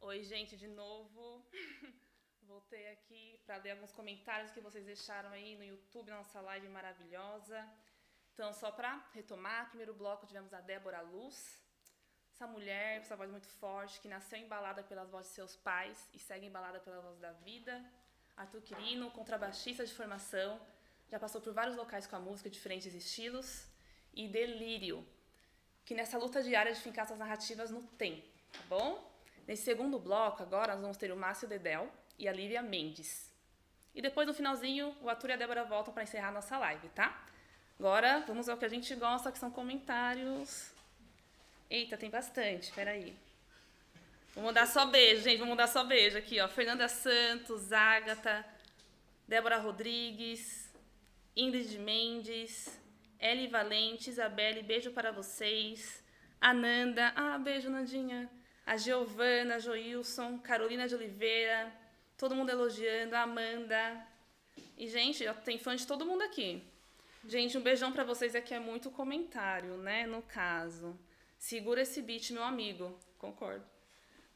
Oi, 0.10 0.24
gente, 0.24 0.56
de 0.56 0.68
novo. 0.68 1.44
Voltei 2.44 2.90
aqui 2.90 3.42
para 3.44 3.58
ler 3.58 3.72
alguns 3.72 3.92
comentários 3.92 4.52
que 4.52 4.62
vocês 4.62 4.86
deixaram 4.86 5.32
aí 5.32 5.56
no 5.56 5.64
YouTube, 5.64 6.12
na 6.12 6.18
nossa 6.18 6.40
live 6.42 6.68
maravilhosa. 6.68 7.58
Então, 8.32 8.54
só 8.54 8.70
para 8.72 8.92
retomar, 9.16 9.70
primeiro 9.70 9.96
bloco 9.96 10.28
tivemos 10.28 10.54
a 10.54 10.62
Débora 10.62 11.02
Luz, 11.02 11.60
essa 12.32 12.46
mulher 12.46 13.00
com 13.00 13.06
essa 13.06 13.16
voz 13.16 13.32
muito 13.32 13.48
forte, 13.48 14.00
que 14.00 14.08
nasceu 14.08 14.38
embalada 14.38 14.84
pelas 14.84 15.10
vozes 15.10 15.30
de 15.30 15.38
seus 15.38 15.56
pais 15.56 16.08
e 16.14 16.20
segue 16.20 16.46
embalada 16.46 16.80
pela 16.80 17.02
voz 17.02 17.18
da 17.18 17.32
vida. 17.32 17.84
Arthur 18.38 18.62
Quirino, 18.62 19.10
contrabaixista 19.10 19.84
de 19.84 19.94
formação, 19.96 20.62
já 21.10 21.20
passou 21.20 21.42
por 21.42 21.52
vários 21.52 21.76
locais 21.76 22.06
com 22.06 22.16
a 22.16 22.20
música, 22.20 22.48
diferentes 22.48 22.94
estilos. 22.94 23.68
E 24.14 24.28
Delírio, 24.28 25.04
que 25.84 25.96
nessa 25.96 26.20
luta 26.20 26.44
diária 26.44 26.72
de 26.72 26.80
fincar 26.80 27.08
suas 27.08 27.18
narrativas 27.18 27.72
no 27.72 27.82
tempo, 28.04 28.30
tá 28.52 28.62
bom? 28.70 29.15
Nesse 29.48 29.64
segundo 29.64 30.00
bloco, 30.00 30.42
agora, 30.42 30.74
nós 30.74 30.82
vamos 30.82 30.98
ter 30.98 31.12
o 31.12 31.16
Márcio 31.16 31.48
Dedel 31.48 31.88
e 32.18 32.28
a 32.28 32.34
Lívia 32.34 32.64
Mendes. 32.64 33.32
E 33.94 34.02
depois, 34.02 34.28
no 34.28 34.34
finalzinho, 34.34 34.96
o 35.02 35.10
Arthur 35.10 35.30
e 35.30 35.34
a 35.34 35.36
Débora 35.36 35.64
voltam 35.64 35.94
para 35.94 36.02
encerrar 36.02 36.30
a 36.30 36.32
nossa 36.32 36.58
live, 36.58 36.90
tá? 36.90 37.24
Agora, 37.80 38.24
vamos 38.28 38.50
ao 38.50 38.58
que 38.58 38.66
a 38.66 38.70
gente 38.70 38.94
gosta, 38.96 39.32
que 39.32 39.38
são 39.38 39.52
comentários. 39.52 40.72
Eita, 41.70 41.96
tem 41.96 42.10
bastante, 42.10 42.72
peraí. 42.72 43.16
Vamos 44.34 44.54
dar 44.54 44.66
só 44.66 44.88
beijo, 44.88 45.22
gente, 45.22 45.38
vamos 45.38 45.56
dar 45.56 45.68
só 45.68 45.84
beijo 45.84 46.18
aqui, 46.18 46.42
ó. 46.42 46.48
Fernanda 46.48 46.88
Santos, 46.88 47.72
Ágata, 47.72 48.44
Débora 49.28 49.58
Rodrigues, 49.58 50.74
Ingrid 51.36 51.78
Mendes, 51.78 52.80
Eli 53.20 53.48
Valente, 53.48 54.10
Isabelle, 54.10 54.64
beijo 54.64 54.92
para 54.92 55.12
vocês. 55.12 56.04
Ananda, 56.42 57.14
ah, 57.16 57.38
beijo, 57.38 57.70
Nandinha 57.70 58.30
a 58.66 58.78
Giovana, 58.78 59.56
a 59.56 59.60
Joilson, 59.60 60.40
Carolina 60.40 60.88
de 60.88 60.96
Oliveira, 60.96 61.72
todo 62.18 62.36
mundo 62.36 62.50
elogiando, 62.50 63.16
a 63.16 63.22
Amanda. 63.22 64.08
E, 64.78 64.88
gente, 64.88 65.24
tem 65.44 65.58
fã 65.58 65.76
de 65.76 65.86
todo 65.86 66.06
mundo 66.06 66.24
aqui. 66.24 66.64
Gente, 67.28 67.58
um 67.58 67.62
beijão 67.62 67.92
para 67.92 68.04
vocês 68.04 68.36
aqui 68.36 68.54
é 68.54 68.60
muito 68.60 68.90
comentário, 68.90 69.78
né? 69.78 70.06
No 70.08 70.22
caso. 70.22 70.98
Segura 71.38 71.82
esse 71.82 72.02
beat, 72.02 72.32
meu 72.32 72.44
amigo. 72.44 72.98
Concordo. 73.18 73.66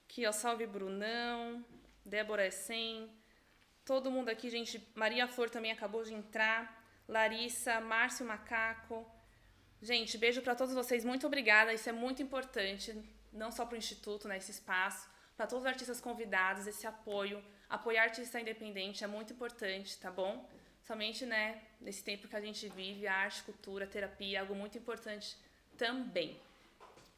Aqui, 0.05 0.25
ó, 0.25 0.31
salve 0.31 0.65
Brunão, 0.65 1.63
Débora 2.05 2.47
Essen, 2.47 3.09
todo 3.85 4.11
mundo 4.11 4.29
aqui, 4.29 4.49
gente. 4.49 4.87
Maria 4.95 5.27
Flor 5.27 5.49
também 5.49 5.71
acabou 5.71 6.03
de 6.03 6.13
entrar. 6.13 6.77
Larissa, 7.07 7.79
Márcio 7.81 8.25
Macaco. 8.25 9.09
Gente, 9.81 10.17
beijo 10.17 10.41
para 10.41 10.55
todos 10.55 10.73
vocês. 10.73 11.03
Muito 11.03 11.25
obrigada. 11.25 11.73
Isso 11.73 11.89
é 11.89 11.91
muito 11.91 12.21
importante 12.21 12.95
não 13.31 13.51
só 13.51 13.65
para 13.65 13.75
o 13.75 13.77
Instituto, 13.77 14.27
né, 14.27 14.37
esse 14.37 14.51
espaço, 14.51 15.09
para 15.35 15.47
todos 15.47 15.63
os 15.63 15.69
artistas 15.69 16.01
convidados, 16.01 16.67
esse 16.67 16.85
apoio. 16.85 17.43
Apoiar 17.69 18.03
artista 18.03 18.41
independente 18.41 19.03
é 19.03 19.07
muito 19.07 19.33
importante, 19.33 19.97
tá 19.97 20.11
bom? 20.11 20.49
Somente, 20.81 21.25
né, 21.25 21.61
nesse 21.79 22.03
tempo 22.03 22.27
que 22.27 22.35
a 22.35 22.41
gente 22.41 22.67
vive, 22.69 23.07
a 23.07 23.13
arte, 23.13 23.43
cultura, 23.43 23.85
terapia 23.87 24.37
é 24.37 24.41
algo 24.41 24.55
muito 24.55 24.77
importante 24.77 25.37
também. 25.77 26.39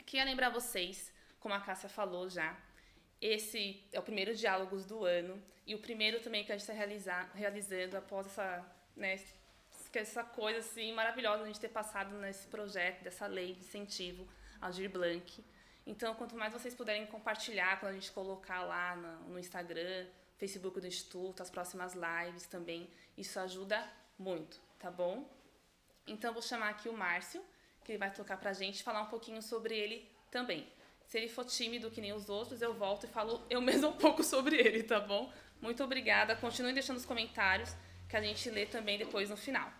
Queria 0.06 0.26
lembrar 0.26 0.50
vocês, 0.50 1.12
como 1.40 1.54
a 1.54 1.60
Cássia 1.60 1.90
falou 1.90 2.30
já, 2.30 2.58
esse 3.22 3.84
é 3.92 4.00
o 4.00 4.04
primeiro 4.04 4.36
Diálogos 4.36 4.86
do 4.86 5.06
ano 5.06 5.42
e 5.66 5.76
o 5.76 5.80
primeiro 5.80 6.20
também 6.20 6.44
que 6.44 6.52
a 6.52 6.58
gente 6.58 6.70
está 6.70 7.26
realizando 7.34 7.96
após 7.96 8.26
essa, 8.26 8.66
né, 8.96 9.20
essa 9.94 10.24
coisa 10.24 10.60
assim 10.60 10.92
maravilhosa 10.94 11.38
de 11.38 11.44
a 11.44 11.48
gente 11.48 11.60
ter 11.60 11.70
passado 11.70 12.16
nesse 12.18 12.48
projeto, 12.48 13.04
dessa 13.04 13.28
lei 13.28 13.54
de 13.54 13.60
incentivo 13.60 14.28
ao 14.60 14.72
Dir 14.72 14.90
Blanc. 14.90 15.44
Então, 15.86 16.14
quanto 16.16 16.36
mais 16.36 16.54
vocês 16.54 16.74
puderem 16.74 17.06
compartilhar 17.08 17.80
quando 17.80 17.92
a 17.92 17.96
gente 17.96 18.12
colocar 18.12 18.64
lá 18.64 18.96
no, 19.28 19.40
Instagram, 19.40 20.08
Facebook 20.38 20.80
do 20.80 20.88
Instituto, 20.88 21.42
as 21.42 21.50
próximas 21.50 21.94
lives 21.94 22.46
também, 22.46 22.90
isso 23.18 23.40
ajuda 23.40 23.88
muito, 24.18 24.60
tá 24.78 24.92
bom? 24.92 25.28
Então, 26.06 26.34
vou 26.34 26.42
chamar 26.42 26.70
aqui 26.70 26.88
o 26.88 26.94
Márcio, 26.94 27.44
que 27.84 27.92
ele 27.92 28.00
vai 28.00 28.12
tocar 28.12 28.38
pra 28.38 28.54
gente, 28.54 28.84
falar 28.84 29.02
um 29.02 29.08
pouquinho 29.08 29.42
sobre 29.42 29.76
ele 29.76 30.10
também. 30.30 30.72
Se 31.06 31.18
ele 31.18 31.28
for 31.28 31.46
tímido 31.46 31.92
que 31.92 32.00
nem 32.00 32.14
os 32.14 32.30
outros, 32.30 32.62
eu 32.62 32.74
volto 32.74 33.06
e 33.06 33.10
falo 33.10 33.46
eu 33.50 33.60
mesmo 33.62 33.90
um 33.90 33.98
pouco 33.98 34.24
sobre 34.24 34.56
ele, 34.56 34.84
tá 34.84 35.00
bom? 35.00 35.32
Muito 35.60 35.84
obrigada. 35.84 36.36
Continuem 36.36 36.74
deixando 36.74 36.98
os 36.98 37.06
comentários 37.06 37.76
que 38.08 38.16
a 38.16 38.22
gente 38.22 38.50
lê 38.50 38.66
também 38.66 38.98
depois 38.98 39.30
no 39.30 39.38
final. 39.38 39.72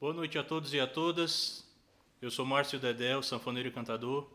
Boa 0.00 0.14
noite 0.14 0.38
a 0.38 0.44
todos 0.44 0.72
e 0.72 0.78
a 0.78 0.86
todas. 0.86 1.66
Eu 2.22 2.30
sou 2.30 2.46
Márcio 2.46 2.78
Dedel, 2.78 3.20
sanfoneiro 3.20 3.68
e 3.68 3.72
cantador. 3.72 4.30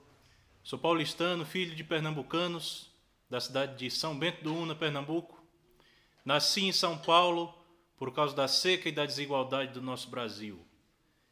Sou 0.62 0.78
paulistano, 0.78 1.46
filho 1.46 1.74
de 1.74 1.86
pernambucanos, 1.86 2.92
da 3.30 3.40
cidade 3.40 3.78
de 3.78 3.90
São 3.90 4.20
Bento 4.20 4.44
do 4.44 4.54
Una, 4.54 4.76
Pernambuco. 4.76 5.42
Nasci 6.26 6.66
em 6.66 6.74
São 6.74 6.98
Paulo 6.98 7.58
por 7.96 8.14
causa 8.14 8.36
da 8.36 8.46
seca 8.46 8.90
e 8.90 8.92
da 8.92 9.06
desigualdade 9.06 9.72
do 9.72 9.82
nosso 9.82 10.10
Brasil. 10.10 10.60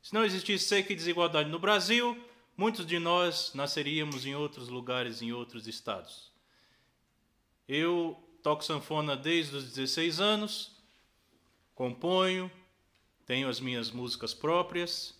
Se 0.01 0.13
não 0.13 0.23
existisse 0.23 0.63
seca 0.63 0.93
e 0.93 0.95
desigualdade 0.95 1.49
no 1.49 1.59
Brasil, 1.59 2.17
muitos 2.55 2.85
de 2.85 2.99
nós 2.99 3.51
nasceríamos 3.53 4.25
em 4.25 4.33
outros 4.33 4.69
lugares, 4.69 5.21
em 5.21 5.33
outros 5.33 5.67
estados. 5.67 6.31
Eu 7.67 8.17
toco 8.41 8.63
sanfona 8.63 9.17
desde 9.17 9.57
os 9.57 9.65
16 9.73 10.21
anos, 10.21 10.71
componho, 11.75 12.49
tenho 13.25 13.47
as 13.47 13.59
minhas 13.59 13.91
músicas 13.91 14.33
próprias 14.33 15.17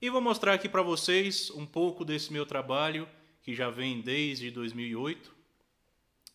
E 0.00 0.10
vou 0.10 0.20
mostrar 0.20 0.54
aqui 0.54 0.68
para 0.68 0.82
vocês 0.82 1.50
um 1.50 1.64
pouco 1.64 2.04
desse 2.04 2.32
meu 2.32 2.44
trabalho, 2.44 3.08
que 3.42 3.54
já 3.54 3.70
vem 3.70 4.00
desde 4.00 4.50
2008. 4.50 5.34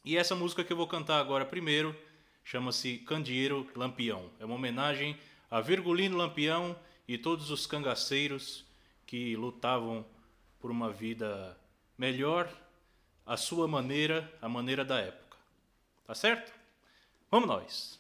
E 0.04 0.17
essa 0.17 0.36
música 0.36 0.63
que 0.63 0.73
eu 0.73 0.78
vou 0.78 0.88
cantar 0.88 1.19
agora 1.19 1.45
primeiro 1.45 1.95
chama-se 2.43 2.97
Candeeiro 2.99 3.69
Lampião. 3.75 4.32
É 4.39 4.45
uma 4.45 4.56
homenagem 4.56 5.17
a 5.52 5.62
Virgulino 5.62 6.17
Lampião 6.17 6.75
e 7.08 7.17
todos 7.17 7.52
os 7.52 7.67
cangaceiros 7.67 8.65
que 9.06 9.36
lutavam 9.36 10.06
por 10.60 10.71
uma 10.71 10.91
vida 10.91 11.58
melhor, 11.97 12.49
à 13.25 13.38
sua 13.38 13.67
maneira, 13.67 14.32
a 14.41 14.49
maneira 14.49 14.86
da 14.86 14.99
época. 14.99 15.38
Tá 16.06 16.15
certo? 16.15 16.52
Vamos 17.30 17.47
nós! 17.47 17.99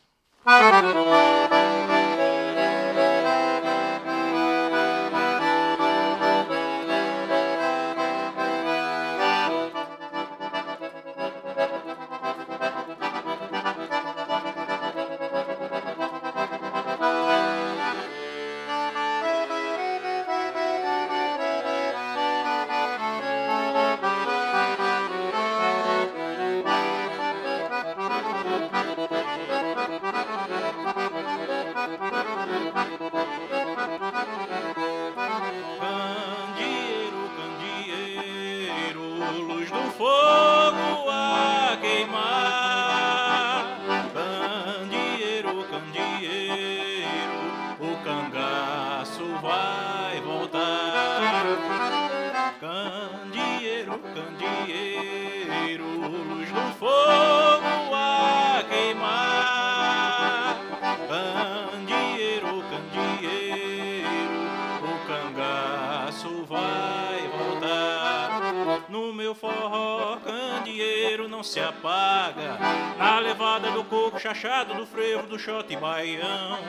Chachado 74.39 74.73
do 74.73 74.85
frevo 74.85 75.27
do 75.27 75.37
shot 75.37 75.75
baião. 75.75 76.59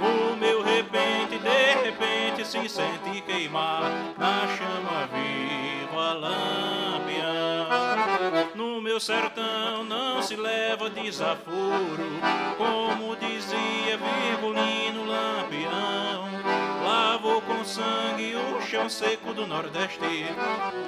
O 0.00 0.36
meu 0.36 0.62
repente, 0.62 1.36
de 1.38 1.74
repente, 1.82 2.46
se 2.46 2.68
sente 2.68 3.20
queimar 3.22 3.90
na 4.16 4.46
chama 4.56 5.08
viva 5.12 6.12
lampião. 6.12 7.66
No 8.54 8.80
meu 8.80 9.00
sertão 9.00 9.82
não 9.82 10.22
se 10.22 10.36
leva 10.36 10.88
desaforo, 10.88 12.06
como 12.56 13.16
dizia 13.16 13.98
Virgulino 13.98 15.04
Lampião. 15.04 16.26
Lavou 16.84 17.42
com 17.42 17.64
sangue 17.64 18.36
o 18.36 18.60
chão 18.60 18.88
seco 18.88 19.34
do 19.34 19.48
Nordeste, 19.48 20.26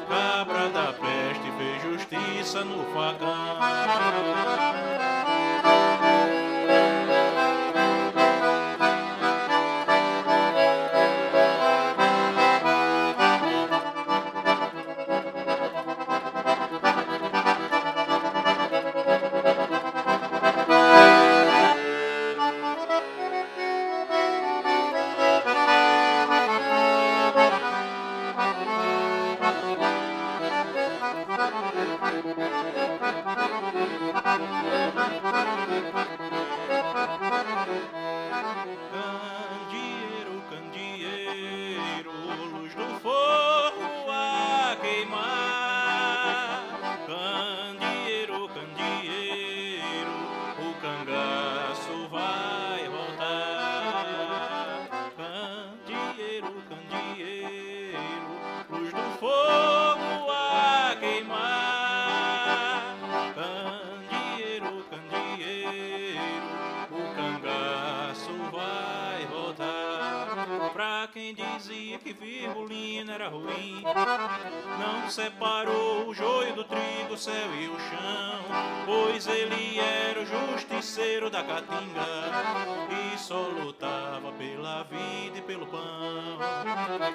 cabra 0.09 0.68
da 0.68 0.92
peste 0.92 1.51
fez 1.59 1.83
justiça 1.83 2.64
no 2.64 2.85
fogão. 2.92 4.88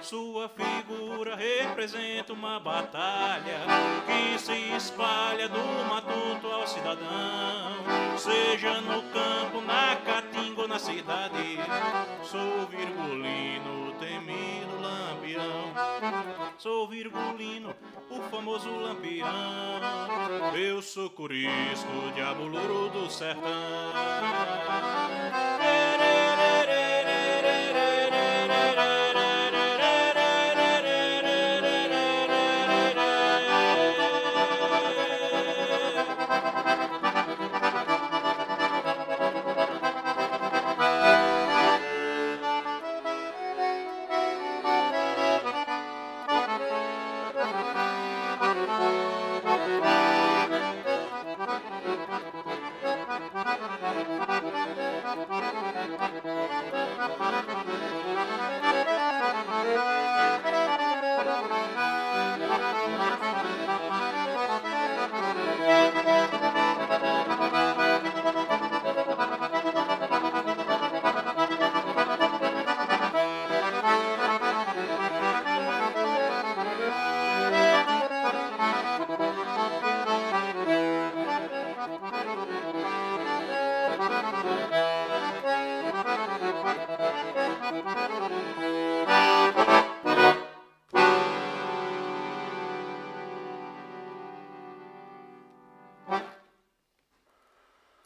Sua 0.03 0.49
figura 0.49 1.33
representa 1.33 2.33
uma 2.33 2.59
batalha 2.59 3.61
que 4.05 4.37
se 4.37 4.75
espalha 4.75 5.47
do 5.47 5.57
matuto 5.89 6.47
ao 6.47 6.67
cidadão. 6.67 8.17
Seja 8.17 8.81
no 8.81 9.01
campo, 9.03 9.61
na 9.61 9.95
caatinga 9.95 10.61
ou 10.61 10.67
na 10.67 10.77
cidade, 10.77 11.57
sou 12.21 12.67
virgulino, 12.67 13.93
temido 13.97 14.81
lampião. 14.81 15.73
Sou 16.57 16.85
virgulino, 16.85 17.73
o 18.09 18.21
famoso 18.29 18.69
lampião. 18.69 19.27
Eu 20.53 20.81
sou 20.81 21.09
curisco, 21.09 22.11
diabo 22.13 22.43
louro 22.43 22.89
do 22.89 23.09
sertão. 23.09 23.41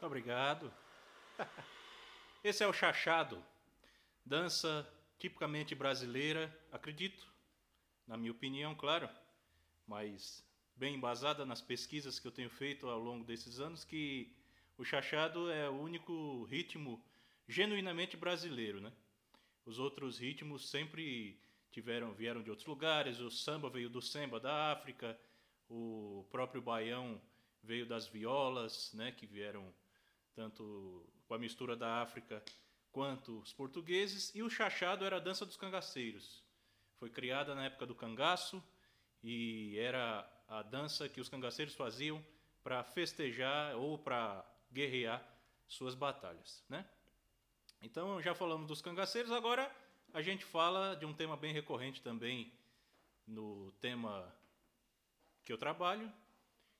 Obrigado. 0.08 0.72
Esse 2.42 2.64
é 2.64 2.66
o 2.66 2.72
chachado, 2.72 3.44
dança 4.24 4.88
tipicamente 5.18 5.74
brasileira, 5.74 6.50
acredito, 6.72 7.26
na 8.06 8.16
minha 8.16 8.32
opinião, 8.32 8.74
claro, 8.74 9.06
mas 9.86 10.42
bem 10.74 10.94
embasada 10.94 11.44
nas 11.44 11.60
pesquisas 11.60 12.18
que 12.18 12.26
eu 12.26 12.32
tenho 12.32 12.48
feito 12.48 12.88
ao 12.88 12.98
longo 12.98 13.22
desses 13.22 13.60
anos, 13.60 13.84
que 13.84 14.34
o 14.78 14.84
chachado 14.84 15.50
é 15.50 15.68
o 15.68 15.78
único 15.78 16.44
ritmo 16.44 17.04
genuinamente 17.46 18.16
brasileiro, 18.16 18.80
né? 18.80 18.90
Os 19.66 19.78
outros 19.78 20.18
ritmos 20.18 20.70
sempre 20.70 21.38
tiveram 21.70 22.14
vieram 22.14 22.42
de 22.42 22.48
outros 22.48 22.66
lugares. 22.66 23.20
O 23.20 23.30
samba 23.30 23.68
veio 23.68 23.90
do 23.90 24.00
samba 24.00 24.40
da 24.40 24.72
África, 24.72 25.20
o 25.68 26.24
próprio 26.30 26.62
baião 26.62 27.20
veio 27.62 27.84
das 27.84 28.08
violas, 28.08 28.90
né, 28.94 29.12
que 29.12 29.26
vieram 29.26 29.74
tanto 30.34 31.04
com 31.26 31.34
a 31.34 31.38
mistura 31.38 31.76
da 31.76 32.00
África 32.00 32.42
quanto 32.90 33.38
os 33.40 33.52
portugueses, 33.52 34.34
e 34.34 34.42
o 34.42 34.50
chachado 34.50 35.04
era 35.04 35.16
a 35.16 35.20
dança 35.20 35.44
dos 35.44 35.56
cangaceiros. 35.56 36.42
Foi 36.96 37.10
criada 37.10 37.54
na 37.54 37.66
época 37.66 37.86
do 37.86 37.94
cangaço 37.94 38.62
e 39.22 39.78
era 39.78 40.28
a 40.48 40.62
dança 40.62 41.08
que 41.08 41.20
os 41.20 41.28
cangaceiros 41.28 41.74
faziam 41.74 42.24
para 42.62 42.82
festejar 42.82 43.76
ou 43.76 43.98
para 43.98 44.44
guerrear 44.72 45.22
suas 45.66 45.94
batalhas, 45.94 46.64
né? 46.68 46.88
Então 47.80 48.20
já 48.20 48.34
falamos 48.34 48.66
dos 48.66 48.82
cangaceiros, 48.82 49.30
agora 49.30 49.70
a 50.12 50.22
gente 50.22 50.44
fala 50.44 50.96
de 50.96 51.06
um 51.06 51.12
tema 51.12 51.36
bem 51.36 51.52
recorrente 51.52 52.02
também 52.02 52.52
no 53.26 53.70
tema 53.80 54.34
que 55.44 55.52
eu 55.52 55.58
trabalho, 55.58 56.12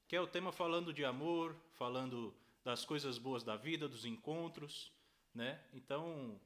que 0.08 0.16
é 0.16 0.20
o 0.20 0.26
tema 0.26 0.50
falando 0.50 0.92
de 0.92 1.04
amor, 1.04 1.54
falando 1.74 2.34
das 2.68 2.84
coisas 2.84 3.16
boas 3.16 3.42
da 3.42 3.56
vida, 3.56 3.88
dos 3.88 4.04
encontros, 4.04 4.92
né? 5.34 5.58
Então, 5.72 6.38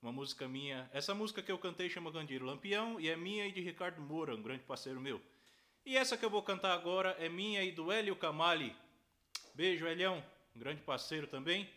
uma 0.00 0.10
música 0.10 0.48
minha, 0.48 0.88
essa 0.90 1.14
música 1.14 1.42
que 1.42 1.52
eu 1.52 1.58
cantei 1.58 1.90
chama 1.90 2.10
Gandiro 2.10 2.46
Lampião 2.46 2.98
e 2.98 3.10
é 3.10 3.14
minha 3.14 3.46
e 3.46 3.52
de 3.52 3.60
Ricardo 3.60 4.00
Moura, 4.00 4.34
um 4.34 4.40
grande 4.40 4.62
parceiro 4.62 4.98
meu. 4.98 5.20
E 5.84 5.98
essa 5.98 6.16
que 6.16 6.24
eu 6.24 6.30
vou 6.30 6.42
cantar 6.42 6.72
agora 6.72 7.10
é 7.18 7.28
minha 7.28 7.62
e 7.62 7.72
do 7.72 7.92
Hélio 7.92 8.16
Camali. 8.16 8.74
Beijo, 9.54 9.86
Elião, 9.86 10.24
um 10.56 10.58
grande 10.58 10.80
parceiro 10.80 11.26
também. 11.26 11.68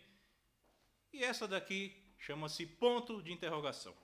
E 1.12 1.22
essa 1.22 1.46
daqui 1.46 1.94
chama-se 2.16 2.64
Ponto 2.64 3.22
de 3.22 3.34
Interrogação. 3.34 3.94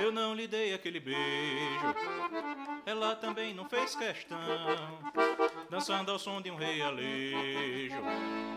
Eu 0.00 0.12
não 0.12 0.32
lhe 0.32 0.46
dei 0.46 0.72
aquele 0.74 1.00
beijo, 1.00 1.94
ela 2.86 3.16
também 3.16 3.52
não 3.52 3.68
fez 3.68 3.96
questão. 3.96 4.38
Dançando 5.68 6.12
ao 6.12 6.18
som 6.18 6.40
de 6.40 6.50
um 6.50 6.56
realejo, 6.56 7.96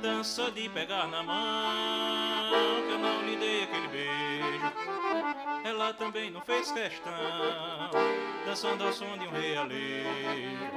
dança 0.01 0.51
de 0.51 0.69
pegar 0.69 1.07
na 1.07 1.23
mão. 1.23 2.51
Que 2.85 2.93
eu 2.93 2.99
não 2.99 3.21
lhe 3.23 3.35
dei 3.37 3.63
aquele 3.63 3.87
beijo, 3.87 4.73
ela 5.65 5.93
também 5.93 6.29
não 6.29 6.41
fez 6.41 6.71
questão. 6.71 7.11
Dançando 8.45 8.83
ao 8.83 8.93
som 8.93 9.17
de 9.17 9.27
um 9.27 9.31
realejo, 9.31 10.71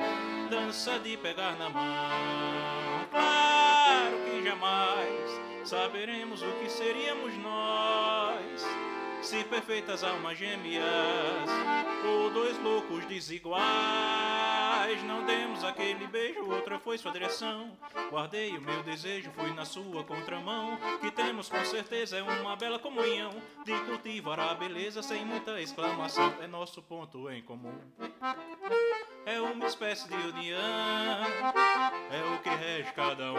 dança 0.48 0.98
de 0.98 1.16
pegar 1.18 1.56
na 1.56 1.68
mão. 1.68 3.06
Claro 3.10 4.16
que 4.24 4.42
jamais 4.42 5.40
saberemos 5.64 6.42
o 6.42 6.52
que 6.52 6.70
seríamos 6.70 7.36
nós 7.38 8.83
se 9.24 9.42
perfeitas 9.44 10.04
almas 10.04 10.36
gêmeas 10.36 10.84
ou 12.06 12.30
dois 12.30 12.58
loucos 12.62 13.06
desiguais. 13.06 13.54
Não 15.04 15.24
demos 15.24 15.64
aquele 15.64 16.06
beijo, 16.06 16.44
outra 16.44 16.78
foi 16.78 16.98
sua 16.98 17.10
direção. 17.10 17.72
Guardei 18.10 18.56
o 18.56 18.60
meu 18.60 18.82
desejo, 18.82 19.30
fui 19.30 19.50
na 19.54 19.64
sua 19.64 20.04
contramão. 20.04 20.78
Que 21.00 21.10
temos 21.10 21.48
com 21.48 21.64
certeza 21.64 22.18
é 22.18 22.22
uma 22.22 22.54
bela 22.54 22.78
comunhão 22.78 23.30
de 23.64 23.72
cultivar 23.86 24.38
a 24.38 24.54
beleza 24.54 25.02
sem 25.02 25.24
muita 25.24 25.58
exclamação. 25.58 26.34
É 26.42 26.46
nosso 26.46 26.82
ponto 26.82 27.30
em 27.30 27.42
comum. 27.42 27.80
É 29.24 29.40
uma 29.40 29.66
espécie 29.66 30.06
de 30.06 30.14
união, 30.14 30.60
é 30.60 32.34
o 32.34 32.42
que 32.42 32.50
rege 32.50 32.92
cada 32.92 33.32
um. 33.32 33.36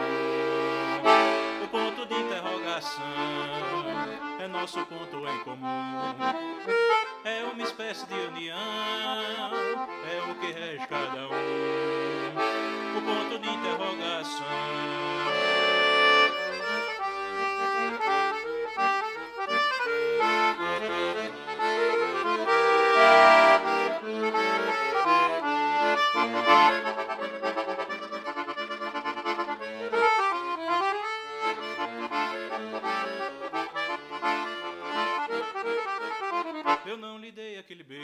O 1.64 1.68
ponto 1.68 2.04
de 2.06 2.14
interrogação 2.14 3.02
nosso 4.66 4.84
ponto 4.86 5.16
em 5.28 5.38
comum. 5.44 5.64
É 7.24 7.44
uma 7.44 7.62
espécie 7.62 8.04
de 8.06 8.14
união, 8.14 8.58
é 8.58 10.28
o 10.28 10.34
que 10.40 10.50
rege 10.50 10.84
cada 10.88 11.28
um. 11.28 12.98
O 12.98 13.02
ponto 13.02 13.38
de 13.38 13.48
interrogação. 13.48 14.46
Eu 26.86 26.95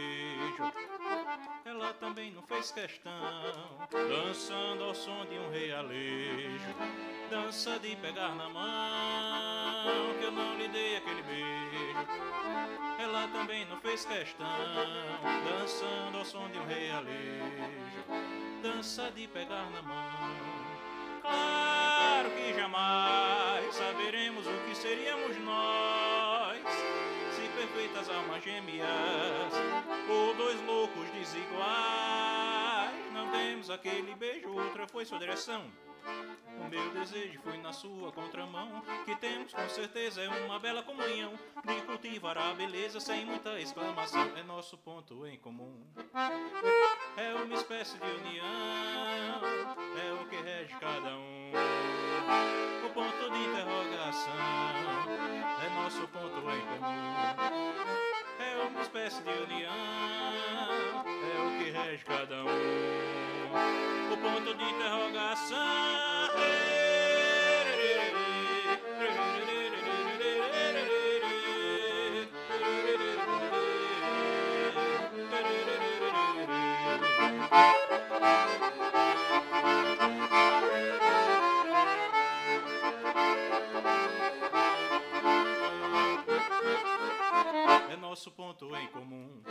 beijo, 0.03 0.73
ela 1.65 1.93
também 1.95 2.33
não 2.33 2.43
fez 2.43 2.71
questão. 2.73 3.13
Dançando 3.91 4.85
ao 4.85 4.95
som 4.95 5.25
de 5.27 5.39
um 5.39 5.51
realejo, 5.51 6.75
dança 7.31 7.79
de 7.79 7.97
pegar 7.97 8.35
na 8.35 8.49
mão. 8.49 10.15
Que 10.19 10.25
eu 10.25 10.33
não 10.33 10.57
lhe 10.57 10.69
dei 10.69 10.97
aquele 10.97 11.23
beijo, 11.23 12.09
ela 12.99 13.29
também 13.29 13.65
não 13.67 13.81
fez 13.81 14.05
questão. 14.05 14.47
Dançando 15.45 16.19
ao 16.19 16.25
som 16.25 16.49
de 16.49 16.59
um 16.59 16.67
realejo, 16.67 17.53
dança 18.63 19.11
de 19.11 19.27
pegar 19.29 19.71
na 19.71 19.83
mão. 19.83 20.63
Claro 21.23 22.31
que 22.31 22.55
jamais 22.55 23.75
saberemos 23.75 24.47
o 24.47 24.59
que 24.67 24.75
seríamos 24.75 25.37
nós 25.39 26.22
perfeitas 28.03 28.09
almas 28.09 28.43
gêmeas 28.43 29.53
ou 30.09 30.35
dois 30.35 30.61
loucos 30.67 31.09
desiguais. 31.11 31.63
Não 33.13 33.31
temos 33.31 33.71
aquele 33.71 34.15
beijo, 34.15 34.49
outra 34.49 34.87
foi 34.89 35.05
sua 35.05 35.19
direção. 35.19 35.71
O 36.61 36.69
meu 36.69 36.91
desejo 36.93 37.41
foi 37.43 37.59
na 37.59 37.73
sua 37.73 38.13
contramão. 38.13 38.83
Que 39.05 39.17
temos 39.17 39.53
com 39.53 39.69
certeza 39.69 40.23
é 40.23 40.29
uma 40.29 40.59
bela 40.59 40.83
comunhão 40.83 41.33
de 41.65 41.81
cultivar 41.83 42.39
a 42.39 42.55
beleza 42.55 43.01
sem 43.01 43.25
muita 43.25 43.61
exclamação. 43.61 44.31
É 44.37 44.43
nosso 44.43 44.79
ponto 44.79 45.27
em 45.27 45.39
comum. 45.39 45.85
É 47.17 47.35
uma 47.35 47.55
espécie 47.55 47.99
de 47.99 48.05
união, 48.05 49.41
é 49.97 50.13
o 50.23 50.29
que 50.29 50.37
rege 50.37 50.75
cada 50.79 51.17
um. 51.17 51.53
O 52.87 52.91
ponto 52.95 53.31
de 53.31 53.39
interrogação 53.39 54.33
é 55.65 55.83
nosso 55.83 56.07
ponto 56.09 56.39
em 56.51 56.79
comum. 56.79 57.13
É 58.39 58.67
uma 58.69 58.81
espécie 58.83 59.23
de 59.23 59.31
união, 59.31 59.73
é 61.07 61.41
o 61.47 61.65
que 61.65 61.71
rege 61.71 62.05
cada 62.05 62.45
um. 62.45 63.12
O 64.23 64.25
ponto 64.25 64.55
de 64.55 64.63
interrogação. 64.63 65.83
É 87.93 87.97
nosso 87.97 88.31
ponto 88.31 88.75
em 88.75 88.87
comum. 88.87 89.43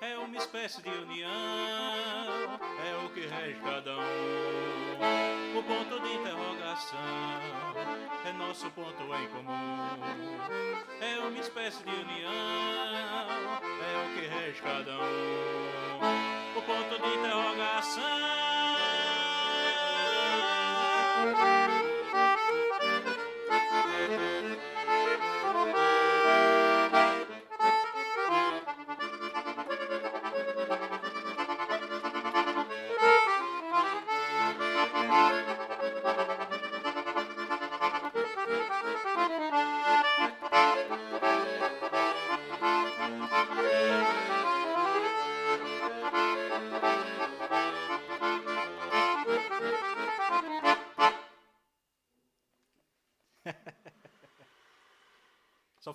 É 0.00 0.16
uma 0.16 0.36
espécie 0.36 0.80
de 0.80 0.88
união, 0.88 1.28
é 1.28 3.04
o 3.04 3.08
que 3.08 3.26
rege 3.26 3.58
cada 3.64 3.96
um. 3.96 5.58
O 5.58 5.62
ponto 5.64 6.00
de 6.02 6.14
interrogação 6.14 7.00
é 8.24 8.32
nosso 8.32 8.70
ponto 8.70 9.02
em 9.02 9.26
comum. 9.26 9.98
É 11.00 11.18
uma 11.18 11.40
espécie 11.40 11.82
de 11.82 11.90
união, 11.90 12.30
é 13.82 14.06
o 14.06 14.14
que 14.14 14.26
rege 14.28 14.62
cada 14.62 14.92
um. 14.92 15.98
O 16.56 16.62
ponto 16.62 17.02
de 17.02 17.08
interrogação. 17.18 18.36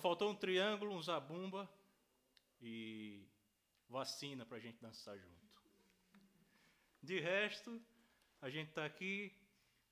Faltou 0.02 0.30
um 0.30 0.34
triângulo, 0.34 0.92
um 0.92 1.00
zabumba 1.00 1.72
e 2.60 3.24
vacina 3.88 4.44
para 4.44 4.56
a 4.56 4.60
gente 4.60 4.82
dançar 4.82 5.16
junto. 5.16 5.62
De 7.00 7.20
resto, 7.20 7.80
a 8.40 8.50
gente 8.50 8.70
está 8.70 8.84
aqui 8.84 9.32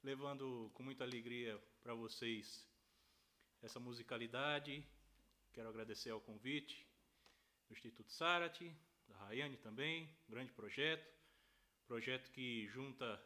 levando 0.02 0.68
com 0.74 0.82
muita 0.82 1.04
alegria 1.04 1.56
para 1.80 1.94
vocês 1.94 2.68
essa 3.62 3.78
musicalidade. 3.78 4.84
Quero 5.52 5.68
agradecer 5.68 6.10
ao 6.10 6.20
convite 6.20 6.84
do 7.68 7.72
Instituto 7.72 8.10
Sarati, 8.10 8.76
da 9.06 9.16
Rayane 9.16 9.58
também, 9.58 10.12
um 10.28 10.32
grande 10.32 10.52
projeto, 10.52 11.08
projeto 11.86 12.32
que 12.32 12.66
junta 12.66 13.24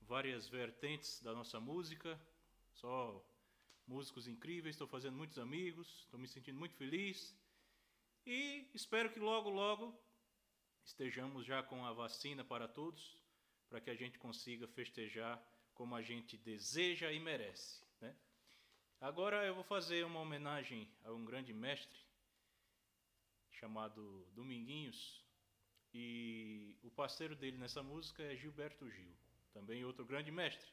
várias 0.00 0.48
vertentes 0.48 1.22
da 1.22 1.32
nossa 1.32 1.60
música, 1.60 2.20
só 2.72 3.24
músicos 3.86 4.26
incríveis, 4.28 4.74
estou 4.74 4.86
fazendo 4.86 5.16
muitos 5.16 5.38
amigos, 5.38 5.88
estou 6.00 6.18
me 6.18 6.28
sentindo 6.28 6.58
muito 6.58 6.74
feliz 6.74 7.36
e 8.26 8.68
espero 8.74 9.10
que 9.10 9.18
logo, 9.18 9.50
logo 9.50 9.98
estejamos 10.84 11.44
já 11.44 11.62
com 11.62 11.84
a 11.84 11.92
vacina 11.92 12.44
para 12.44 12.68
todos, 12.68 13.16
para 13.68 13.80
que 13.80 13.90
a 13.90 13.94
gente 13.94 14.18
consiga 14.18 14.66
festejar 14.68 15.42
como 15.74 15.94
a 15.94 16.02
gente 16.02 16.36
deseja 16.36 17.12
e 17.12 17.18
merece. 17.18 17.84
Né? 18.00 18.14
Agora 19.00 19.44
eu 19.44 19.54
vou 19.54 19.64
fazer 19.64 20.04
uma 20.04 20.20
homenagem 20.20 20.88
a 21.04 21.12
um 21.12 21.24
grande 21.24 21.52
mestre 21.52 21.98
chamado 23.50 24.26
Dominguinhos 24.32 25.24
e 25.92 26.76
o 26.82 26.90
parceiro 26.90 27.34
dele 27.34 27.58
nessa 27.58 27.82
música 27.82 28.22
é 28.22 28.36
Gilberto 28.36 28.88
Gil, 28.90 29.14
também 29.52 29.84
outro 29.84 30.04
grande 30.04 30.30
mestre. 30.30 30.70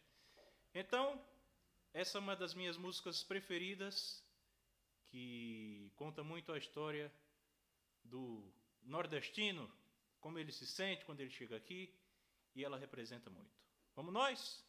Então, 0.74 1.20
essa 1.94 2.18
é 2.18 2.22
uma 2.22 2.36
das 2.36 2.54
minhas 2.54 2.78
músicas 2.78 3.24
preferidas, 3.24 4.24
que 5.06 5.92
conta 5.96 6.24
muito 6.24 6.52
a 6.52 6.58
história 6.58 7.12
do 8.04 8.52
nordestino, 8.84 9.72
como 10.20 10.40
ele 10.40 10.52
se 10.52 10.66
sente 10.66 11.06
quando 11.06 11.22
ele 11.22 11.30
chega 11.30 11.56
aqui, 11.56 11.94
e 12.56 12.64
ela 12.64 12.78
representa 12.78 13.30
muito. 13.30 13.52
Vamos 13.96 14.14
nós? 14.14 14.66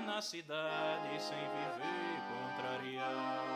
Na 0.00 0.20
cidade 0.20 1.20
sem 1.22 1.38
viver 1.38 2.22
contrariado. 2.28 3.48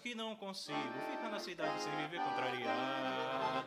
Que 0.00 0.14
não 0.14 0.34
consigo 0.34 0.78
ficar 1.10 1.28
na 1.28 1.38
cidade 1.38 1.82
sem 1.82 1.92
viver 1.96 2.20
contrariado. 2.20 3.64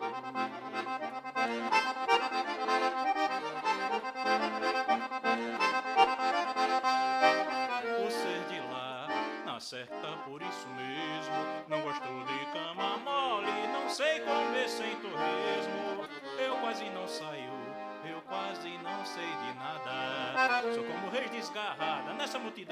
Por 7.97 8.11
ser 8.11 8.43
de 8.49 8.59
lá, 8.71 9.07
na 9.45 9.59
certa 9.59 10.07
por 10.25 10.41
isso 10.41 10.67
mesmo. 10.69 11.33
Não 11.67 11.81
gosto 11.81 12.01
de 12.01 12.45
cama 12.51 12.97
mole, 12.97 13.67
não 13.71 13.87
sei 13.89 14.19
comer 14.21 14.67
sem 14.67 14.95
torresmo. 14.95 16.07
Eu 16.39 16.55
quase 16.61 16.89
não 16.89 17.07
saio 17.07 17.63
eu 18.05 18.21
quase 18.23 18.69
não 18.79 19.05
sei 19.05 19.23
de 19.25 19.53
nada. 19.57 20.61
Sou 20.73 20.83
como 20.83 21.09
rei 21.09 21.29
desgarrada 21.29 22.13
nessa 22.13 22.37
multidão 22.37 22.62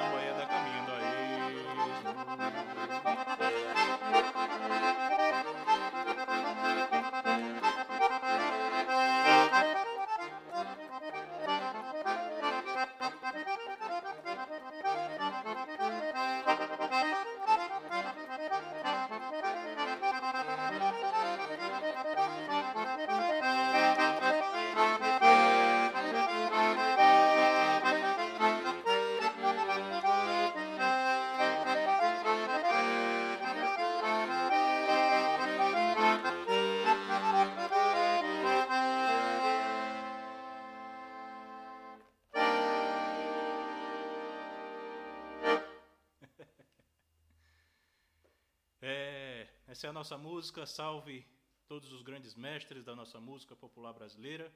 Essa 49.82 49.88
é 49.88 49.90
a 49.90 49.94
nossa 49.94 50.16
música. 50.16 50.64
Salve 50.68 51.26
todos 51.68 51.92
os 51.92 52.04
grandes 52.04 52.36
mestres 52.36 52.84
da 52.84 52.96
nossa 52.96 53.20
música 53.20 53.56
popular 53.56 53.92
brasileira. 53.92 54.54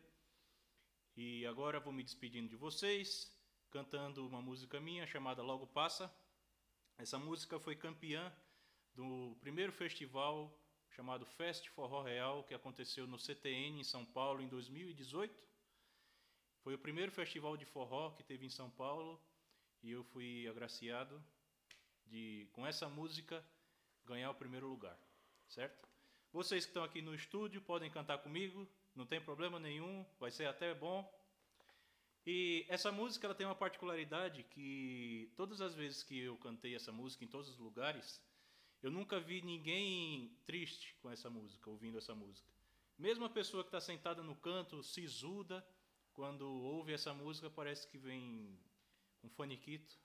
E 1.18 1.44
agora 1.48 1.80
vou 1.80 1.92
me 1.92 2.04
despedindo 2.04 2.48
de 2.48 2.56
vocês, 2.56 3.36
cantando 3.72 4.28
uma 4.28 4.40
música 4.40 4.80
minha 4.80 5.08
chamada 5.08 5.42
Logo 5.42 5.66
Passa. 5.66 6.16
Essa 6.96 7.18
música 7.18 7.60
foi 7.60 7.76
campeã 7.76 8.32
do 8.94 9.36
primeiro 9.42 9.72
festival 9.72 10.56
chamado 10.92 11.26
Fest 11.26 11.70
Forró 11.70 12.04
Real, 12.04 12.44
que 12.44 12.54
aconteceu 12.54 13.08
no 13.08 13.18
CTN 13.18 13.80
em 13.80 13.84
São 13.84 14.06
Paulo 14.06 14.44
em 14.44 14.48
2018. 14.48 15.44
Foi 16.60 16.76
o 16.76 16.80
primeiro 16.86 17.12
festival 17.12 17.58
de 17.58 17.66
forró 17.66 18.12
que 18.12 18.22
teve 18.22 18.46
em 18.46 18.52
São 18.52 18.70
Paulo 18.70 19.20
e 19.82 19.90
eu 19.90 20.04
fui 20.04 20.48
agraciado 20.48 21.20
de 22.06 22.48
com 22.54 22.64
essa 22.68 22.88
música 22.88 23.44
ganhar 24.06 24.30
o 24.30 24.36
primeiro 24.36 24.68
lugar 24.68 24.96
certo? 25.50 25.88
Vocês 26.32 26.66
que 26.66 26.70
estão 26.70 26.84
aqui 26.84 27.02
no 27.02 27.16
estúdio 27.16 27.62
podem 27.62 27.90
cantar 27.90 28.18
comigo, 28.18 28.68
não 28.96 29.06
tem 29.06 29.22
problema 29.22 29.60
nenhum, 29.60 30.06
vai 30.20 30.32
ser 30.32 30.46
até 30.48 30.74
bom. 30.74 31.10
E 32.26 32.66
essa 32.68 32.92
música 32.92 33.28
ela 33.28 33.36
tem 33.36 33.46
uma 33.46 33.56
particularidade 33.56 34.44
que 34.44 35.32
todas 35.36 35.62
as 35.62 35.76
vezes 35.76 36.04
que 36.04 36.20
eu 36.20 36.36
cantei 36.38 36.76
essa 36.76 36.92
música 36.92 37.24
em 37.24 37.28
todos 37.28 37.50
os 37.50 37.58
lugares, 37.58 38.22
eu 38.82 38.90
nunca 38.92 39.20
vi 39.20 39.42
ninguém 39.42 40.36
triste 40.46 40.96
com 41.02 41.10
essa 41.10 41.30
música, 41.30 41.70
ouvindo 41.70 41.98
essa 41.98 42.16
música. 42.16 42.52
Mesmo 42.98 43.26
a 43.26 43.30
pessoa 43.30 43.64
que 43.64 43.68
está 43.68 43.80
sentada 43.80 44.24
no 44.24 44.36
canto, 44.36 44.82
sisuda, 44.82 45.66
quando 46.14 46.48
ouve 46.48 46.94
essa 46.94 47.14
música, 47.14 47.50
parece 47.50 47.88
que 47.88 47.98
vem 47.98 48.58
um 49.24 49.30
faniquito 49.30 50.00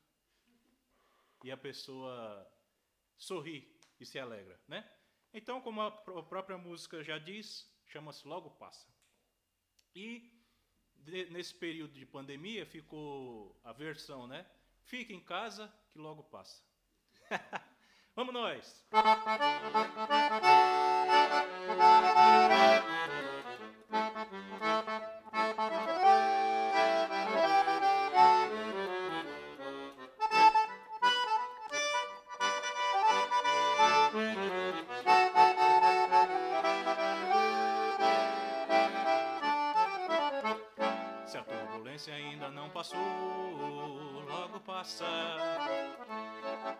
e 1.44 1.50
a 1.50 1.56
pessoa 1.56 2.46
sorri 3.16 3.76
e 3.98 4.04
se 4.04 4.18
alegra, 4.18 4.60
né? 4.66 4.88
Então, 5.32 5.60
como 5.60 5.80
a 5.80 5.90
própria 5.90 6.58
música 6.58 7.04
já 7.04 7.18
diz, 7.18 7.70
chama-se 7.86 8.26
Logo 8.26 8.50
Passa. 8.50 8.88
E 9.94 10.40
de, 11.04 11.26
nesse 11.26 11.54
período 11.54 11.94
de 11.94 12.06
pandemia 12.06 12.66
ficou 12.66 13.58
a 13.64 13.72
versão, 13.72 14.26
né? 14.26 14.44
Fica 14.84 15.12
em 15.12 15.20
casa 15.20 15.72
que 15.90 15.98
logo 15.98 16.24
passa. 16.24 16.62
Vamos 18.14 18.34
nós! 18.34 18.84
passou, 18.90 19.10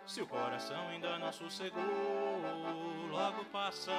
Se 0.06 0.20
o 0.20 0.26
coração 0.26 0.88
ainda 0.88 1.18
não 1.18 1.32
sossegou, 1.32 1.82
logo 3.10 3.44
passa. 3.46 3.92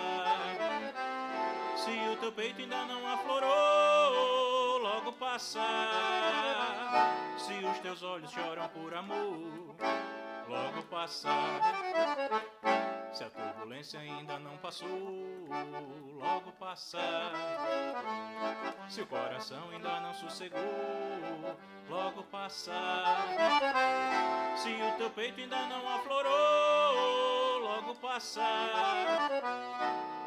Se 1.77 1.91
o 2.11 2.17
teu 2.17 2.31
peito 2.31 2.61
ainda 2.61 2.85
não 2.85 3.07
aflorou, 3.07 4.77
logo 4.79 5.13
passa. 5.13 5.61
Se 7.37 7.53
os 7.65 7.79
teus 7.79 8.03
olhos 8.03 8.29
choram 8.31 8.67
por 8.69 8.93
amor, 8.93 9.75
logo 10.47 10.83
passa. 10.89 11.29
Se 13.21 13.25
a 13.25 13.29
turbulência 13.29 13.99
ainda 13.99 14.39
não 14.39 14.57
passou, 14.57 14.89
logo 16.19 16.51
passa. 16.53 16.97
Se 18.89 19.01
o 19.01 19.05
coração 19.05 19.69
ainda 19.69 19.99
não 19.99 20.11
sossegou, 20.11 20.59
logo 21.87 22.23
passa. 22.23 22.73
Se 24.55 24.69
o 24.69 24.97
teu 24.97 25.11
peito 25.11 25.39
ainda 25.39 25.67
não 25.67 25.87
aflorou, 25.87 27.59
logo 27.59 27.93
passa. 27.99 28.41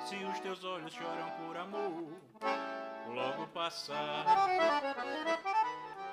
Se 0.06 0.14
os 0.14 0.38
teus 0.38 0.62
olhos 0.62 0.92
choram 0.92 1.30
por 1.30 1.56
amor, 1.56 2.12
logo 3.08 3.48
passa. 3.48 4.24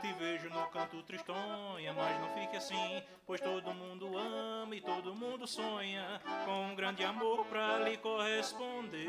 Te 0.02 0.12
vejo 0.14 0.50
no 0.50 0.66
canto 0.68 1.04
tristonha, 1.04 1.94
mas 1.94 2.20
não 2.20 2.30
fique 2.30 2.58
assim, 2.58 3.04
pois 3.28 3.40
todo 3.40 3.72
mundo 3.72 4.18
ama 4.18 4.76
e 4.76 4.82
todo 4.82 5.14
mundo 5.14 5.46
sonha 5.46 6.20
com 6.44 6.72
um 6.72 6.76
grande 6.76 7.04
amor 7.04 7.46
pra 7.46 7.78
lhe 7.78 7.98
corresponder. 7.98 9.08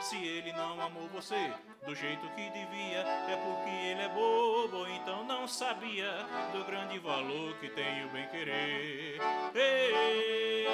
Se 0.00 0.16
ele 0.16 0.54
não 0.54 0.80
amou 0.80 1.06
você 1.08 1.52
do 1.86 1.94
jeito 1.94 2.26
que 2.30 2.48
devia, 2.50 3.00
é 3.00 3.36
porque 3.36 3.68
ele 3.68 4.00
é 4.00 4.08
bobo, 4.08 4.86
então 4.86 5.24
não 5.24 5.46
sabia 5.46 6.10
do 6.52 6.64
grande 6.64 6.98
valor 6.98 7.54
que 7.58 7.68
tem 7.68 8.06
o 8.06 8.08
bem 8.08 8.26
querer. 8.28 9.20
Ei, 9.54 10.66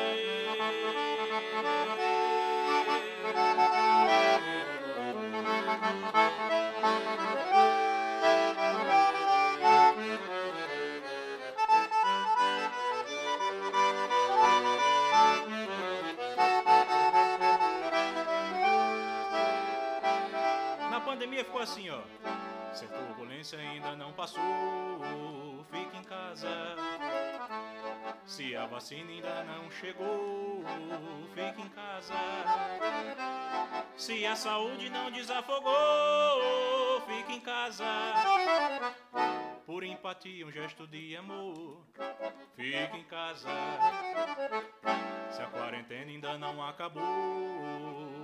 ficou 21.45 21.61
assim, 21.61 21.91
ó. 21.91 22.01
Se 22.73 22.85
a 22.85 22.89
turbulência 22.89 23.59
ainda 23.59 23.97
não 23.97 24.13
passou, 24.13 24.43
fique 25.71 25.97
em 25.97 26.05
casa. 26.05 26.49
Se 28.25 28.55
a 28.57 28.67
vacina 28.67 29.11
ainda 29.11 29.45
não 29.45 29.71
chegou, 29.71 30.63
fique 31.35 31.63
em 31.63 31.69
casa. 31.71 32.15
Se 33.97 34.27
a 34.27 34.37
saúde 34.37 34.91
não 34.91 35.11
desafogou, 35.11 35.73
fique 37.07 37.35
em 37.35 37.41
casa. 37.41 37.85
Por 39.65 39.83
empatia, 39.83 40.47
um 40.47 40.51
gesto 40.51 40.87
de 40.87 41.17
amor, 41.17 41.83
fique 42.55 42.97
em 42.97 43.05
casa. 43.05 43.49
Se 45.31 45.43
a 45.43 45.47
quarentena 45.47 46.11
ainda 46.11 46.39
não 46.39 46.63
acabou, 46.63 47.03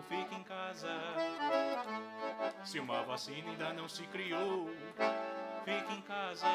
fique 0.08 0.34
em 0.34 0.42
casa. 0.42 0.88
Se 2.64 2.78
uma 2.78 3.02
vacina 3.02 3.50
ainda 3.50 3.72
não 3.72 3.88
se 3.88 4.04
criou, 4.04 4.70
fique 5.64 5.94
em 5.94 6.00
casa. 6.02 6.46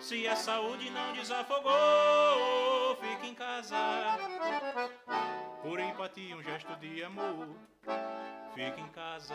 Se 0.00 0.28
a 0.28 0.36
saúde 0.36 0.90
não 0.90 1.12
desafogou, 1.12 2.96
fique 3.00 3.28
em 3.28 3.34
casa. 3.34 3.76
Por 5.62 5.80
empatia, 5.80 6.36
um 6.36 6.42
gesto 6.42 6.76
de 6.76 7.02
amor, 7.02 7.48
fique 8.54 8.80
em 8.80 8.88
casa. 8.88 9.34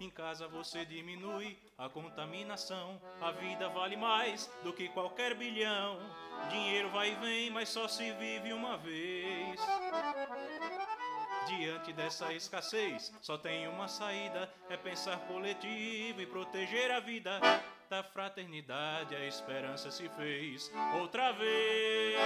Em 0.00 0.08
casa 0.08 0.48
você 0.48 0.86
diminui 0.86 1.58
a 1.76 1.86
contaminação. 1.86 2.98
A 3.20 3.32
vida 3.32 3.68
vale 3.68 3.98
mais 3.98 4.50
do 4.64 4.72
que 4.72 4.88
qualquer 4.88 5.34
bilhão. 5.34 5.98
Dinheiro 6.48 6.88
vai 6.88 7.12
e 7.12 7.14
vem, 7.16 7.50
mas 7.50 7.68
só 7.68 7.86
se 7.86 8.10
vive 8.12 8.54
uma 8.54 8.78
vez. 8.78 9.60
Diante 11.46 11.92
dessa 11.92 12.32
escassez, 12.32 13.12
só 13.20 13.36
tem 13.36 13.68
uma 13.68 13.88
saída: 13.88 14.50
é 14.70 14.76
pensar 14.78 15.18
coletivo 15.28 16.22
e 16.22 16.26
proteger 16.26 16.90
a 16.90 17.00
vida. 17.00 17.38
Da 17.90 18.02
fraternidade 18.02 19.14
a 19.14 19.26
esperança 19.26 19.90
se 19.90 20.08
fez 20.10 20.72
outra 20.98 21.32
vez. 21.32 22.16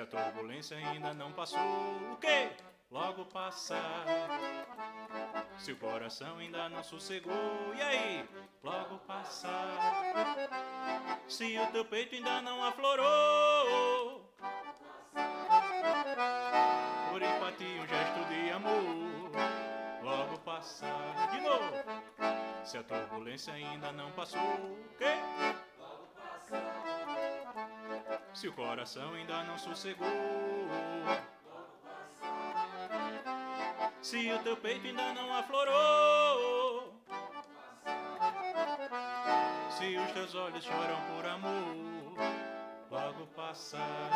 a 0.01 0.05
turbulência 0.05 0.77
ainda 0.77 1.13
não 1.13 1.31
passou, 1.31 1.59
o 2.11 2.17
quê? 2.17 2.49
Logo 2.89 3.25
passar. 3.25 4.05
Se 5.57 5.71
o 5.71 5.77
coração 5.77 6.39
ainda 6.39 6.67
não 6.69 6.83
sossegou, 6.83 7.73
e 7.75 7.81
aí? 7.81 8.29
Logo 8.63 8.97
passar. 8.99 9.77
Se 11.27 11.57
o 11.57 11.67
teu 11.67 11.85
peito 11.85 12.15
ainda 12.15 12.41
não 12.41 12.63
aflorou, 12.63 14.33
por 17.11 17.21
empatia 17.21 17.81
um 17.81 17.87
gesto 17.87 18.25
de 18.27 18.49
amor, 18.49 19.31
logo 20.01 20.39
passar. 20.39 21.29
De 21.31 21.41
novo. 21.41 21.71
Se 22.63 22.77
a 22.77 22.83
turbulência 22.83 23.53
ainda 23.53 23.91
não 23.91 24.11
passou, 24.11 24.41
o 24.41 24.95
quê? 24.97 25.15
Se 28.33 28.47
o 28.47 28.53
coração 28.53 29.13
ainda 29.13 29.43
não 29.43 29.57
sossegou, 29.57 30.07
se 34.01 34.31
o 34.31 34.39
teu 34.39 34.57
peito 34.57 34.87
ainda 34.87 35.13
não 35.13 35.33
aflorou, 35.33 36.93
se 39.69 39.95
os 39.95 40.11
teus 40.11 40.33
olhos 40.33 40.63
choram 40.63 40.97
por 41.13 41.25
amor, 41.25 42.15
logo 42.89 43.27
passar. 43.35 44.09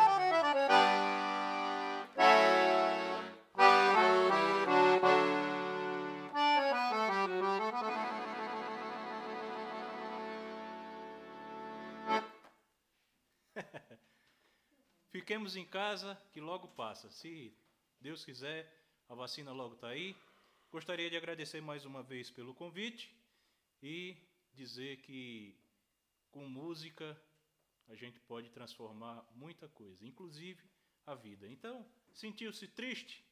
Fiquemos 15.26 15.56
em 15.56 15.64
casa 15.64 16.16
que 16.32 16.40
logo 16.40 16.68
passa. 16.68 17.10
Se 17.10 17.52
Deus 18.00 18.24
quiser, 18.24 18.72
a 19.08 19.14
vacina 19.16 19.50
logo 19.50 19.74
está 19.74 19.88
aí. 19.88 20.16
Gostaria 20.70 21.10
de 21.10 21.16
agradecer 21.16 21.60
mais 21.60 21.84
uma 21.84 22.00
vez 22.00 22.30
pelo 22.30 22.54
convite 22.54 23.12
e 23.82 24.16
dizer 24.54 24.98
que 24.98 25.58
com 26.30 26.46
música 26.48 27.20
a 27.88 27.96
gente 27.96 28.20
pode 28.20 28.50
transformar 28.50 29.26
muita 29.34 29.68
coisa, 29.70 30.06
inclusive 30.06 30.62
a 31.04 31.16
vida. 31.16 31.48
Então, 31.48 31.84
sentiu-se 32.12 32.68
triste? 32.68 33.26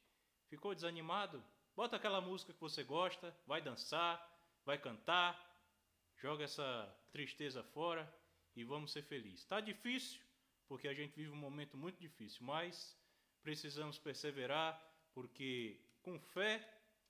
Ficou 0.49 0.75
desanimado? 0.75 1.41
Bota 1.77 1.95
aquela 1.95 2.19
música 2.19 2.51
que 2.51 2.59
você 2.59 2.83
gosta, 2.83 3.33
vai 3.47 3.61
dançar, 3.61 4.19
vai 4.65 4.77
cantar, 4.77 5.33
joga 6.17 6.43
essa 6.43 6.93
tristeza 7.13 7.63
fora 7.63 8.13
e 8.53 8.65
vamos 8.65 8.91
ser 8.91 9.03
felizes. 9.03 9.43
Está 9.43 9.61
difícil? 9.61 10.24
Porque 10.67 10.87
a 10.87 10.93
gente 10.93 11.15
vive 11.15 11.29
um 11.29 11.35
momento 11.35 11.77
muito 11.77 11.99
difícil, 11.99 12.45
mas 12.45 12.97
precisamos 13.41 13.97
perseverar, 13.99 14.81
porque 15.13 15.79
com 16.01 16.19
fé 16.19 16.67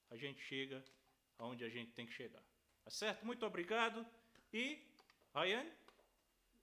a 0.09 0.15
gente 0.15 0.41
chega 0.41 0.83
aonde 1.37 1.63
a 1.63 1.69
gente 1.69 1.91
tem 1.91 2.05
que 2.05 2.13
chegar. 2.13 2.43
Tá 2.83 2.91
certo? 2.91 3.25
Muito 3.25 3.45
obrigado. 3.45 4.05
E, 4.53 4.79
Rayane, 5.33 5.71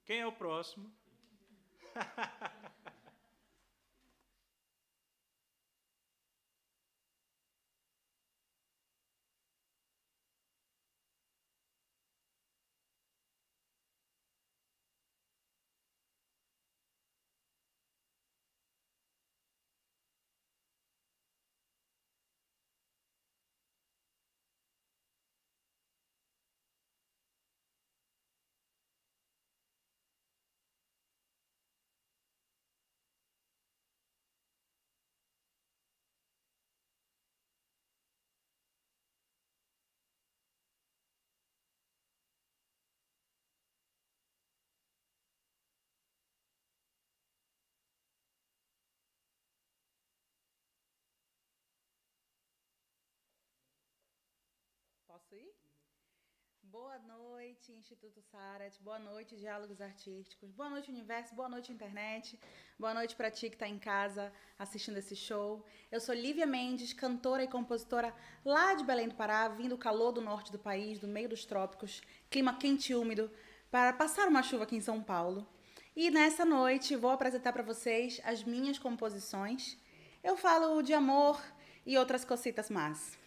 quem 0.04 0.20
é 0.20 0.26
o 0.26 0.32
próximo? 0.32 0.92
Posso 55.32 55.36
ir? 55.36 55.54
Boa 56.62 56.98
noite, 56.98 57.72
Instituto 57.72 58.20
Sarat. 58.20 58.78
Boa 58.82 58.98
noite, 58.98 59.34
Diálogos 59.34 59.80
Artísticos. 59.80 60.50
Boa 60.52 60.68
noite, 60.68 60.90
Universo. 60.90 61.34
Boa 61.34 61.48
noite, 61.48 61.72
Internet. 61.72 62.38
Boa 62.78 62.92
noite 62.92 63.16
para 63.16 63.30
ti 63.30 63.48
que 63.48 63.54
está 63.54 63.66
em 63.66 63.78
casa 63.78 64.30
assistindo 64.58 64.98
esse 64.98 65.16
show. 65.16 65.64
Eu 65.90 66.00
sou 66.00 66.14
Lívia 66.14 66.44
Mendes, 66.44 66.92
cantora 66.92 67.42
e 67.44 67.48
compositora 67.48 68.14
lá 68.44 68.74
de 68.74 68.84
Belém 68.84 69.08
do 69.08 69.14
Pará, 69.14 69.48
vindo 69.48 69.70
do 69.70 69.78
calor 69.78 70.12
do 70.12 70.20
norte 70.20 70.52
do 70.52 70.58
país, 70.58 70.98
do 70.98 71.08
meio 71.08 71.30
dos 71.30 71.46
trópicos, 71.46 72.02
clima 72.28 72.58
quente 72.58 72.92
e 72.92 72.94
úmido, 72.94 73.30
para 73.70 73.92
passar 73.94 74.28
uma 74.28 74.42
chuva 74.42 74.64
aqui 74.64 74.76
em 74.76 74.82
São 74.82 75.02
Paulo. 75.02 75.48
E 75.96 76.10
nessa 76.10 76.44
noite 76.44 76.94
vou 76.94 77.10
apresentar 77.10 77.54
para 77.54 77.62
vocês 77.62 78.20
as 78.24 78.44
minhas 78.44 78.78
composições. 78.78 79.78
Eu 80.22 80.36
falo 80.36 80.82
de 80.82 80.92
amor 80.92 81.42
e 81.86 81.96
outras 81.96 82.22
cositas 82.22 82.68
más. 82.68 83.21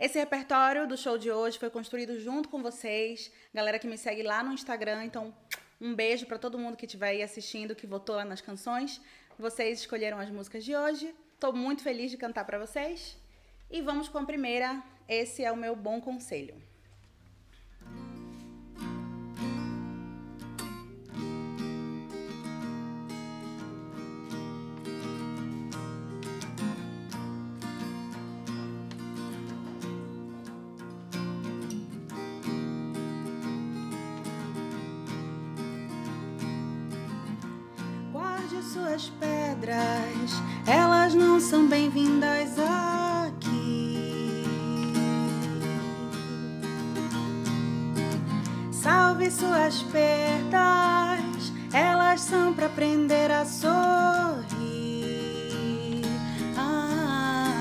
Esse 0.00 0.18
repertório 0.18 0.88
do 0.88 0.96
show 0.96 1.18
de 1.18 1.30
hoje 1.30 1.58
foi 1.58 1.68
construído 1.68 2.18
junto 2.18 2.48
com 2.48 2.62
vocês, 2.62 3.30
galera 3.52 3.78
que 3.78 3.86
me 3.86 3.98
segue 3.98 4.22
lá 4.22 4.42
no 4.42 4.50
Instagram. 4.50 5.04
Então, 5.04 5.34
um 5.78 5.94
beijo 5.94 6.24
para 6.24 6.38
todo 6.38 6.58
mundo 6.58 6.74
que 6.74 6.86
estiver 6.86 7.10
aí 7.10 7.22
assistindo, 7.22 7.74
que 7.74 7.86
votou 7.86 8.16
lá 8.16 8.24
nas 8.24 8.40
canções. 8.40 8.98
Vocês 9.38 9.80
escolheram 9.80 10.18
as 10.18 10.30
músicas 10.30 10.64
de 10.64 10.74
hoje. 10.74 11.14
Estou 11.34 11.52
muito 11.52 11.82
feliz 11.82 12.10
de 12.10 12.16
cantar 12.16 12.46
para 12.46 12.58
vocês. 12.58 13.14
E 13.70 13.82
vamos 13.82 14.08
com 14.08 14.16
a 14.16 14.24
primeira. 14.24 14.82
Esse 15.06 15.44
é 15.44 15.52
o 15.52 15.56
meu 15.56 15.76
bom 15.76 16.00
conselho. 16.00 16.69
suas 38.80 39.12
pedras, 39.20 40.42
elas 40.66 41.14
não 41.14 41.38
são 41.38 41.68
bem-vindas 41.68 42.58
aqui. 42.58 44.44
Salve 48.70 49.30
suas 49.30 49.82
perdas, 49.82 51.52
elas 51.72 52.20
são 52.22 52.54
para 52.54 52.66
aprender 52.66 53.30
a 53.30 53.44
sorrir. 53.44 54.40
Ah, 56.56 57.52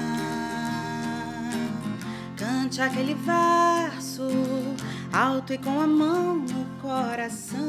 cante 2.38 2.82
aquele 2.82 3.14
verso 3.14 4.24
alto 5.12 5.54
e 5.54 5.58
com 5.58 5.82
a 5.82 5.88
mão 5.88 6.36
no 6.36 6.66
coração. 6.82 7.69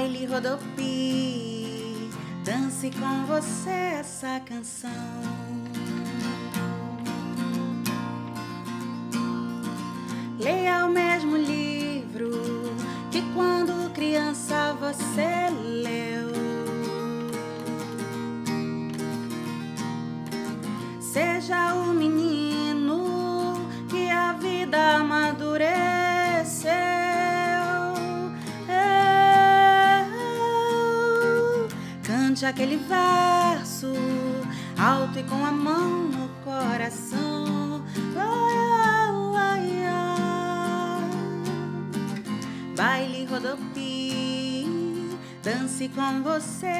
Baile 0.00 0.24
rodopi, 0.24 2.08
dance 2.42 2.90
com 2.90 3.26
você 3.26 3.98
essa 4.00 4.40
canção. 4.40 4.90
Leia 10.38 10.86
o 10.86 10.88
mesmo 10.88 11.36
livro 11.36 11.69
cante 32.40 32.46
aquele 32.46 32.76
verso 32.76 33.92
alto 34.78 35.18
e 35.18 35.22
com 35.24 35.44
a 35.44 35.50
mão 35.50 36.04
no 36.08 36.28
coração. 36.42 37.84
Lá, 38.14 39.10
lá, 39.10 39.56
lá. 39.84 41.00
Baile 42.76 43.26
rodopi, 43.26 45.16
dance 45.42 45.88
com 45.90 46.22
você 46.22 46.79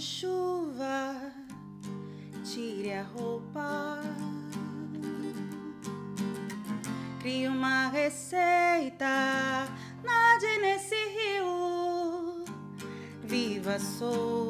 chuva, 0.00 1.32
tire 2.44 2.94
a 2.94 3.02
roupa. 3.02 4.00
Crie 7.20 7.48
uma 7.48 7.88
receita, 7.88 9.06
nade 10.02 10.58
nesse 10.60 10.94
rio, 10.94 12.44
viva 13.24 13.78
solta. 13.78 14.47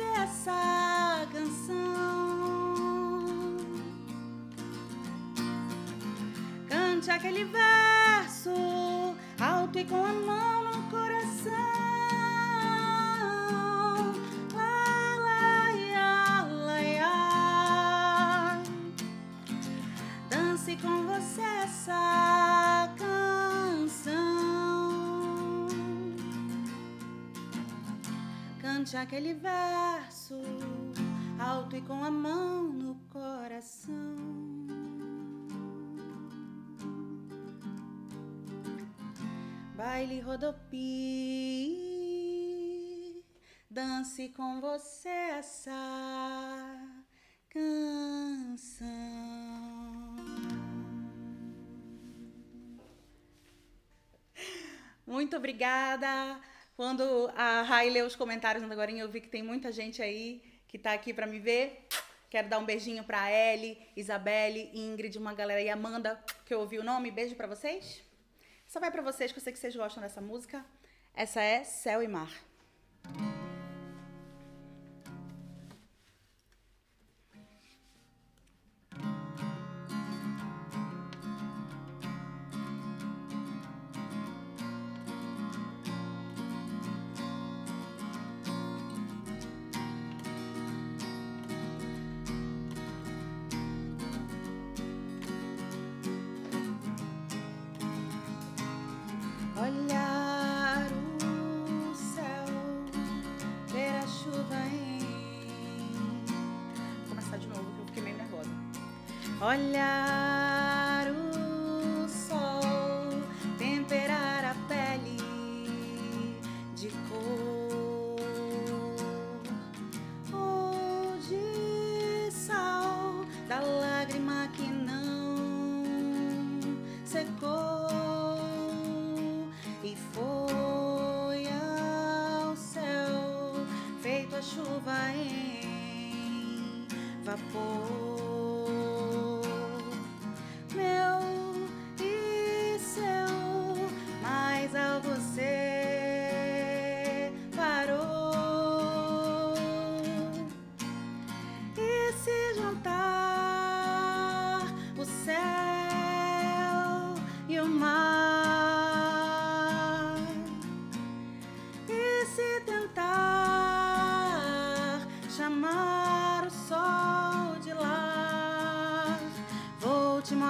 Você 0.00 0.20
essa 0.20 1.26
canção. 1.32 2.76
Cante 6.68 7.10
aquele 7.10 7.44
verso 7.44 8.50
alto 9.38 9.78
e 9.78 9.84
com 9.84 10.04
a 10.04 10.12
mão 10.12 10.64
no 10.64 10.82
coração. 10.90 11.70
Com 20.80 21.02
você 21.02 21.42
essa 21.42 22.88
Cante 28.80 28.96
aquele 28.96 29.34
verso 29.34 30.40
alto 31.38 31.76
e 31.76 31.82
com 31.82 32.02
a 32.02 32.10
mão 32.10 32.62
no 32.62 32.94
coração. 33.10 33.92
Baile 39.76 40.20
rodopi, 40.20 40.78
dance 43.70 44.30
com 44.30 44.62
você 44.62 45.10
essa 45.10 46.78
canção. 47.50 48.86
Muito 55.06 55.36
obrigada. 55.36 56.40
Quando 56.80 57.30
a 57.36 57.60
Rai 57.60 57.90
leu 57.90 58.06
os 58.06 58.16
comentários 58.16 58.64
agora, 58.64 58.90
eu 58.90 59.06
vi 59.06 59.20
que 59.20 59.28
tem 59.28 59.42
muita 59.42 59.70
gente 59.70 60.00
aí 60.00 60.42
que 60.66 60.78
tá 60.78 60.94
aqui 60.94 61.12
para 61.12 61.26
me 61.26 61.38
ver. 61.38 61.86
Quero 62.30 62.48
dar 62.48 62.58
um 62.58 62.64
beijinho 62.64 63.04
para 63.04 63.30
Ellie, 63.30 63.76
Isabelle, 63.94 64.70
Ingrid, 64.72 65.18
uma 65.18 65.34
galera 65.34 65.60
aí, 65.60 65.68
Amanda, 65.68 66.18
que 66.46 66.54
eu 66.54 66.60
ouvi 66.60 66.78
o 66.78 66.82
nome. 66.82 67.10
Beijo 67.10 67.34
para 67.34 67.46
vocês. 67.46 68.02
Essa 68.66 68.80
vai 68.80 68.90
para 68.90 69.02
vocês, 69.02 69.30
que 69.30 69.38
eu 69.38 69.42
sei 69.42 69.52
que 69.52 69.58
vocês 69.58 69.76
gostam 69.76 70.02
dessa 70.02 70.22
música. 70.22 70.64
Essa 71.12 71.42
é 71.42 71.64
Céu 71.64 72.02
e 72.02 72.08
Mar. 72.08 72.32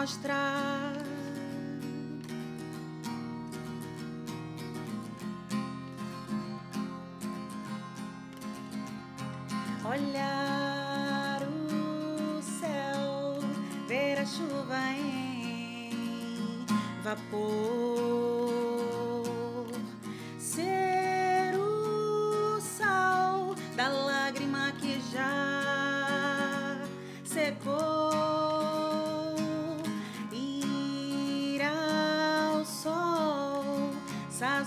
Mostrar 0.01 0.80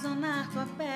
obrigada. 0.05 0.92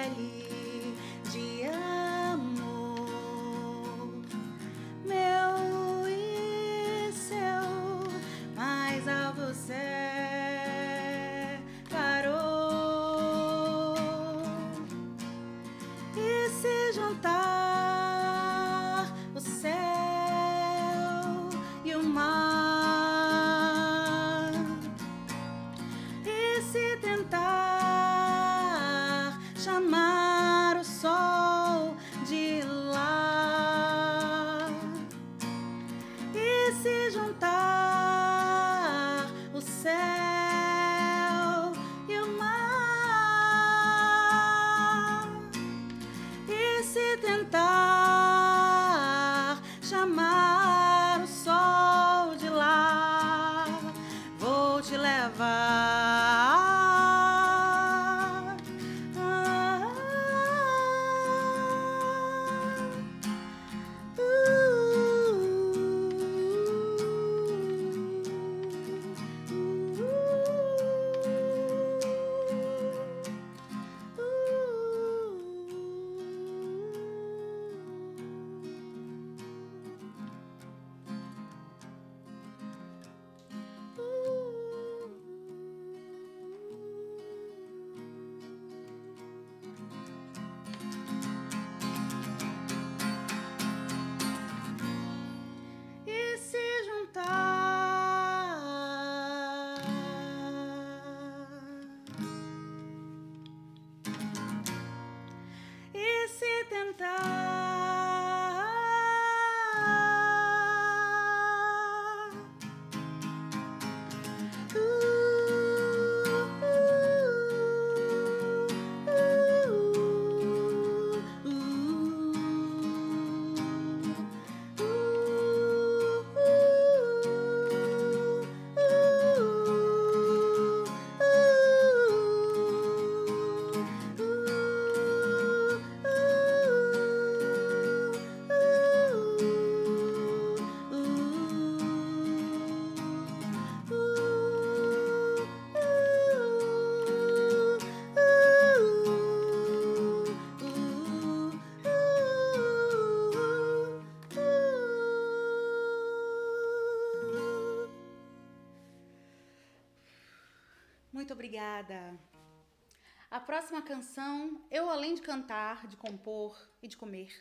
Próxima 163.48 163.82
canção, 163.82 164.62
eu 164.70 164.90
além 164.90 165.16
de 165.16 165.22
cantar, 165.22 165.88
de 165.88 165.96
compor 165.96 166.54
e 166.82 166.88
de 166.90 166.98
comer, 166.98 167.32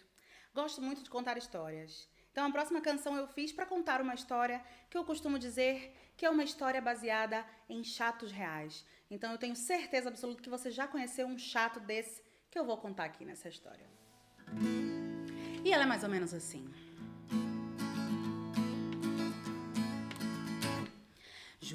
gosto 0.55 0.81
muito 0.81 1.03
de 1.03 1.11
contar 1.11 1.37
histórias. 1.37 2.09
Então 2.31 2.47
a 2.47 2.53
próxima 2.53 2.81
canção 2.81 3.17
eu 3.17 3.27
fiz 3.27 3.51
para 3.51 3.67
contar 3.67 4.01
uma 4.01 4.15
história 4.15 4.65
que 4.89 4.97
eu 4.97 5.05
costumo 5.05 5.37
dizer 5.37 5.93
que 6.17 6.25
é 6.25 6.31
uma 6.31 6.45
história 6.45 6.81
baseada 6.81 7.45
em 7.69 7.83
chatos 7.83 8.31
reais. 8.31 8.87
Então 9.11 9.33
eu 9.33 9.39
tenho 9.39 9.57
certeza 9.57 10.09
absoluta 10.09 10.41
que 10.45 10.49
você 10.49 10.71
já 10.71 10.87
conheceu 10.87 11.27
um 11.27 11.37
chato 11.37 11.81
desse 11.81 12.23
que 12.53 12.59
eu 12.59 12.65
vou 12.65 12.77
contar 12.77 13.07
aqui 13.07 13.25
nessa 13.25 13.49
história. 13.49 13.91
E 15.65 15.73
ela 15.73 15.83
é 15.83 15.87
mais 15.87 16.05
ou 16.05 16.09
menos 16.09 16.33
assim. 16.33 16.73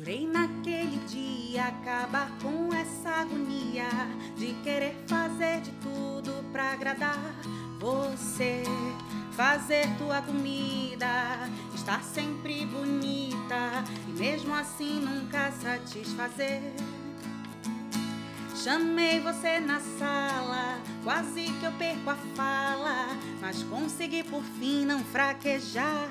Jurei 0.02 0.26
naquele 0.26 0.98
dia 1.06 1.68
acabar 1.68 2.32
com 2.42 2.74
essa 2.74 3.22
agonia 3.22 3.88
de 4.36 4.52
querer 4.64 4.96
fazer 5.06 5.62
de 5.62 5.70
tudo 5.74 6.44
pra 6.52 6.72
agradar 6.72 7.20
você. 7.80 8.64
Fazer 9.34 9.88
tua 10.00 10.24
comida, 10.24 11.08
estar 11.76 12.04
sempre 12.04 12.66
bonita 12.66 13.84
e 14.08 14.12
mesmo 14.14 14.56
assim 14.56 15.02
nunca 15.02 15.52
satisfazer. 15.52 16.64
Chamei 18.56 19.20
você 19.20 19.60
na 19.60 19.80
sala, 20.00 20.80
quase 21.04 21.44
que 21.44 21.64
eu 21.64 21.72
perco 21.74 22.10
a 22.10 22.16
fala, 22.36 23.08
mas 23.40 23.62
consegui 23.66 24.24
por 24.24 24.42
fim 24.42 24.84
não 24.84 25.04
fraquejar 25.04 26.10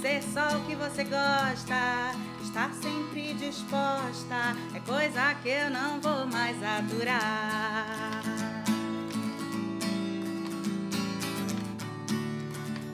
ser 0.00 0.22
só 0.22 0.56
o 0.56 0.64
que 0.64 0.74
você 0.74 1.04
gosta, 1.04 2.14
estar 2.42 2.72
sempre 2.72 3.34
disposta, 3.34 4.56
é 4.74 4.80
coisa 4.80 5.34
que 5.42 5.50
eu 5.50 5.68
não 5.68 6.00
vou 6.00 6.26
mais 6.26 6.56
aturar. 6.62 8.22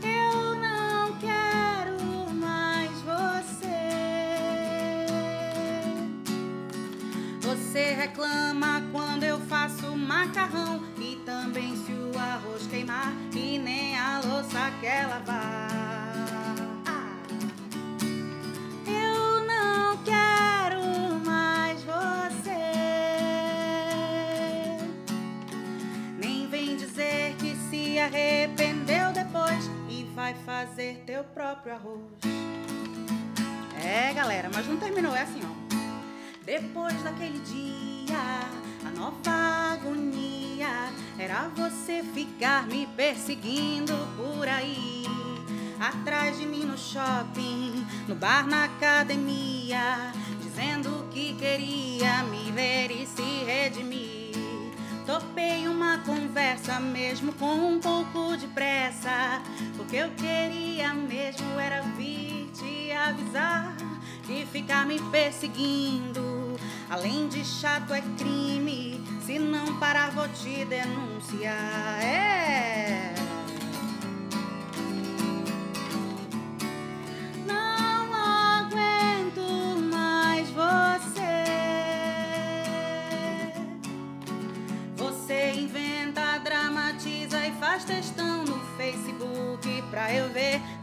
Eu 0.02 0.56
não 0.56 1.16
quero 1.18 2.34
mais 2.34 2.90
você. 3.02 3.76
Você 7.40 7.94
reclama 7.94 8.82
quando 8.90 9.22
eu 9.22 9.38
faço 9.42 9.96
macarrão 9.96 10.82
e 10.98 11.14
também 11.24 11.76
se 11.76 11.92
o 11.92 12.18
arroz 12.18 12.66
queimar 12.66 13.12
e 13.32 13.58
nem 13.58 13.96
a 13.96 14.20
louça 14.24 14.72
lavar. 15.08 15.46
arrependeu 15.46 15.85
fazer 30.56 31.02
teu 31.04 31.22
próprio 31.22 31.74
arroz. 31.74 32.00
É, 33.84 34.14
galera, 34.14 34.48
mas 34.54 34.66
não 34.66 34.78
terminou, 34.78 35.14
é 35.14 35.20
assim, 35.20 35.42
ó. 35.44 35.76
Depois 36.46 36.94
daquele 37.02 37.38
dia, 37.40 38.16
a 38.86 38.90
nova 38.98 39.74
agonia 39.74 40.90
era 41.18 41.48
você 41.48 42.02
ficar 42.02 42.66
me 42.68 42.86
perseguindo 42.86 43.92
por 44.16 44.48
aí. 44.48 45.04
Atrás 45.78 46.38
de 46.38 46.46
mim 46.46 46.64
no 46.64 46.78
shopping, 46.78 47.86
no 48.08 48.14
bar, 48.14 48.46
na 48.46 48.64
academia, 48.64 50.10
dizendo 50.40 51.06
que 51.10 51.34
queria 51.34 52.22
me 52.22 52.50
ver 52.50 52.90
e 52.90 53.06
se 53.06 53.44
redimir. 53.44 54.05
Topei 55.06 55.68
uma 55.68 55.98
conversa 55.98 56.80
mesmo 56.80 57.32
com 57.34 57.54
um 57.54 57.78
pouco 57.78 58.36
de 58.36 58.48
pressa, 58.48 59.40
porque 59.76 59.96
eu 59.96 60.10
queria 60.10 60.92
mesmo 60.92 61.60
era 61.60 61.80
vir 61.96 62.50
te 62.52 62.90
avisar 62.90 63.76
que 64.26 64.44
ficar 64.46 64.84
me 64.84 64.98
perseguindo, 65.10 66.56
além 66.90 67.28
de 67.28 67.44
chato 67.44 67.94
é 67.94 68.02
crime. 68.18 69.00
Se 69.24 69.38
não 69.38 69.78
parar 69.78 70.10
vou 70.10 70.28
te 70.28 70.64
denunciar. 70.64 72.02
É. 72.02 73.15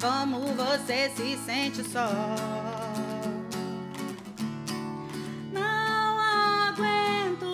como 0.04 0.40
você 0.48 1.10
se 1.16 1.38
sente 1.46 1.82
só. 1.82 2.10
Não 5.54 6.20
aguento 6.20 7.46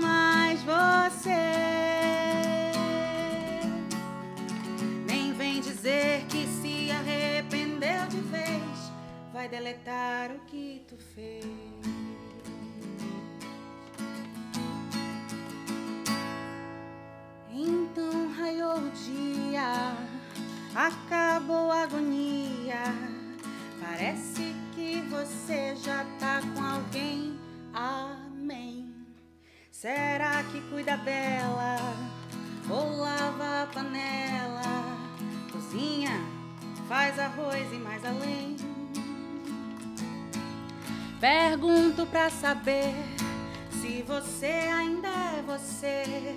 mais 0.00 0.58
você. 0.62 1.28
Nem 5.06 5.34
vem 5.34 5.60
dizer 5.60 6.24
que 6.30 6.46
se 6.46 6.90
arrependeu 6.90 8.06
de 8.08 8.20
vez, 8.20 8.90
vai 9.30 9.46
deletar 9.46 10.30
o 10.30 10.38
que 10.46 10.82
tu 10.88 10.96
fez. 11.14 11.44
Então 17.50 18.32
raiou 18.38 18.78
o 18.78 18.90
dia, 18.92 19.92
acabou 20.74 21.37
a 21.54 21.82
agonia. 21.82 22.82
Parece 23.80 24.54
que 24.74 25.00
você 25.08 25.74
já 25.76 26.04
tá 26.18 26.40
com 26.40 26.62
alguém. 26.62 27.38
Amém. 27.72 28.94
Será 29.70 30.42
que 30.44 30.60
cuida 30.70 30.96
dela? 30.98 31.76
Ou 32.68 32.96
lava 32.98 33.62
a 33.62 33.66
panela? 33.66 34.62
Cozinha, 35.50 36.20
faz 36.88 37.18
arroz 37.18 37.72
e 37.72 37.76
mais 37.76 38.04
além. 38.04 38.56
Pergunto 41.20 42.06
pra 42.06 42.30
saber 42.30 42.94
se 43.70 44.02
você 44.02 44.46
ainda 44.46 45.08
é 45.08 45.42
você 45.46 46.36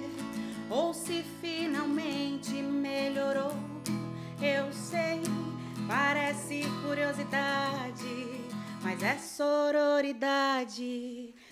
ou 0.70 0.93
se 0.93 1.24
finalmente 1.41 2.53
melhorou. 2.53 3.70
Eu 4.44 4.74
sei, 4.74 5.22
parece 5.88 6.64
curiosidade, 6.82 8.42
mas 8.82 9.04
é 9.04 9.16
sororidade. 9.20 9.72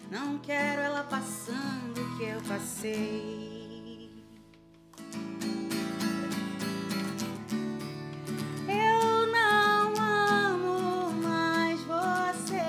Não 0.10 0.40
quero 0.40 0.82
ela 0.82 1.04
passando 1.04 2.02
o 2.02 2.18
que 2.18 2.24
eu 2.24 2.42
passei. 2.42 4.10
Eu 8.68 9.28
não 9.28 9.94
amo 9.96 11.12
mais 11.22 11.80
você. 11.82 12.64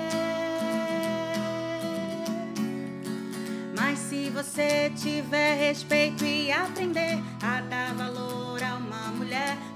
Mas 3.75 3.97
se 3.97 4.29
você 4.29 4.91
tiver 4.95 5.55
respeito 5.55 6.23
e 6.23 6.51
aprender 6.51 7.17
a 7.41 7.61
dar 7.61 7.95
valor 7.95 8.40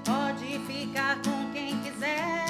pode 0.04 0.58
ficar 0.66 1.16
com 1.22 1.52
quem 1.52 1.80
quiser. 1.82 2.46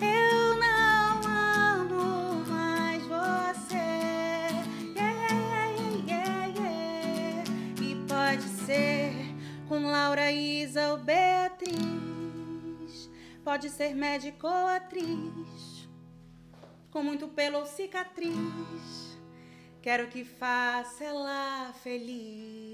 Eu 0.00 0.54
não 0.58 1.20
amo 1.80 2.44
mais 2.48 3.02
você. 3.04 3.76
E 7.80 7.94
pode 8.08 8.42
ser 8.64 9.12
com 9.68 9.90
Laura, 9.90 10.30
Isa 10.32 10.92
ou 10.92 10.98
Beatriz. 10.98 11.76
Pode 13.44 13.70
ser 13.70 13.94
médico 13.94 14.46
ou 14.46 14.66
atriz 14.66 15.66
com 16.96 17.02
muito 17.02 17.28
pelo 17.28 17.58
ou 17.58 17.66
cicatriz. 17.66 19.18
Quero 19.82 20.08
que 20.08 20.24
faça 20.24 21.04
ela 21.04 21.72
feliz. 21.82 22.65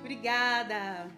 Obrigada. 0.00 1.10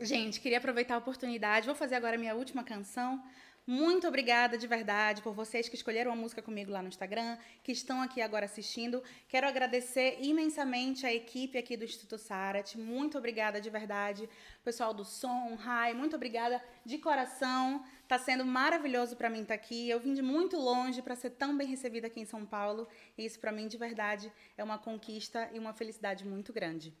Gente, 0.00 0.40
queria 0.40 0.58
aproveitar 0.58 0.94
a 0.94 0.98
oportunidade. 0.98 1.66
Vou 1.66 1.74
fazer 1.74 1.94
agora 1.94 2.16
a 2.16 2.18
minha 2.18 2.34
última 2.34 2.64
canção. 2.64 3.22
Muito 3.66 4.08
obrigada 4.08 4.58
de 4.58 4.66
verdade 4.66 5.22
por 5.22 5.32
vocês 5.32 5.68
que 5.68 5.76
escolheram 5.76 6.10
a 6.10 6.16
música 6.16 6.42
comigo 6.42 6.72
lá 6.72 6.82
no 6.82 6.88
Instagram, 6.88 7.38
que 7.62 7.70
estão 7.70 8.02
aqui 8.02 8.20
agora 8.20 8.46
assistindo. 8.46 9.02
Quero 9.28 9.46
agradecer 9.46 10.18
imensamente 10.20 11.06
a 11.06 11.12
equipe 11.12 11.56
aqui 11.56 11.76
do 11.76 11.84
Instituto 11.84 12.18
Sarat. 12.18 12.74
Muito 12.76 13.16
obrigada 13.16 13.60
de 13.60 13.70
verdade. 13.70 14.28
Pessoal 14.64 14.92
do 14.92 15.04
som, 15.04 15.54
Rai, 15.54 15.94
muito 15.94 16.16
obrigada 16.16 16.60
de 16.84 16.98
coração. 16.98 17.84
Tá 18.08 18.18
sendo 18.18 18.44
maravilhoso 18.44 19.14
para 19.14 19.30
mim 19.30 19.42
estar 19.42 19.54
aqui. 19.54 19.88
Eu 19.88 20.00
vim 20.00 20.14
de 20.14 20.22
muito 20.22 20.56
longe 20.56 21.00
para 21.00 21.14
ser 21.14 21.30
tão 21.30 21.56
bem 21.56 21.68
recebida 21.68 22.08
aqui 22.08 22.20
em 22.20 22.24
São 22.24 22.44
Paulo. 22.44 22.88
E 23.16 23.24
isso 23.24 23.38
para 23.38 23.52
mim 23.52 23.68
de 23.68 23.76
verdade 23.76 24.32
é 24.58 24.64
uma 24.64 24.78
conquista 24.78 25.48
e 25.52 25.58
uma 25.58 25.72
felicidade 25.72 26.24
muito 26.26 26.52
grande. 26.52 26.92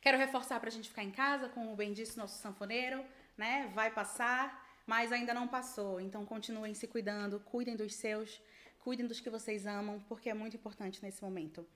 Quero 0.00 0.18
reforçar 0.18 0.60
para 0.60 0.68
a 0.68 0.72
gente 0.72 0.88
ficar 0.88 1.02
em 1.02 1.10
casa, 1.10 1.48
como 1.48 1.74
bem 1.74 1.92
disse 1.92 2.16
nosso 2.16 2.40
sanfoneiro, 2.40 3.04
né? 3.36 3.70
Vai 3.74 3.90
passar, 3.90 4.64
mas 4.86 5.12
ainda 5.12 5.34
não 5.34 5.48
passou. 5.48 6.00
Então 6.00 6.24
continuem 6.24 6.74
se 6.74 6.86
cuidando, 6.86 7.40
cuidem 7.40 7.76
dos 7.76 7.94
seus, 7.94 8.40
cuidem 8.78 9.06
dos 9.06 9.20
que 9.20 9.30
vocês 9.30 9.66
amam, 9.66 10.00
porque 10.08 10.30
é 10.30 10.34
muito 10.34 10.56
importante 10.56 11.02
nesse 11.02 11.22
momento. 11.22 11.66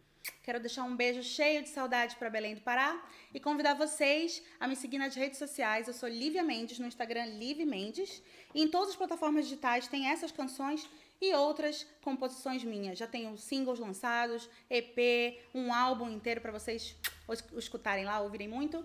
Quero 0.43 0.61
deixar 0.61 0.85
um 0.85 0.97
beijo 0.97 1.23
cheio 1.23 1.63
de 1.63 1.69
saudade 1.69 2.17
para 2.17 2.29
Belém 2.29 2.55
do 2.55 2.61
Pará 2.61 3.03
e 3.33 3.41
convidar 3.41 3.75
vocês 3.75 4.43
a 4.59 4.69
me 4.69 4.77
seguir 4.77 4.99
nas 4.99 5.15
redes 5.15 5.39
sociais. 5.39 5.89
Eu 5.89 5.95
sou 5.95 6.09
Lívia 6.09 6.43
Mendes, 6.43 6.79
no 6.79 6.87
Instagram 6.87 7.27
Liv 7.27 7.65
Mendes. 7.65 8.23
E 8.55 8.63
em 8.63 8.69
todas 8.69 8.91
as 8.91 8.97
plataformas 8.97 9.45
digitais 9.45 9.89
tem 9.89 10.09
essas 10.09 10.31
canções 10.31 10.89
e 11.21 11.35
outras 11.35 11.87
composições 12.03 12.65
minhas. 12.65 12.99
Já 12.99 13.07
tenho 13.07 13.37
singles 13.37 13.79
lançados, 13.79 14.49
EP, 14.69 15.39
um 15.55 15.73
álbum 15.73 16.09
inteiro 16.11 16.41
para 16.41 16.53
vocês 16.53 16.97
escutarem 17.32 18.05
lá, 18.05 18.20
ouvirem 18.20 18.48
muito. 18.48 18.85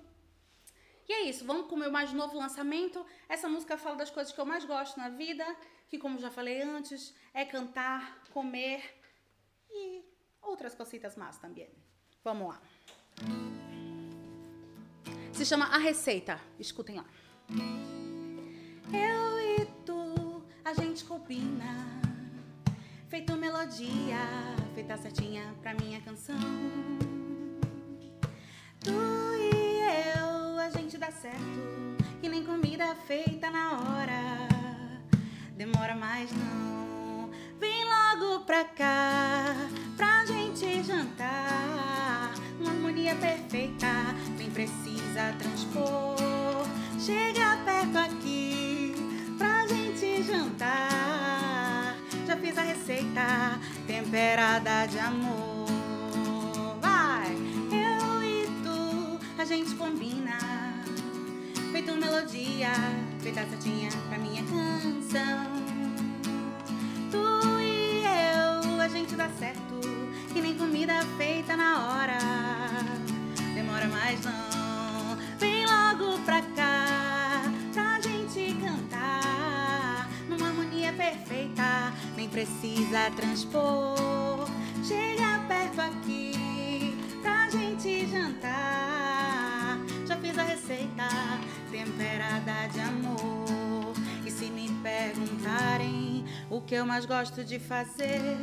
E 1.07 1.13
é 1.13 1.21
isso, 1.23 1.45
vamos 1.45 1.67
com 1.67 1.75
o 1.75 1.77
meu 1.77 1.91
mais 1.91 2.11
novo 2.13 2.37
lançamento. 2.37 3.05
Essa 3.29 3.47
música 3.47 3.77
fala 3.77 3.95
das 3.95 4.09
coisas 4.09 4.33
que 4.33 4.39
eu 4.39 4.45
mais 4.45 4.65
gosto 4.65 4.97
na 4.97 5.09
vida, 5.09 5.45
que 5.87 5.99
como 5.99 6.19
já 6.19 6.31
falei 6.31 6.61
antes, 6.61 7.15
é 7.33 7.45
cantar, 7.45 8.23
comer 8.33 8.81
e 9.69 10.03
outras 10.41 10.73
cositas 10.73 11.15
más 11.15 11.37
também. 11.37 11.69
Vamos 12.23 12.49
lá. 12.49 12.61
Se 15.31 15.45
chama 15.45 15.65
A 15.65 15.77
Receita. 15.77 16.39
Escutem 16.57 16.95
lá. 16.95 17.05
Eu 18.91 19.39
e 19.39 19.65
tu, 19.85 20.43
a 20.63 20.73
gente 20.73 21.03
combina. 21.05 21.85
Feito 23.09 23.35
melodia, 23.35 24.17
feita 24.73 24.97
certinha 24.97 25.55
pra 25.61 25.73
minha 25.73 26.01
canção. 26.01 26.35
Tu 28.85 28.91
e 28.91 29.81
eu, 30.15 30.59
a 30.59 30.69
gente 30.69 30.95
dá 30.95 31.09
certo. 31.09 31.39
Que 32.21 32.29
nem 32.29 32.43
comida 32.43 32.95
feita 33.07 33.49
na 33.49 33.71
hora. 33.71 34.47
Demora 35.57 35.95
mais 35.95 36.29
não. 36.31 37.31
Vem 37.59 37.83
logo 37.83 38.45
pra 38.45 38.63
cá, 38.63 39.55
pra 39.97 40.23
gente 40.27 40.83
jantar. 40.83 42.35
Uma 42.59 42.69
harmonia 42.69 43.15
perfeita, 43.15 43.87
nem 44.37 44.51
precisa 44.51 45.33
transpor. 45.39 46.67
Chega 46.99 47.57
perto 47.65 47.97
aqui, 47.97 48.93
pra 49.39 49.65
gente 49.65 50.21
jantar. 50.21 51.95
Já 52.27 52.37
fiz 52.37 52.55
a 52.55 52.61
receita 52.61 53.59
temperada 53.87 54.85
de 54.85 54.99
amor. 54.99 55.64
a 59.45 59.47
gente 59.47 59.75
combina. 59.75 60.39
Feito 61.71 61.95
melodia, 61.95 62.71
feita 63.21 63.45
certinha 63.47 63.91
pra 64.09 64.17
minha 64.17 64.41
canção. 64.41 65.45
Tu 67.11 67.61
e 67.61 68.01
eu, 68.01 68.81
a 68.81 68.87
gente 68.87 69.15
dá 69.15 69.29
certo, 69.37 69.79
que 70.33 70.41
nem 70.41 70.57
comida 70.57 70.99
feita 71.15 71.55
na 71.55 71.85
hora. 71.85 72.17
Demora 73.53 73.87
mais 73.87 74.19
não, 74.25 75.15
vem 75.37 75.63
logo 75.67 76.17
pra 76.25 76.41
cá, 76.41 77.43
pra 77.71 78.01
gente 78.01 78.51
cantar. 78.55 80.09
Numa 80.27 80.47
harmonia 80.47 80.91
perfeita, 80.91 81.93
nem 82.17 82.27
precisa 82.27 83.11
transpor. 83.15 84.49
Chega 84.83 85.39
perto 85.47 85.81
aqui 85.81 86.44
jantar. 88.07 89.79
Já 90.07 90.17
fiz 90.17 90.37
a 90.37 90.43
receita 90.43 91.07
temperada 91.71 92.67
de 92.71 92.79
amor. 92.79 93.93
E 94.25 94.31
se 94.31 94.45
me 94.45 94.69
perguntarem 94.81 96.25
o 96.49 96.61
que 96.61 96.75
eu 96.75 96.85
mais 96.85 97.05
gosto 97.05 97.43
de 97.43 97.59
fazer, 97.59 98.37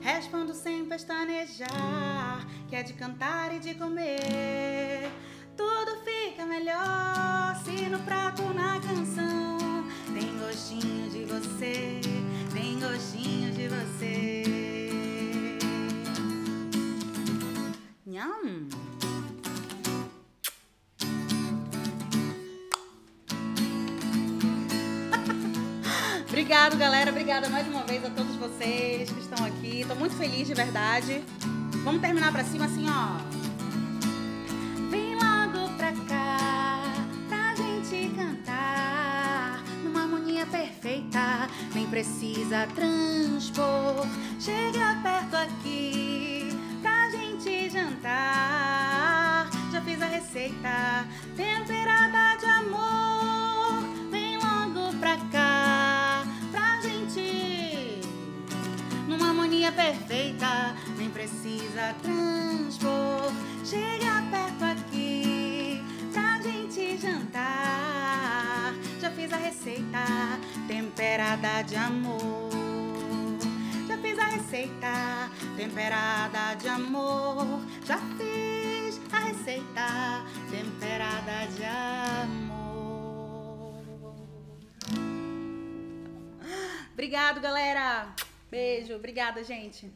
respondo 0.00 0.54
sem 0.54 0.84
pestanejar, 0.84 2.46
que 2.68 2.76
é 2.76 2.82
de 2.82 2.92
cantar 2.94 3.54
e 3.54 3.58
de 3.58 3.74
comer. 3.74 5.10
Tudo 5.56 5.98
fica 6.04 6.46
melhor 6.46 7.54
se 7.64 7.88
no 7.88 7.98
prato 8.00 8.42
na 8.54 8.80
canção 8.80 9.58
tem 10.12 10.36
gostinho 10.38 11.10
de 11.10 11.24
você, 11.24 12.00
tem 12.52 12.78
gostinho 12.80 13.52
de 13.52 13.68
você. 13.68 14.42
Nham. 18.06 18.81
Obrigado, 26.32 26.78
galera. 26.78 27.10
Obrigada 27.10 27.50
mais 27.50 27.68
uma 27.68 27.82
vez 27.82 28.02
a 28.06 28.08
todos 28.08 28.34
vocês 28.36 29.10
que 29.10 29.20
estão 29.20 29.44
aqui. 29.44 29.84
Tô 29.86 29.94
muito 29.94 30.16
feliz 30.16 30.48
de 30.48 30.54
verdade. 30.54 31.22
Vamos 31.84 32.00
terminar 32.00 32.32
pra 32.32 32.42
cima 32.42 32.64
assim, 32.64 32.86
ó. 32.88 33.18
Vem 34.88 35.14
logo 35.14 35.68
pra 35.76 35.92
cá 36.08 36.94
pra 37.28 37.54
gente 37.54 38.14
cantar 38.16 39.62
numa 39.84 40.04
harmonia 40.04 40.46
perfeita. 40.46 41.50
Nem 41.74 41.86
precisa 41.86 42.66
transpor. 42.74 44.06
Chega 44.40 44.98
perto 45.02 45.34
aqui 45.36 46.48
pra 46.80 47.10
gente 47.10 47.68
jantar. 47.68 49.50
Já 49.70 49.82
fiz 49.82 50.00
a 50.00 50.06
receita 50.06 51.06
temperada 51.36 52.38
de 52.38 52.46
amor. 52.46 53.41
Perfeita. 59.72 60.74
Nem 60.96 61.10
precisa 61.10 61.94
transpor. 62.02 63.32
Chega 63.64 64.22
perto 64.30 64.64
aqui 64.64 65.82
pra 66.12 66.40
gente 66.40 66.98
jantar. 66.98 68.74
Já 69.00 69.10
fiz 69.10 69.32
a 69.32 69.36
receita 69.36 70.04
temperada 70.68 71.62
de 71.62 71.76
amor. 71.76 72.50
Já 73.88 73.98
fiz 73.98 74.18
a 74.18 74.24
receita 74.24 75.30
temperada 75.56 76.54
de 76.54 76.68
amor. 76.68 77.60
Já 77.84 77.98
fiz 78.16 79.00
a 79.12 79.18
receita 79.18 80.24
temperada 80.50 81.46
de 81.56 81.64
amor. 81.64 82.52
Obrigado, 86.92 87.40
galera. 87.40 88.14
Beijo. 88.52 88.94
Obrigada, 88.94 89.42
gente. 89.42 89.90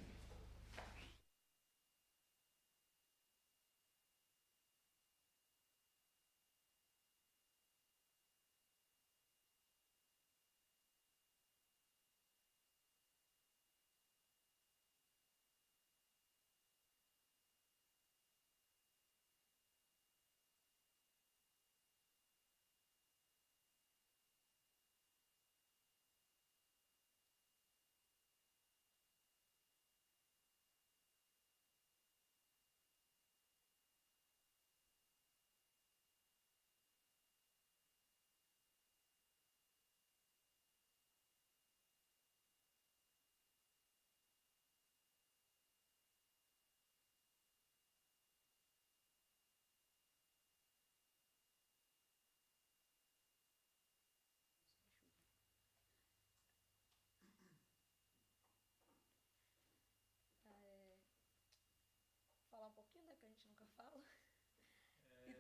falar 62.57 62.69
um 62.69 62.73
pouquinho, 62.73 63.05
né? 63.05 63.15
Que 63.21 63.27
a 63.27 63.29
gente 63.29 63.47
nunca 63.47 63.67
fala. 63.77 64.03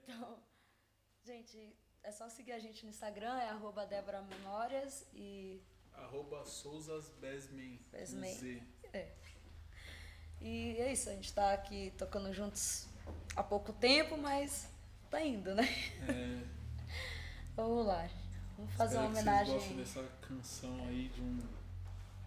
Então, 0.06 0.38
gente, 1.24 1.76
é 2.02 2.12
só 2.12 2.28
seguir 2.28 2.52
a 2.52 2.58
gente 2.58 2.84
no 2.84 2.90
Instagram, 2.90 3.36
é 3.38 3.48
arroba 3.48 3.84
Débora 3.86 4.22
Memórias 4.22 5.06
e. 5.12 5.60
Arroba 5.92 6.44
Souzas 6.44 7.08
Besmen. 7.20 7.80
Besmen. 7.90 8.34
Z. 8.34 8.62
E 10.40 10.76
é 10.78 10.92
isso, 10.92 11.08
a 11.08 11.12
gente 11.12 11.32
tá 11.32 11.54
aqui 11.54 11.92
tocando 11.96 12.32
juntos 12.32 12.86
há 13.34 13.42
pouco 13.42 13.72
tempo, 13.72 14.16
mas 14.16 14.68
tá 15.10 15.22
indo, 15.22 15.54
né? 15.54 15.64
É, 16.08 16.46
Vamos 17.56 17.86
lá. 17.86 18.08
Vamos 18.56 18.72
fazer 18.74 18.98
uma 18.98 19.08
espero 19.18 19.26
homenagem. 19.26 19.58
que 19.58 19.74
vocês 19.74 19.76
gostem 19.76 20.02
dessa 20.02 20.16
canção 20.26 20.84
aí 20.86 21.08
de 21.08 21.20
um 21.22 21.38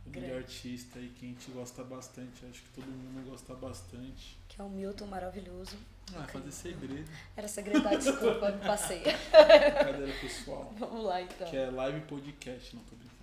grande 0.05 0.27
Grande. 0.27 0.43
artista 0.45 0.99
aí 0.99 1.09
que 1.09 1.25
a 1.25 1.29
gente 1.29 1.51
gosta 1.51 1.83
bastante. 1.83 2.45
Acho 2.45 2.61
que 2.61 2.69
todo 2.75 2.85
mundo 2.87 3.29
gosta 3.29 3.53
bastante. 3.55 4.37
Que 4.47 4.59
é 4.61 4.63
o 4.63 4.69
Milton 4.69 5.05
maravilhoso. 5.07 5.75
Ah, 6.15 6.23
fazer 6.27 6.51
segredo. 6.51 7.07
Era 7.37 7.47
segredo, 7.47 7.87
ah, 7.87 7.95
desculpa, 7.95 8.51
me 8.51 8.59
passei. 8.65 9.01
Brincadeira 9.03 10.13
pessoal. 10.19 10.73
Vamos 10.77 11.03
lá 11.05 11.21
então. 11.21 11.47
Que 11.49 11.57
é 11.57 11.69
live 11.69 12.01
podcast, 12.01 12.75
não 12.75 12.83
tô 12.83 12.95
brincando. 12.95 13.18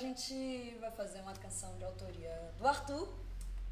Gente 0.00 0.76
vai 0.80 0.90
fazer 0.90 1.20
uma 1.20 1.34
canção 1.34 1.76
de 1.76 1.84
autoria 1.84 2.52
do 2.58 2.66
Arthur 2.66 3.08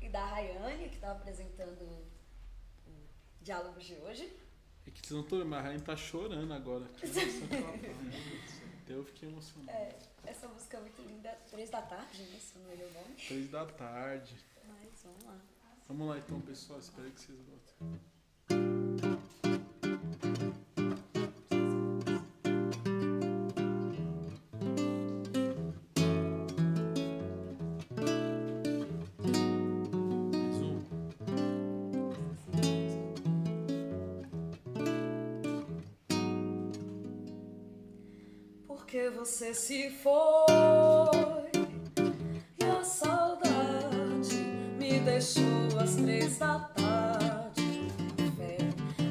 e 0.00 0.08
da 0.08 0.24
Rayane, 0.26 0.88
que 0.90 0.96
está 0.96 1.12
apresentando 1.12 1.82
o 2.86 2.92
Diálogos 3.40 3.84
de 3.84 3.94
hoje. 3.94 4.36
É 4.86 4.90
que 4.90 5.00
vocês 5.00 5.12
não 5.12 5.20
estão 5.20 5.44
mas 5.44 5.58
a 5.58 5.62
Rainha 5.62 5.80
tá 5.80 5.96
chorando 5.96 6.52
agora. 6.52 6.84
Que 6.96 7.06
ela 7.06 7.14
tá. 7.48 8.88
Eu 8.92 9.04
fiquei 9.04 9.28
emocionado. 9.28 9.70
É, 9.70 9.98
essa 10.24 10.48
música 10.48 10.78
é 10.78 10.80
muito 10.80 11.02
linda. 11.02 11.30
Três 11.50 11.68
da 11.68 11.82
tarde, 11.82 12.22
né? 12.22 12.38
Se 12.38 12.58
não 12.58 12.72
engano 12.72 12.88
o 12.88 12.92
nome. 12.94 13.14
Três 13.16 13.50
da 13.50 13.66
tarde. 13.66 14.34
Mas 14.66 15.02
vamos 15.04 15.24
lá. 15.24 15.40
Vamos 15.86 16.08
lá 16.08 16.18
então, 16.18 16.40
pessoal. 16.40 16.78
Espero 16.78 17.10
que 17.10 17.20
vocês 17.20 17.38
gostem. 17.38 18.00
Porque 38.98 39.10
você 39.10 39.54
se 39.54 39.90
foi 39.90 40.12
e 42.58 42.64
a 42.64 42.82
saudade 42.82 44.34
me 44.76 44.98
deixou 44.98 45.78
às 45.80 45.94
três 45.94 46.38
da 46.38 46.58
tarde. 46.58 47.86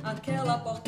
Aquela 0.03 0.57
porta 0.57 0.86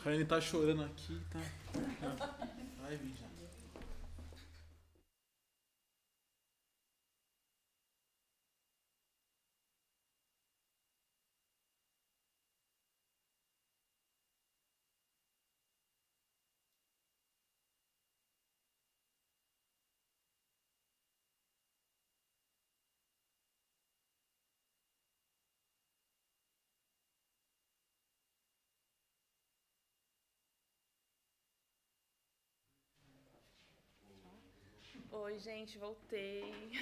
A 0.00 0.04
Rainha 0.04 0.24
tá 0.24 0.40
chorando 0.40 0.82
aqui, 0.82 1.20
tá? 1.30 1.40
Vai 2.82 2.96
vir 2.96 3.14
já. 3.20 3.26
Oi, 35.30 35.38
gente, 35.38 35.78
voltei. 35.78 36.72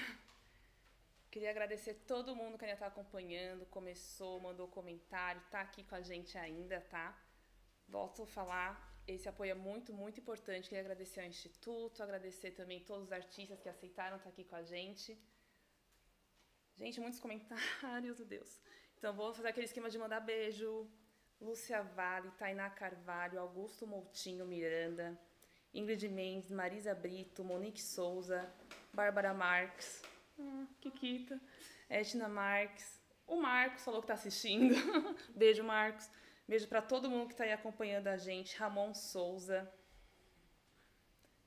Queria 1.31 1.51
agradecer 1.51 1.93
todo 2.12 2.35
mundo 2.35 2.57
que 2.57 2.65
ainda 2.65 2.77
está 2.77 2.87
acompanhando, 2.87 3.66
começou, 3.66 4.41
mandou 4.41 4.66
comentário, 4.66 5.43
tá 5.51 5.61
aqui 5.61 5.83
com 5.85 5.95
a 5.95 6.01
gente 6.01 6.39
ainda, 6.39 6.81
tá? 6.95 7.07
Volto 7.87 8.23
a 8.23 8.27
falar, 8.27 8.70
esse 9.07 9.29
apoio 9.29 9.51
é 9.51 9.55
muito, 9.55 9.93
muito 9.93 10.19
importante. 10.19 10.66
Queria 10.70 10.81
agradecer 10.81 11.20
ao 11.20 11.27
Instituto, 11.27 12.03
agradecer 12.03 12.53
também 12.53 12.81
todos 12.91 13.09
os 13.09 13.12
artistas 13.12 13.61
que 13.61 13.69
aceitaram 13.69 14.16
estar 14.16 14.31
aqui 14.31 14.45
com 14.45 14.57
a 14.57 14.62
gente. 14.62 15.11
Gente, 16.75 17.01
muitos 17.01 17.20
comentários, 17.27 18.19
meu 18.19 18.27
Deus. 18.27 18.62
Então 18.97 19.12
vou 19.12 19.35
fazer 19.35 19.49
aquele 19.49 19.66
esquema 19.66 19.91
de 19.91 19.99
mandar 19.99 20.20
beijo. 20.20 20.91
Lúcia 21.39 21.83
Vale, 21.83 22.31
Tainá 22.31 22.70
Carvalho, 22.70 23.39
Augusto 23.41 23.87
Moutinho 23.87 24.47
Miranda, 24.47 25.20
Ingrid 25.74 26.09
Mendes, 26.09 26.51
Marisa 26.51 26.95
Brito, 26.95 27.45
Monique 27.45 27.82
Souza, 27.82 28.49
Bárbara 28.93 29.35
Marques, 29.35 30.03
hum, 30.39 30.66
Kikita, 30.81 31.40
Edna 31.89 32.28
Marques, 32.28 32.99
o 33.28 33.36
Marcos 33.36 33.85
falou 33.85 34.01
que 34.01 34.05
está 34.05 34.15
assistindo. 34.15 34.74
Beijo, 35.36 35.62
Marcos. 35.62 36.11
Beijo 36.49 36.66
para 36.66 36.81
todo 36.81 37.11
mundo 37.11 37.27
que 37.27 37.35
está 37.35 37.45
aí 37.45 37.53
acompanhando 37.53 38.09
a 38.09 38.16
gente. 38.16 38.57
Ramon 38.57 38.95
Souza. 38.95 39.70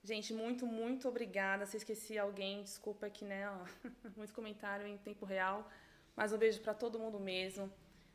Gente, 0.03 0.31
muito, 0.31 0.67
muito 0.67 1.07
obrigada. 1.09 1.65
Se 1.65 1.77
esqueci 1.77 2.19
alguém, 2.19 2.61
desculpa 2.61 3.07
aqui, 3.07 3.25
né? 3.25 3.49
Ó, 3.49 3.65
muito 4.15 4.31
comentário 4.31 4.85
em 4.85 4.95
tempo 4.95 5.25
real. 5.25 5.67
Mas 6.15 6.31
um 6.31 6.37
beijo 6.37 6.61
para 6.61 6.75
todo 6.75 6.99
mundo 6.99 7.19
mesmo. 7.19 7.71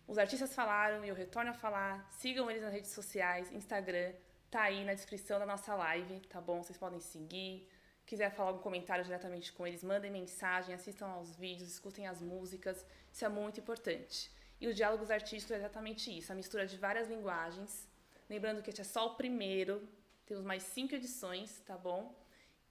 Os 0.07 0.17
artistas 0.17 0.55
falaram 0.55 1.05
e 1.05 1.09
eu 1.09 1.15
retorno 1.15 1.51
a 1.51 1.55
falar. 1.55 2.09
Sigam 2.13 2.49
eles 2.49 2.63
nas 2.63 2.73
redes 2.73 2.91
sociais, 2.91 3.51
Instagram, 3.51 4.15
tá 4.57 4.63
aí 4.63 4.85
na 4.87 4.95
descrição 4.95 5.39
da 5.39 5.45
nossa 5.45 5.75
live, 5.75 6.19
tá 6.21 6.41
bom? 6.41 6.63
Vocês 6.63 6.79
podem 6.79 6.99
seguir. 6.99 7.69
Quiser 8.07 8.31
falar 8.31 8.49
algum 8.51 8.63
comentário 8.63 9.05
diretamente 9.05 9.53
com 9.53 9.67
eles, 9.67 9.85
mandem 9.85 10.11
mensagem, 10.11 10.75
assistam 10.75 11.09
aos 11.09 11.37
vídeos, 11.37 11.69
escutem 11.69 12.07
as 12.07 12.23
músicas. 12.23 12.87
Isso 13.13 13.23
é 13.27 13.29
muito 13.29 13.61
importante. 13.61 14.31
E 14.59 14.67
os 14.67 14.75
diálogos 14.75 15.11
artísticos 15.11 15.51
é 15.51 15.59
exatamente 15.59 16.05
isso, 16.19 16.33
a 16.33 16.35
mistura 16.35 16.67
de 16.67 16.79
várias 16.79 17.07
linguagens. 17.07 17.87
Lembrando 18.31 18.63
que 18.63 18.71
este 18.71 18.81
é 18.81 18.85
só 18.85 19.09
o 19.09 19.15
primeiro, 19.17 19.87
temos 20.25 20.43
mais 20.43 20.63
cinco 20.63 20.95
edições, 20.95 21.61
tá 21.67 21.77
bom? 21.77 22.15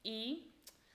E 0.04 0.52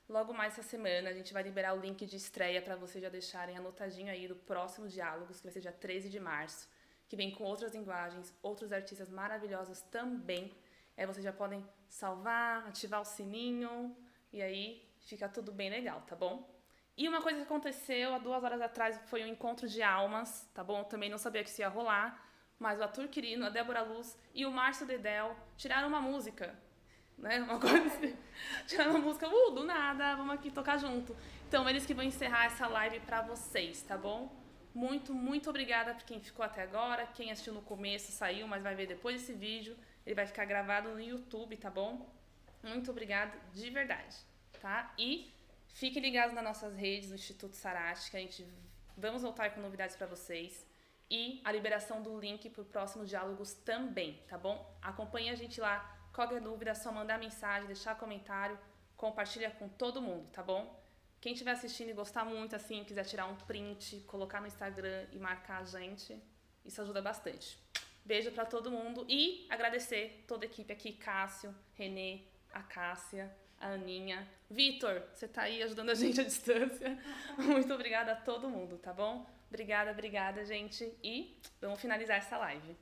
logo 0.08 0.34
mais 0.34 0.54
essa 0.54 0.68
semana 0.68 1.10
a 1.10 1.12
gente 1.12 1.32
vai 1.32 1.44
liberar 1.44 1.74
o 1.74 1.80
link 1.80 2.04
de 2.04 2.16
estreia 2.16 2.60
para 2.60 2.74
vocês 2.74 3.00
já 3.00 3.08
deixarem 3.08 3.56
anotadinho 3.56 4.10
aí 4.10 4.26
do 4.26 4.34
próximo 4.34 4.88
Diálogos, 4.88 5.36
que 5.36 5.44
vai 5.44 5.52
ser 5.52 5.60
dia 5.60 5.72
13 5.72 6.08
de 6.08 6.18
março, 6.18 6.68
que 7.08 7.14
vem 7.14 7.30
com 7.30 7.44
outras 7.44 7.74
linguagens, 7.74 8.34
outros 8.42 8.72
artistas 8.72 9.08
maravilhosos 9.08 9.82
também. 9.82 10.52
Aí 11.00 11.06
vocês 11.06 11.24
já 11.24 11.32
podem 11.32 11.66
salvar, 11.88 12.68
ativar 12.68 13.00
o 13.00 13.06
sininho, 13.06 13.96
e 14.30 14.42
aí 14.42 14.86
fica 14.98 15.30
tudo 15.30 15.50
bem 15.50 15.70
legal, 15.70 16.02
tá 16.02 16.14
bom? 16.14 16.46
E 16.94 17.08
uma 17.08 17.22
coisa 17.22 17.38
que 17.38 17.44
aconteceu 17.44 18.12
há 18.12 18.18
duas 18.18 18.44
horas 18.44 18.60
atrás 18.60 19.00
foi 19.06 19.24
um 19.24 19.26
encontro 19.26 19.66
de 19.66 19.82
almas, 19.82 20.46
tá 20.52 20.62
bom? 20.62 20.80
Eu 20.80 20.84
também 20.84 21.08
não 21.08 21.16
sabia 21.16 21.42
que 21.42 21.48
isso 21.48 21.62
ia 21.62 21.70
rolar, 21.70 22.22
mas 22.58 22.78
o 22.78 22.82
Arthur 22.82 23.08
Quirino, 23.08 23.46
a 23.46 23.48
Débora 23.48 23.80
Luz 23.80 24.14
e 24.34 24.44
o 24.44 24.50
Márcio 24.50 24.86
Dedel 24.86 25.34
tiraram 25.56 25.88
uma 25.88 26.02
música, 26.02 26.54
né? 27.16 27.40
Uma 27.40 27.58
coisa 27.58 27.82
assim. 27.86 28.14
Tiraram 28.68 28.90
uma 28.90 29.00
música, 29.00 29.26
uh, 29.26 29.50
do 29.52 29.64
nada, 29.64 30.14
vamos 30.16 30.34
aqui 30.34 30.50
tocar 30.50 30.76
junto. 30.76 31.16
Então, 31.48 31.66
eles 31.66 31.86
que 31.86 31.94
vão 31.94 32.04
encerrar 32.04 32.44
essa 32.44 32.66
live 32.66 33.00
para 33.00 33.22
vocês, 33.22 33.80
tá 33.80 33.96
bom? 33.96 34.30
Muito, 34.74 35.14
muito 35.14 35.48
obrigada 35.48 35.94
por 35.94 36.04
quem 36.04 36.20
ficou 36.20 36.44
até 36.44 36.62
agora. 36.62 37.06
Quem 37.06 37.30
assistiu 37.30 37.54
no 37.54 37.62
começo 37.62 38.12
saiu, 38.12 38.46
mas 38.46 38.62
vai 38.62 38.74
ver 38.74 38.86
depois 38.86 39.18
desse 39.18 39.32
vídeo. 39.32 39.74
Ele 40.10 40.16
vai 40.16 40.26
ficar 40.26 40.44
gravado 40.44 40.90
no 40.90 41.00
YouTube, 41.00 41.56
tá 41.56 41.70
bom? 41.70 42.12
Muito 42.62 42.90
obrigada 42.90 43.32
de 43.52 43.70
verdade, 43.70 44.16
tá? 44.60 44.92
E 44.98 45.32
Fiquem 45.72 46.02
ligados 46.02 46.34
nas 46.34 46.44
nossas 46.44 46.74
redes 46.76 47.08
do 47.08 47.14
Instituto 47.14 47.56
Sarate, 47.56 48.10
que 48.10 48.16
a 48.16 48.20
gente 48.20 48.46
vamos 48.96 49.22
voltar 49.22 49.50
com 49.54 49.60
novidades 49.60 49.96
para 49.96 50.06
vocês. 50.06 50.66
E 51.10 51.40
a 51.44 51.50
liberação 51.50 52.02
do 52.02 52.18
link 52.18 52.50
para 52.50 52.60
os 52.60 52.68
próximos 52.68 53.08
diálogos 53.08 53.54
também, 53.54 54.22
tá 54.28 54.36
bom? 54.36 54.76
Acompanhe 54.82 55.30
a 55.30 55.34
gente 55.34 55.60
lá. 55.60 55.78
Qualquer 56.12 56.40
dúvida, 56.40 56.72
é 56.72 56.74
só 56.74 56.92
mandar 56.92 57.18
mensagem, 57.18 57.66
deixar 57.66 57.94
comentário, 57.96 58.58
compartilha 58.96 59.50
com 59.50 59.68
todo 59.68 60.02
mundo, 60.02 60.28
tá 60.32 60.42
bom? 60.42 60.78
Quem 61.20 61.32
estiver 61.32 61.52
assistindo 61.52 61.90
e 61.90 61.92
gostar 61.92 62.24
muito, 62.24 62.54
assim, 62.54 62.84
quiser 62.84 63.04
tirar 63.04 63.26
um 63.26 63.36
print, 63.36 64.00
colocar 64.06 64.40
no 64.40 64.46
Instagram 64.46 65.06
e 65.12 65.18
marcar 65.18 65.60
a 65.60 65.64
gente, 65.64 66.20
isso 66.64 66.80
ajuda 66.82 67.00
bastante. 67.00 67.58
Beijo 68.10 68.32
para 68.32 68.44
todo 68.44 68.72
mundo 68.72 69.06
e 69.08 69.46
agradecer 69.48 70.24
toda 70.26 70.44
a 70.44 70.48
equipe 70.48 70.72
aqui, 70.72 70.94
Cássio, 70.94 71.54
Renê, 71.74 72.22
a 72.52 72.60
Cássia, 72.60 73.32
a 73.60 73.68
Aninha. 73.68 74.28
Vitor, 74.50 75.00
você 75.14 75.26
está 75.26 75.42
aí 75.42 75.62
ajudando 75.62 75.90
a 75.90 75.94
gente 75.94 76.20
à 76.20 76.24
distância. 76.24 76.98
Muito 77.38 77.72
obrigada 77.72 78.10
a 78.10 78.16
todo 78.16 78.48
mundo, 78.48 78.78
tá 78.78 78.92
bom? 78.92 79.24
Obrigada, 79.48 79.92
obrigada, 79.92 80.44
gente. 80.44 80.92
E 81.04 81.38
vamos 81.60 81.80
finalizar 81.80 82.18
essa 82.18 82.36
live. 82.36 82.76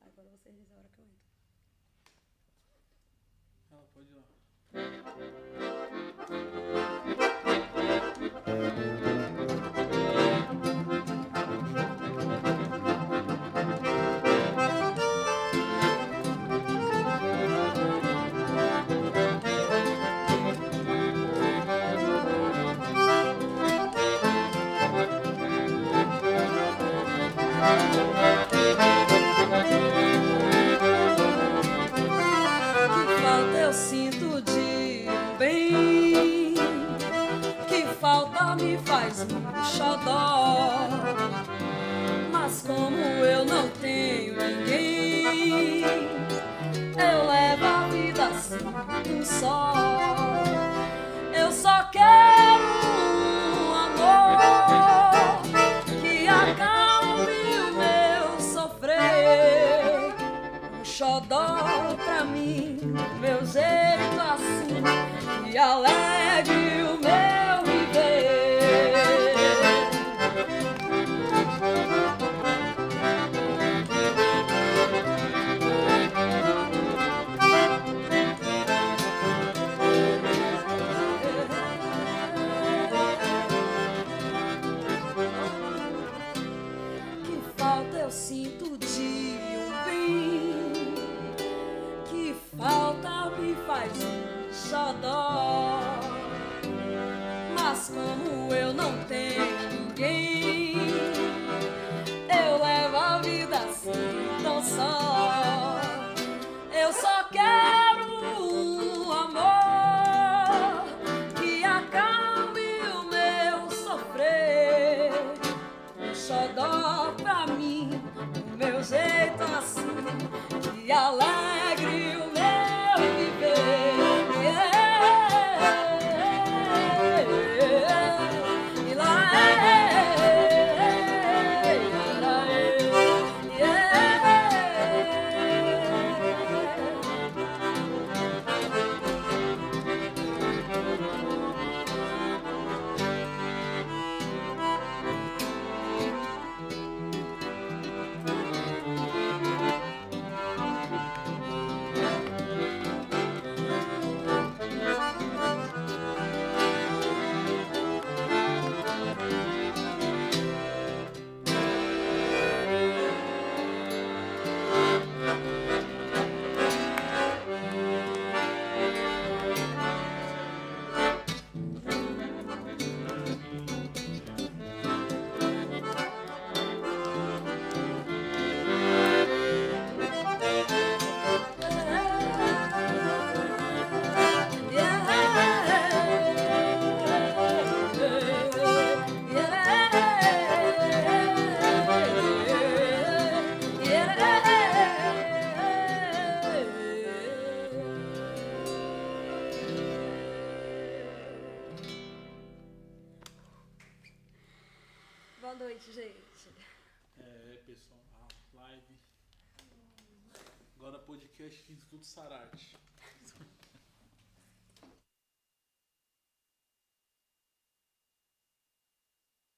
É, 0.00 0.07
agora 0.20 0.36
vocês 0.36 0.56
dizem 0.56 0.76
a 0.76 0.80
hora 0.80 0.88
que 0.88 1.00
eu 1.00 1.04
entro. 1.04 1.28
Ela 3.70 3.86
pode 3.94 4.10
ir 4.10 4.16
lá. 4.16 5.77